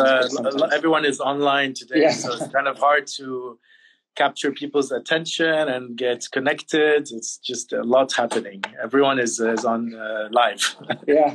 uh, 0.63 0.67
everyone 0.67 1.05
is 1.05 1.19
online 1.21 1.75
today, 1.75 2.03
Yeah. 2.03 2.13
so 2.13 2.33
it's 2.35 2.53
kind 2.53 2.69
of 2.69 2.79
hard 2.79 3.07
to 3.17 3.59
capture 4.15 4.53
people's 4.53 4.93
attention 4.93 5.47
and 5.69 5.97
get 5.97 6.27
connected. 6.31 7.09
It's 7.11 7.39
just 7.39 7.73
a 7.73 7.83
lot 7.83 8.13
happening. 8.13 8.63
Everyone 8.83 9.19
is 9.19 9.41
is 9.41 9.65
on 9.65 9.95
uh, 9.95 10.29
live. 10.31 10.77
yeah. 11.07 11.35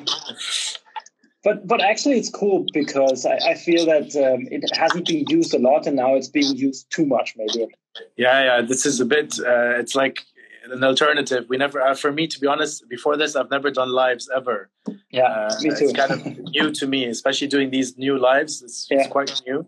But 1.43 1.67
but 1.67 1.81
actually, 1.81 2.17
it's 2.19 2.29
cool 2.29 2.65
because 2.73 3.25
I, 3.25 3.37
I 3.51 3.53
feel 3.55 3.85
that 3.87 4.15
um, 4.15 4.47
it 4.51 4.63
hasn't 4.77 5.07
been 5.07 5.25
used 5.27 5.53
a 5.53 5.59
lot, 5.59 5.87
and 5.87 5.95
now 5.97 6.15
it's 6.15 6.29
being 6.29 6.55
used 6.55 6.89
too 6.91 7.05
much, 7.05 7.33
maybe. 7.35 7.67
Yeah, 8.17 8.43
yeah. 8.43 8.61
This 8.61 8.85
is 8.85 9.01
a 9.01 9.05
bit. 9.05 9.33
Uh, 9.39 9.79
it's 9.81 9.95
like 9.95 10.21
an 10.71 10.83
alternative. 10.83 11.45
We 11.49 11.57
never. 11.57 11.81
Uh, 11.81 11.95
for 11.95 12.11
me, 12.11 12.27
to 12.27 12.39
be 12.39 12.47
honest, 12.47 12.87
before 12.89 13.17
this, 13.17 13.35
I've 13.35 13.49
never 13.51 13.69
done 13.71 13.89
lives 13.89 14.29
ever. 14.35 14.69
Yeah, 15.11 15.23
Uh, 15.23 15.55
me 15.61 15.69
too. 15.69 15.85
It's 15.85 15.93
kind 15.93 16.11
of 16.11 16.19
new 16.55 16.71
to 16.71 16.87
me, 16.87 17.05
especially 17.05 17.47
doing 17.47 17.69
these 17.71 17.97
new 17.97 18.17
lives. 18.17 18.61
It's, 18.61 18.87
Yeah. 18.89 18.99
it's 18.99 19.07
quite 19.09 19.41
new, 19.47 19.67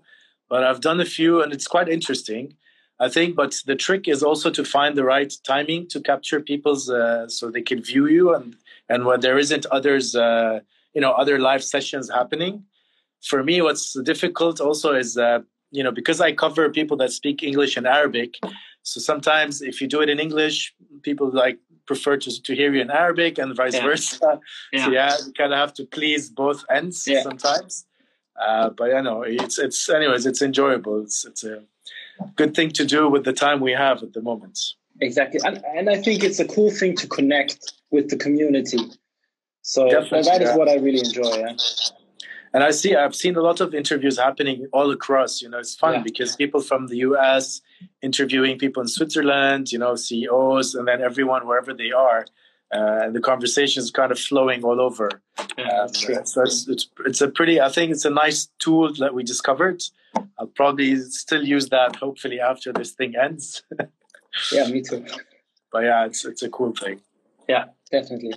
but 0.49 0.63
I've 0.63 0.81
done 0.81 0.99
a 1.01 1.05
few, 1.05 1.41
and 1.41 1.51
it's 1.53 1.67
quite 1.67 1.89
interesting. 1.89 2.55
I 2.97 3.09
think, 3.09 3.35
but 3.35 3.51
the 3.65 3.75
trick 3.75 4.07
is 4.07 4.23
also 4.23 4.49
to 4.51 4.63
find 4.63 4.95
the 4.97 5.03
right 5.03 5.31
timing 5.45 5.87
to 5.89 5.99
capture 5.99 6.39
people's, 6.39 6.89
uh, 6.89 7.27
so 7.27 7.51
they 7.51 7.61
can 7.61 7.81
view 7.81 8.05
you, 8.07 8.33
and 8.35 8.55
and 8.87 9.05
when 9.05 9.19
there 9.19 9.37
isn't 9.37 9.65
others, 9.77 10.15
uh, 10.15 10.59
you 10.93 11.01
know, 11.01 11.11
other 11.11 11.37
live 11.39 11.63
sessions 11.63 12.09
happening. 12.09 12.63
For 13.29 13.43
me, 13.43 13.55
what's 13.61 13.93
difficult 14.03 14.61
also 14.61 14.93
is, 14.93 15.17
uh, 15.17 15.39
you 15.71 15.83
know, 15.83 15.91
because 15.91 16.21
I 16.21 16.31
cover 16.33 16.69
people 16.69 16.95
that 16.97 17.11
speak 17.11 17.41
English 17.43 17.75
and 17.77 17.85
Arabic. 17.87 18.31
So 18.85 18.99
sometimes, 19.01 19.61
if 19.63 19.81
you 19.81 19.87
do 19.87 20.01
it 20.01 20.09
in 20.09 20.19
English, 20.19 20.73
people 21.01 21.29
like 21.31 21.57
prefer 21.87 22.17
to 22.17 22.29
to 22.47 22.55
hear 22.55 22.71
you 22.73 22.81
in 22.81 22.91
Arabic, 22.91 23.39
and 23.39 23.55
vice 23.55 23.73
Yeah. 23.75 23.87
versa. 23.87 24.39
Yeah. 24.71 24.79
So 24.85 24.91
yeah, 24.91 25.11
you 25.25 25.33
kind 25.33 25.51
of 25.53 25.59
have 25.59 25.73
to 25.79 25.83
please 25.97 26.23
both 26.29 26.59
ends 26.69 27.07
Yeah. 27.07 27.23
sometimes. 27.23 27.85
Uh, 28.45 28.69
but 28.77 28.93
I 28.97 29.01
know 29.01 29.23
it's 29.23 29.57
it's 29.57 29.89
anyways 29.89 30.25
it's 30.29 30.41
enjoyable. 30.41 31.01
It's 31.05 31.25
it's 31.25 31.43
a 31.43 31.57
good 32.35 32.53
thing 32.57 32.69
to 32.79 32.85
do 32.95 33.01
with 33.13 33.23
the 33.29 33.33
time 33.33 33.59
we 33.59 33.73
have 33.85 33.97
at 34.03 34.13
the 34.13 34.21
moment. 34.21 34.57
Exactly, 35.01 35.39
and 35.47 35.57
and 35.77 35.85
I 35.95 35.97
think 36.05 36.23
it's 36.27 36.39
a 36.39 36.47
cool 36.55 36.71
thing 36.79 36.93
to 37.01 37.07
connect 37.17 37.57
with 37.95 38.05
the 38.11 38.17
community. 38.25 38.81
So 39.63 39.79
Definitely, 39.89 40.29
that 40.31 40.41
is 40.45 40.49
yeah. 40.49 40.57
what 40.59 40.69
I 40.69 40.75
really 40.85 41.01
enjoy. 41.09 41.33
Yeah. 41.39 41.55
And 42.55 42.63
I 42.63 42.71
see 42.71 42.91
I've 42.95 43.15
seen 43.23 43.35
a 43.35 43.41
lot 43.49 43.59
of 43.65 43.73
interviews 43.81 44.17
happening 44.27 44.57
all 44.77 44.89
across. 44.97 45.41
You 45.41 45.49
know, 45.49 45.59
it's 45.59 45.75
fun 45.75 45.93
Yeah. 45.95 46.03
because 46.09 46.29
people 46.43 46.61
from 46.69 46.87
the 46.91 46.97
U.S. 47.09 47.45
interviewing 48.07 48.57
people 48.63 48.81
in 48.85 48.87
Switzerland. 48.97 49.63
You 49.73 49.79
know, 49.83 49.93
CEOs, 49.95 50.67
and 50.77 50.87
then 50.89 50.99
everyone 51.09 51.41
wherever 51.47 51.73
they 51.81 51.91
are. 51.91 52.21
Uh, 52.73 53.03
and 53.05 53.11
the 53.17 53.21
conversation 53.31 53.79
is 53.83 53.91
kind 53.91 54.11
of 54.11 54.19
flowing 54.29 54.63
all 54.69 54.79
over. 54.87 55.07
Yeah, 55.57 55.81
Um, 55.83 55.93
so 55.93 56.41
it's, 56.43 56.67
it's 56.73 56.85
it's 57.09 57.21
a 57.21 57.29
pretty. 57.37 57.55
I 57.67 57.69
think 57.75 57.87
it's 57.91 58.05
a 58.05 58.15
nice 58.25 58.47
tool 58.63 58.87
that 59.01 59.13
we 59.13 59.21
discovered. 59.33 59.79
I'll 60.39 60.51
probably 60.61 60.95
still 61.25 61.43
use 61.55 61.67
that. 61.75 61.91
Hopefully, 62.05 62.39
after 62.51 62.69
this 62.79 62.91
thing 62.99 63.13
ends. 63.27 63.63
Yeah, 64.51 64.67
me 64.67 64.81
too. 64.81 65.05
but 65.71 65.81
yeah, 65.89 66.05
it's 66.07 66.25
it's 66.31 66.43
a 66.43 66.49
cool 66.57 66.73
thing. 66.83 66.97
Yeah, 67.53 67.65
definitely. 67.91 68.33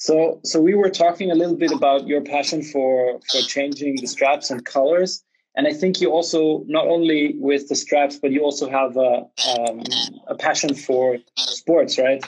So, 0.00 0.40
so 0.44 0.62
we 0.62 0.74
were 0.74 0.88
talking 0.88 1.30
a 1.30 1.34
little 1.34 1.56
bit 1.56 1.72
about 1.72 2.06
your 2.06 2.22
passion 2.22 2.62
for 2.62 3.20
for 3.30 3.42
changing 3.42 3.96
the 3.96 4.06
straps 4.06 4.50
and 4.50 4.64
colors, 4.64 5.22
and 5.56 5.66
I 5.66 5.74
think 5.74 6.00
you 6.00 6.10
also 6.10 6.64
not 6.66 6.86
only 6.86 7.34
with 7.36 7.68
the 7.68 7.74
straps, 7.74 8.16
but 8.16 8.30
you 8.30 8.42
also 8.42 8.70
have 8.70 8.96
a 8.96 9.26
um, 9.52 9.82
a 10.26 10.34
passion 10.34 10.74
for 10.74 11.18
sports, 11.36 11.98
right? 11.98 12.24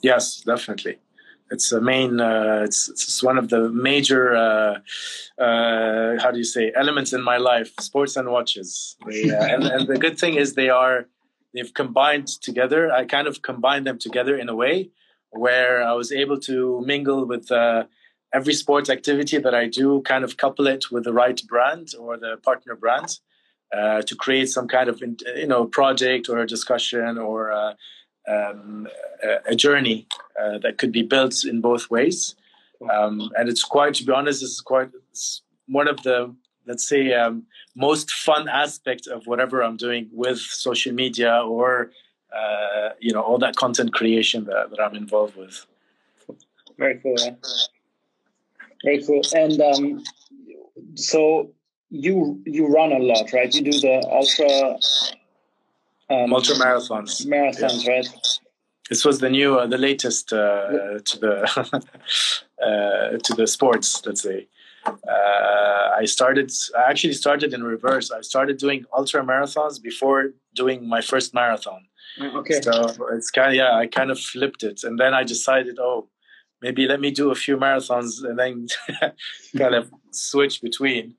Yes, 0.00 0.42
definitely. 0.46 1.00
It's 1.50 1.72
a 1.72 1.80
main. 1.80 2.20
Uh, 2.20 2.62
it's 2.66 2.88
it's 2.88 3.20
one 3.20 3.36
of 3.36 3.48
the 3.48 3.68
major. 3.70 4.36
Uh, 4.36 5.42
uh, 5.42 6.22
how 6.22 6.30
do 6.30 6.38
you 6.38 6.44
say 6.44 6.70
elements 6.76 7.12
in 7.12 7.20
my 7.20 7.38
life? 7.38 7.72
Sports 7.80 8.14
and 8.14 8.28
watches. 8.28 8.96
They, 9.08 9.28
uh, 9.28 9.44
and, 9.54 9.64
and 9.64 9.88
the 9.88 9.98
good 9.98 10.20
thing 10.20 10.34
is 10.34 10.54
they 10.54 10.68
are 10.68 11.08
they've 11.52 11.74
combined 11.74 12.28
together. 12.28 12.92
I 12.92 13.06
kind 13.06 13.26
of 13.26 13.42
combined 13.42 13.88
them 13.88 13.98
together 13.98 14.36
in 14.36 14.48
a 14.48 14.54
way 14.54 14.92
where 15.32 15.82
I 15.82 15.92
was 15.92 16.12
able 16.12 16.38
to 16.40 16.82
mingle 16.84 17.24
with 17.24 17.50
uh, 17.50 17.84
every 18.32 18.54
sports 18.54 18.88
activity 18.90 19.38
that 19.38 19.54
I 19.54 19.66
do, 19.66 20.02
kind 20.02 20.24
of 20.24 20.36
couple 20.36 20.66
it 20.66 20.90
with 20.90 21.04
the 21.04 21.12
right 21.12 21.40
brand 21.48 21.94
or 21.98 22.16
the 22.16 22.36
partner 22.42 22.76
brand 22.76 23.18
uh, 23.76 24.02
to 24.02 24.14
create 24.14 24.48
some 24.48 24.68
kind 24.68 24.88
of 24.88 25.02
you 25.36 25.46
know 25.46 25.66
project 25.66 26.28
or 26.28 26.38
a 26.38 26.46
discussion 26.46 27.18
or 27.18 27.52
uh, 27.52 27.74
um, 28.28 28.86
a, 29.22 29.52
a 29.52 29.56
journey 29.56 30.06
uh, 30.40 30.58
that 30.58 30.78
could 30.78 30.92
be 30.92 31.02
built 31.02 31.44
in 31.44 31.60
both 31.60 31.90
ways. 31.90 32.34
Um, 32.90 33.30
and 33.36 33.48
it's 33.48 33.62
quite, 33.62 33.94
to 33.94 34.04
be 34.04 34.12
honest, 34.12 34.40
this 34.40 34.50
is 34.50 34.60
quite 34.60 34.90
one 35.66 35.88
of 35.88 36.02
the 36.02 36.34
let's 36.66 36.86
say 36.88 37.12
um, 37.12 37.44
most 37.74 38.10
fun 38.10 38.48
aspect 38.48 39.06
of 39.06 39.26
whatever 39.26 39.62
I'm 39.62 39.76
doing 39.76 40.08
with 40.12 40.38
social 40.38 40.92
media 40.92 41.42
or 41.44 41.90
uh, 42.36 42.90
you 43.00 43.12
know 43.12 43.22
all 43.22 43.38
that 43.38 43.56
content 43.56 43.92
creation 43.92 44.44
that, 44.44 44.70
that 44.70 44.80
I'm 44.80 44.94
involved 44.94 45.36
with. 45.36 45.66
Very 46.78 46.98
cool. 47.02 47.16
Yeah. 47.18 47.34
Very 48.84 49.04
cool. 49.04 49.22
And 49.34 49.60
um, 49.60 50.04
so 50.94 51.50
you 51.90 52.42
you 52.46 52.66
run 52.66 52.92
a 52.92 52.98
lot, 52.98 53.32
right? 53.32 53.54
You 53.54 53.62
do 53.62 53.78
the 53.80 54.06
ultra 54.10 54.78
um, 56.12 56.32
Ultra 56.32 56.56
marathons. 56.56 57.26
marathons, 57.26 57.86
right? 57.86 58.08
This 58.88 59.04
was 59.04 59.20
the 59.20 59.30
new, 59.30 59.58
uh, 59.58 59.66
the 59.66 59.78
latest 59.78 60.32
uh, 60.32 60.98
to 61.04 61.18
the 61.18 61.34
uh, 62.62 63.18
to 63.18 63.34
the 63.34 63.46
sports. 63.46 64.04
Let's 64.04 64.22
say. 64.22 64.48
Uh, 64.84 65.90
I 65.96 66.04
started. 66.04 66.50
I 66.76 66.90
actually 66.90 67.12
started 67.12 67.54
in 67.54 67.62
reverse. 67.62 68.10
I 68.10 68.20
started 68.20 68.58
doing 68.58 68.84
ultra 68.96 69.22
marathons 69.22 69.80
before 69.80 70.32
doing 70.54 70.88
my 70.88 71.00
first 71.00 71.32
marathon. 71.32 71.82
Okay. 72.20 72.60
So 72.60 72.94
it's 73.12 73.30
kind 73.30 73.48
of 73.48 73.54
yeah. 73.54 73.74
I 73.74 73.86
kind 73.86 74.10
of 74.10 74.20
flipped 74.20 74.62
it, 74.62 74.84
and 74.84 74.98
then 74.98 75.14
I 75.14 75.24
decided, 75.24 75.78
oh, 75.78 76.08
maybe 76.60 76.86
let 76.86 77.00
me 77.00 77.10
do 77.10 77.30
a 77.30 77.34
few 77.34 77.56
marathons 77.56 78.22
and 78.24 78.38
then 78.38 78.66
kind 79.58 79.74
of 79.74 79.90
switch 80.10 80.60
between. 80.62 81.14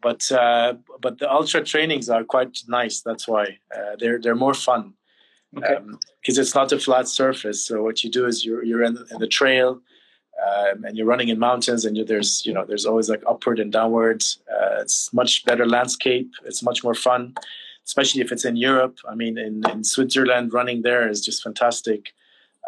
But 0.00 0.30
uh, 0.32 0.74
but 1.00 1.18
the 1.18 1.32
ultra 1.32 1.62
trainings 1.62 2.08
are 2.08 2.24
quite 2.24 2.58
nice. 2.66 3.02
That's 3.02 3.28
why 3.28 3.58
uh, 3.74 3.96
they're 3.98 4.20
they're 4.20 4.34
more 4.34 4.54
fun 4.54 4.94
because 5.54 5.70
okay. 5.70 5.76
um, 5.76 5.98
it's 6.24 6.54
not 6.54 6.72
a 6.72 6.78
flat 6.78 7.08
surface. 7.08 7.66
So 7.66 7.82
what 7.82 8.02
you 8.02 8.10
do 8.10 8.26
is 8.26 8.44
you're 8.44 8.64
you're 8.64 8.82
in, 8.82 8.98
in 9.10 9.18
the 9.18 9.28
trail. 9.28 9.80
Um, 10.42 10.84
and 10.84 10.96
you're 10.96 11.06
running 11.06 11.28
in 11.28 11.38
mountains, 11.38 11.84
and 11.84 11.96
there's 12.08 12.44
you 12.44 12.52
know 12.52 12.64
there's 12.64 12.86
always 12.86 13.08
like 13.08 13.22
upward 13.28 13.60
and 13.60 13.70
downwards. 13.70 14.40
Uh, 14.50 14.80
it's 14.80 15.12
much 15.12 15.44
better 15.44 15.66
landscape. 15.66 16.32
It's 16.44 16.62
much 16.64 16.82
more 16.82 16.94
fun, 16.94 17.34
especially 17.86 18.20
if 18.20 18.32
it's 18.32 18.44
in 18.44 18.56
Europe. 18.56 18.98
I 19.08 19.14
mean, 19.14 19.38
in, 19.38 19.62
in 19.70 19.84
Switzerland, 19.84 20.52
running 20.52 20.82
there 20.82 21.08
is 21.08 21.24
just 21.24 21.42
fantastic. 21.42 22.14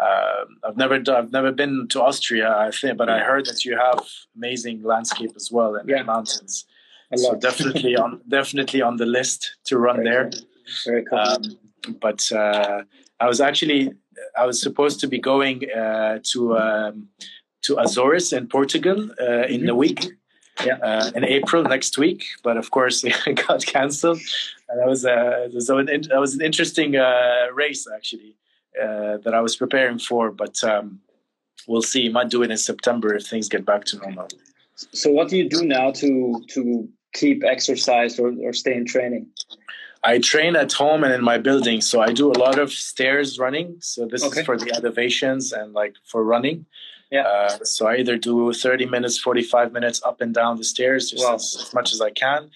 Um, 0.03 0.59
I've 0.67 0.77
never 0.77 1.01
I've 1.09 1.31
never 1.31 1.53
been 1.53 1.87
to 1.91 2.03
Austria, 2.03 2.53
I 2.57 2.71
think, 2.73 2.99
but 2.99 3.09
I 3.09 3.21
heard 3.21 3.47
that 3.47 3.65
you 3.65 3.77
have 3.77 4.05
amazing 4.35 4.83
landscape 4.83 5.33
as 5.37 5.53
well 5.53 5.77
and 5.77 5.89
yeah. 5.89 6.03
mountains. 6.03 6.67
So 7.17 7.37
definitely 7.37 7.97
on 7.97 8.21
definitely 8.29 8.83
on 8.83 8.97
the 8.97 9.07
list 9.07 9.57
to 9.67 9.79
run 9.79 9.97
Very 9.97 10.09
there. 10.09 10.31
Cool. 10.31 10.41
Very 10.87 11.05
cool. 11.05 11.19
Um, 11.19 11.43
but 12.01 12.33
uh, 12.33 12.83
I 13.21 13.29
was 13.29 13.41
actually 13.41 13.93
I 14.37 14.47
was 14.47 14.61
supposed 14.61 15.01
to 15.01 15.07
be 15.07 15.19
going 15.19 15.71
uh, 15.71 16.19
to 16.33 16.59
um, 16.59 17.09
to 17.63 17.79
Azores 17.79 18.33
in 18.33 18.49
Portugal 18.49 19.11
uh, 19.13 19.25
mm-hmm. 19.25 19.55
in 19.55 19.69
a 19.69 19.75
week. 19.75 20.07
Yeah. 20.65 20.77
Uh, 20.77 21.11
in 21.17 21.25
April 21.25 21.65
next 21.65 21.99
week, 21.99 22.25
but 22.45 22.57
of 22.57 22.71
course 22.71 23.03
it 23.27 23.45
got 23.47 23.67
cancelled. 23.67 24.21
That 24.79 24.87
was 24.87 25.05
a 25.05 25.49
that 25.51 25.55
was 25.55 25.69
an, 25.71 25.87
that 25.87 26.21
was 26.21 26.35
an 26.35 26.43
interesting 26.43 26.97
uh, 26.97 27.47
race 27.53 27.87
actually 27.93 28.37
uh, 28.81 29.19
that 29.19 29.33
I 29.35 29.41
was 29.41 29.57
preparing 29.57 29.99
for, 29.99 30.31
but 30.31 30.63
um, 30.65 31.01
we'll 31.69 31.83
see. 31.83 32.09
Might 32.09 32.31
do 32.31 32.43
it 32.43 32.51
in 32.51 32.57
September 32.57 33.15
if 33.15 33.27
things 33.27 33.49
get 33.49 33.65
back 33.65 33.85
to 33.87 33.99
normal. 33.99 34.29
So, 34.75 35.11
what 35.11 35.29
do 35.29 35.37
you 35.37 35.49
do 35.49 35.65
now 35.65 35.93
to 35.93 36.43
to 36.49 36.89
keep 37.13 37.45
exercise 37.45 38.19
or, 38.19 38.33
or 38.43 38.53
stay 38.53 38.75
in 38.75 38.85
training? 38.85 39.27
I 40.03 40.19
train 40.19 40.55
at 40.57 40.73
home 40.73 41.03
and 41.05 41.15
in 41.15 41.25
my 41.25 41.39
building, 41.39 41.81
so 41.81 42.01
I 42.03 42.13
do 42.13 42.31
a 42.31 42.39
lot 42.39 42.59
of 42.59 42.71
stairs 42.71 43.39
running. 43.39 43.77
So 43.81 44.07
this 44.07 44.23
okay. 44.23 44.41
is 44.41 44.47
for 44.47 44.59
the 44.59 44.71
elevations 44.75 45.53
and 45.53 45.73
like 45.73 45.95
for 46.05 46.23
running. 46.23 46.67
Yeah. 47.11 47.23
Uh, 47.23 47.65
so 47.65 47.87
I 47.87 47.97
either 47.97 48.19
do 48.19 48.53
30 48.53 48.87
minutes, 48.87 49.19
45 49.19 49.73
minutes 49.73 50.03
up 50.05 50.21
and 50.21 50.35
down 50.35 50.59
the 50.59 50.65
stairs, 50.65 51.11
just 51.11 51.25
wow. 51.25 51.37
as, 51.37 51.57
as, 51.59 51.73
much 51.73 51.93
as 51.93 52.03
I 52.03 52.11
can 52.11 52.51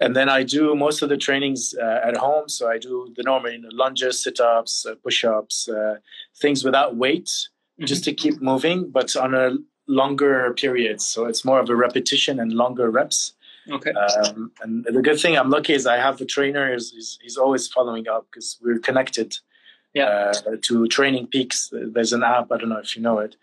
and 0.00 0.14
then 0.14 0.28
I 0.28 0.42
do 0.44 0.74
most 0.74 1.02
of 1.02 1.08
the 1.08 1.16
trainings 1.16 1.74
uh, 1.80 2.00
at 2.04 2.16
home. 2.16 2.48
So 2.48 2.70
I 2.70 2.78
do 2.78 3.12
the 3.16 3.22
normal 3.22 3.50
you 3.50 3.60
know, 3.60 3.68
lunges, 3.72 4.22
sit 4.22 4.38
ups, 4.40 4.86
uh, 4.86 4.94
push 5.02 5.24
ups, 5.24 5.68
uh, 5.68 5.96
things 6.36 6.64
without 6.64 6.96
weight, 6.96 7.26
mm-hmm. 7.26 7.86
just 7.86 8.04
to 8.04 8.12
keep 8.12 8.40
moving, 8.40 8.90
but 8.90 9.14
on 9.16 9.34
a 9.34 9.56
longer 9.88 10.54
period. 10.54 11.00
So 11.00 11.24
it's 11.24 11.44
more 11.44 11.58
of 11.58 11.68
a 11.68 11.76
repetition 11.76 12.38
and 12.38 12.52
longer 12.52 12.90
reps. 12.90 13.32
Okay. 13.70 13.90
Um, 13.90 14.52
and 14.62 14.84
the 14.84 15.02
good 15.02 15.20
thing 15.20 15.36
I'm 15.36 15.50
lucky 15.50 15.74
is 15.74 15.86
I 15.86 15.96
have 15.96 16.18
the 16.18 16.24
trainer. 16.24 16.72
He's, 16.72 16.90
he's, 16.92 17.18
he's 17.20 17.36
always 17.36 17.66
following 17.68 18.08
up 18.08 18.26
because 18.30 18.58
we're 18.62 18.78
connected. 18.78 19.36
Yeah. 19.94 20.32
Uh, 20.46 20.56
to 20.62 20.86
Training 20.86 21.26
Peaks. 21.26 21.72
There's 21.72 22.12
an 22.12 22.22
app. 22.22 22.52
I 22.52 22.58
don't 22.58 22.68
know 22.68 22.78
if 22.78 22.94
you 22.94 23.02
know 23.02 23.18
it. 23.18 23.36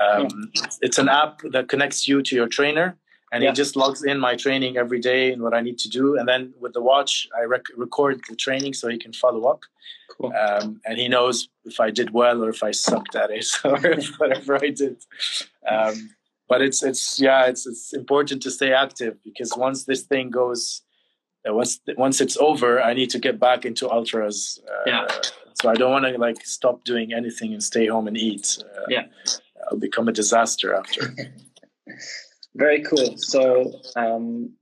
Um, 0.00 0.50
yeah. 0.54 0.66
It's 0.80 0.98
an 0.98 1.08
app 1.08 1.42
that 1.50 1.68
connects 1.68 2.08
you 2.08 2.22
to 2.22 2.34
your 2.34 2.48
trainer 2.48 2.96
and 3.32 3.42
yeah. 3.42 3.50
he 3.50 3.54
just 3.54 3.76
logs 3.76 4.04
in 4.04 4.20
my 4.20 4.36
training 4.36 4.76
every 4.76 5.00
day 5.00 5.32
and 5.32 5.42
what 5.42 5.54
I 5.54 5.62
need 5.62 5.78
to 5.78 5.88
do. 5.88 6.18
And 6.18 6.28
then 6.28 6.52
with 6.60 6.74
the 6.74 6.82
watch, 6.82 7.26
I 7.36 7.44
rec- 7.44 7.76
record 7.76 8.20
the 8.28 8.36
training 8.36 8.74
so 8.74 8.88
he 8.88 8.98
can 8.98 9.14
follow 9.14 9.48
up. 9.48 9.62
Cool. 10.10 10.34
Um, 10.34 10.82
and 10.84 10.98
he 10.98 11.08
knows 11.08 11.48
if 11.64 11.80
I 11.80 11.90
did 11.90 12.10
well 12.10 12.44
or 12.44 12.50
if 12.50 12.62
I 12.62 12.72
sucked 12.72 13.16
at 13.16 13.30
it 13.30 13.46
or 13.64 13.78
whatever 14.18 14.62
I 14.62 14.68
did. 14.68 15.02
Um, 15.66 16.10
but 16.46 16.60
it's 16.60 16.82
it's 16.82 17.18
yeah, 17.18 17.46
it's 17.46 17.66
it's 17.66 17.94
important 17.94 18.42
to 18.42 18.50
stay 18.50 18.74
active 18.74 19.16
because 19.24 19.54
once 19.56 19.84
this 19.84 20.02
thing 20.02 20.28
goes, 20.28 20.82
uh, 21.48 21.54
once 21.54 21.80
once 21.96 22.20
it's 22.20 22.36
over, 22.36 22.82
I 22.82 22.92
need 22.92 23.08
to 23.10 23.18
get 23.18 23.40
back 23.40 23.64
into 23.64 23.90
ultras. 23.90 24.60
Uh, 24.68 24.82
yeah. 24.86 25.06
So 25.62 25.70
I 25.70 25.74
don't 25.74 25.90
want 25.90 26.04
to 26.04 26.18
like 26.18 26.44
stop 26.44 26.84
doing 26.84 27.14
anything 27.14 27.54
and 27.54 27.62
stay 27.62 27.86
home 27.86 28.06
and 28.06 28.18
eat. 28.18 28.58
Uh, 28.60 28.82
yeah. 28.90 29.06
I'll 29.70 29.78
become 29.78 30.08
a 30.08 30.12
disaster 30.12 30.74
after. 30.74 31.14
Very 32.54 32.82
cool. 32.82 33.16
So 33.16 33.72
um, 33.96 34.52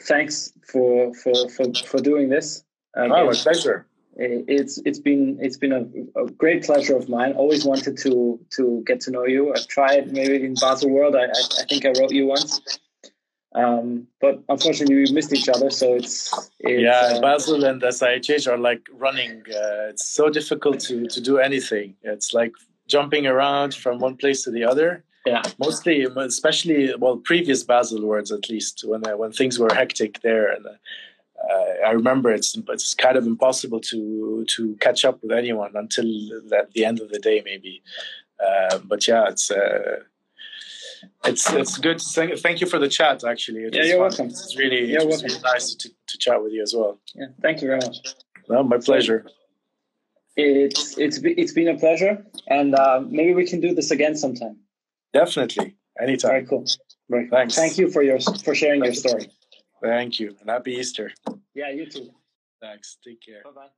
thanks 0.00 0.52
for 0.70 1.14
for 1.14 1.48
for 1.48 1.72
for 1.74 2.00
doing 2.00 2.28
this. 2.28 2.64
Um, 2.96 3.12
oh, 3.12 3.30
pleasure. 3.32 3.86
It's 4.18 4.78
it's 4.86 4.98
been 4.98 5.38
it's 5.42 5.58
been 5.58 5.72
a, 5.72 6.20
a, 6.22 6.30
great 6.30 6.64
pleasure 6.64 6.96
of 6.96 7.06
mine. 7.08 7.32
Always 7.32 7.66
wanted 7.66 7.98
to 7.98 8.40
to 8.56 8.82
get 8.86 9.00
to 9.02 9.10
know 9.10 9.26
you. 9.26 9.52
I've 9.52 9.66
tried 9.66 10.10
maybe 10.10 10.42
in 10.42 10.54
Baselworld. 10.54 11.14
I 11.14 11.24
I, 11.24 11.62
I 11.62 11.64
think 11.68 11.84
I 11.84 11.92
wrote 12.00 12.12
you 12.12 12.26
once. 12.26 12.60
Um, 13.54 14.06
but 14.20 14.42
unfortunately, 14.48 14.96
we 14.96 15.12
missed 15.12 15.32
each 15.32 15.48
other. 15.48 15.70
So 15.70 15.94
it's, 15.94 16.50
it's 16.60 16.82
yeah. 16.82 17.16
Uh, 17.16 17.20
Basel 17.20 17.64
and 17.64 17.80
the 17.80 17.88
SIHH 17.88 18.46
are 18.50 18.58
like 18.58 18.86
running. 18.92 19.42
Uh, 19.48 19.90
it's 19.90 20.08
so 20.08 20.30
difficult 20.30 20.80
to 20.80 21.06
to 21.08 21.20
do 21.20 21.38
anything. 21.38 21.96
It's 22.02 22.32
like 22.32 22.52
jumping 22.86 23.26
around 23.26 23.74
from 23.74 23.98
one 23.98 24.16
place 24.16 24.44
to 24.44 24.50
the 24.50 24.64
other. 24.64 25.04
Yeah, 25.26 25.42
mostly, 25.58 26.04
especially 26.04 26.94
well, 26.96 27.16
previous 27.16 27.64
Baselworlds 27.64 28.32
at 28.32 28.48
least 28.48 28.84
when 28.86 29.04
uh, 29.06 29.16
when 29.16 29.32
things 29.32 29.58
were 29.58 29.74
hectic 29.74 30.20
there, 30.22 30.52
and 30.52 30.64
uh, 30.66 31.86
I 31.86 31.90
remember 31.90 32.30
it's 32.30 32.56
it's 32.68 32.94
kind 32.94 33.16
of 33.16 33.26
impossible 33.26 33.80
to 33.80 34.44
to 34.48 34.76
catch 34.80 35.04
up 35.04 35.20
with 35.22 35.32
anyone 35.32 35.72
until 35.74 36.06
at 36.56 36.72
the 36.74 36.84
end 36.84 37.00
of 37.00 37.08
the 37.10 37.18
day, 37.18 37.42
maybe. 37.44 37.82
Uh, 38.44 38.78
but 38.84 39.06
yeah, 39.08 39.28
it's. 39.28 39.50
Uh, 39.50 40.02
it's 41.24 41.52
it's 41.52 41.76
good. 41.78 42.00
Thank, 42.00 42.38
thank 42.38 42.60
you 42.60 42.66
for 42.66 42.78
the 42.78 42.88
chat. 42.88 43.22
Actually, 43.24 43.64
it 43.64 43.74
yeah, 43.74 43.82
you're 43.82 43.98
fun. 43.98 44.08
welcome. 44.08 44.26
It's 44.26 44.56
really, 44.56 44.90
you're 44.90 45.02
it's 45.08 45.22
really 45.22 45.40
nice 45.42 45.74
to, 45.74 45.88
to 45.88 46.18
chat 46.18 46.42
with 46.42 46.52
you 46.52 46.62
as 46.62 46.74
well. 46.74 46.98
Yeah, 47.14 47.26
thank 47.42 47.60
you 47.62 47.68
very 47.68 47.80
much. 47.80 47.98
Well, 48.48 48.64
my 48.64 48.78
pleasure. 48.78 49.26
It's 50.36 50.96
it's 50.98 51.18
it's 51.22 51.52
been 51.52 51.68
a 51.68 51.78
pleasure, 51.78 52.24
and 52.48 52.74
uh, 52.74 53.02
maybe 53.06 53.34
we 53.34 53.46
can 53.46 53.60
do 53.60 53.74
this 53.74 53.90
again 53.90 54.16
sometime. 54.16 54.56
Definitely. 55.12 55.76
Anytime. 56.00 56.30
Very 56.30 56.46
cool. 56.46 56.64
Very 57.08 57.28
cool. 57.28 57.38
Thanks. 57.38 57.54
Thank 57.54 57.78
you 57.78 57.90
for 57.90 58.02
your 58.02 58.20
for 58.20 58.54
sharing 58.54 58.84
your 58.84 58.94
story. 58.94 59.30
Thank 59.82 60.20
you. 60.20 60.36
And 60.40 60.50
happy 60.50 60.72
Easter. 60.74 61.12
Yeah, 61.54 61.70
you 61.70 61.86
too. 61.86 62.10
Thanks. 62.60 62.98
Take 63.04 63.20
care. 63.22 63.42
Bye 63.44 63.50
bye. 63.54 63.68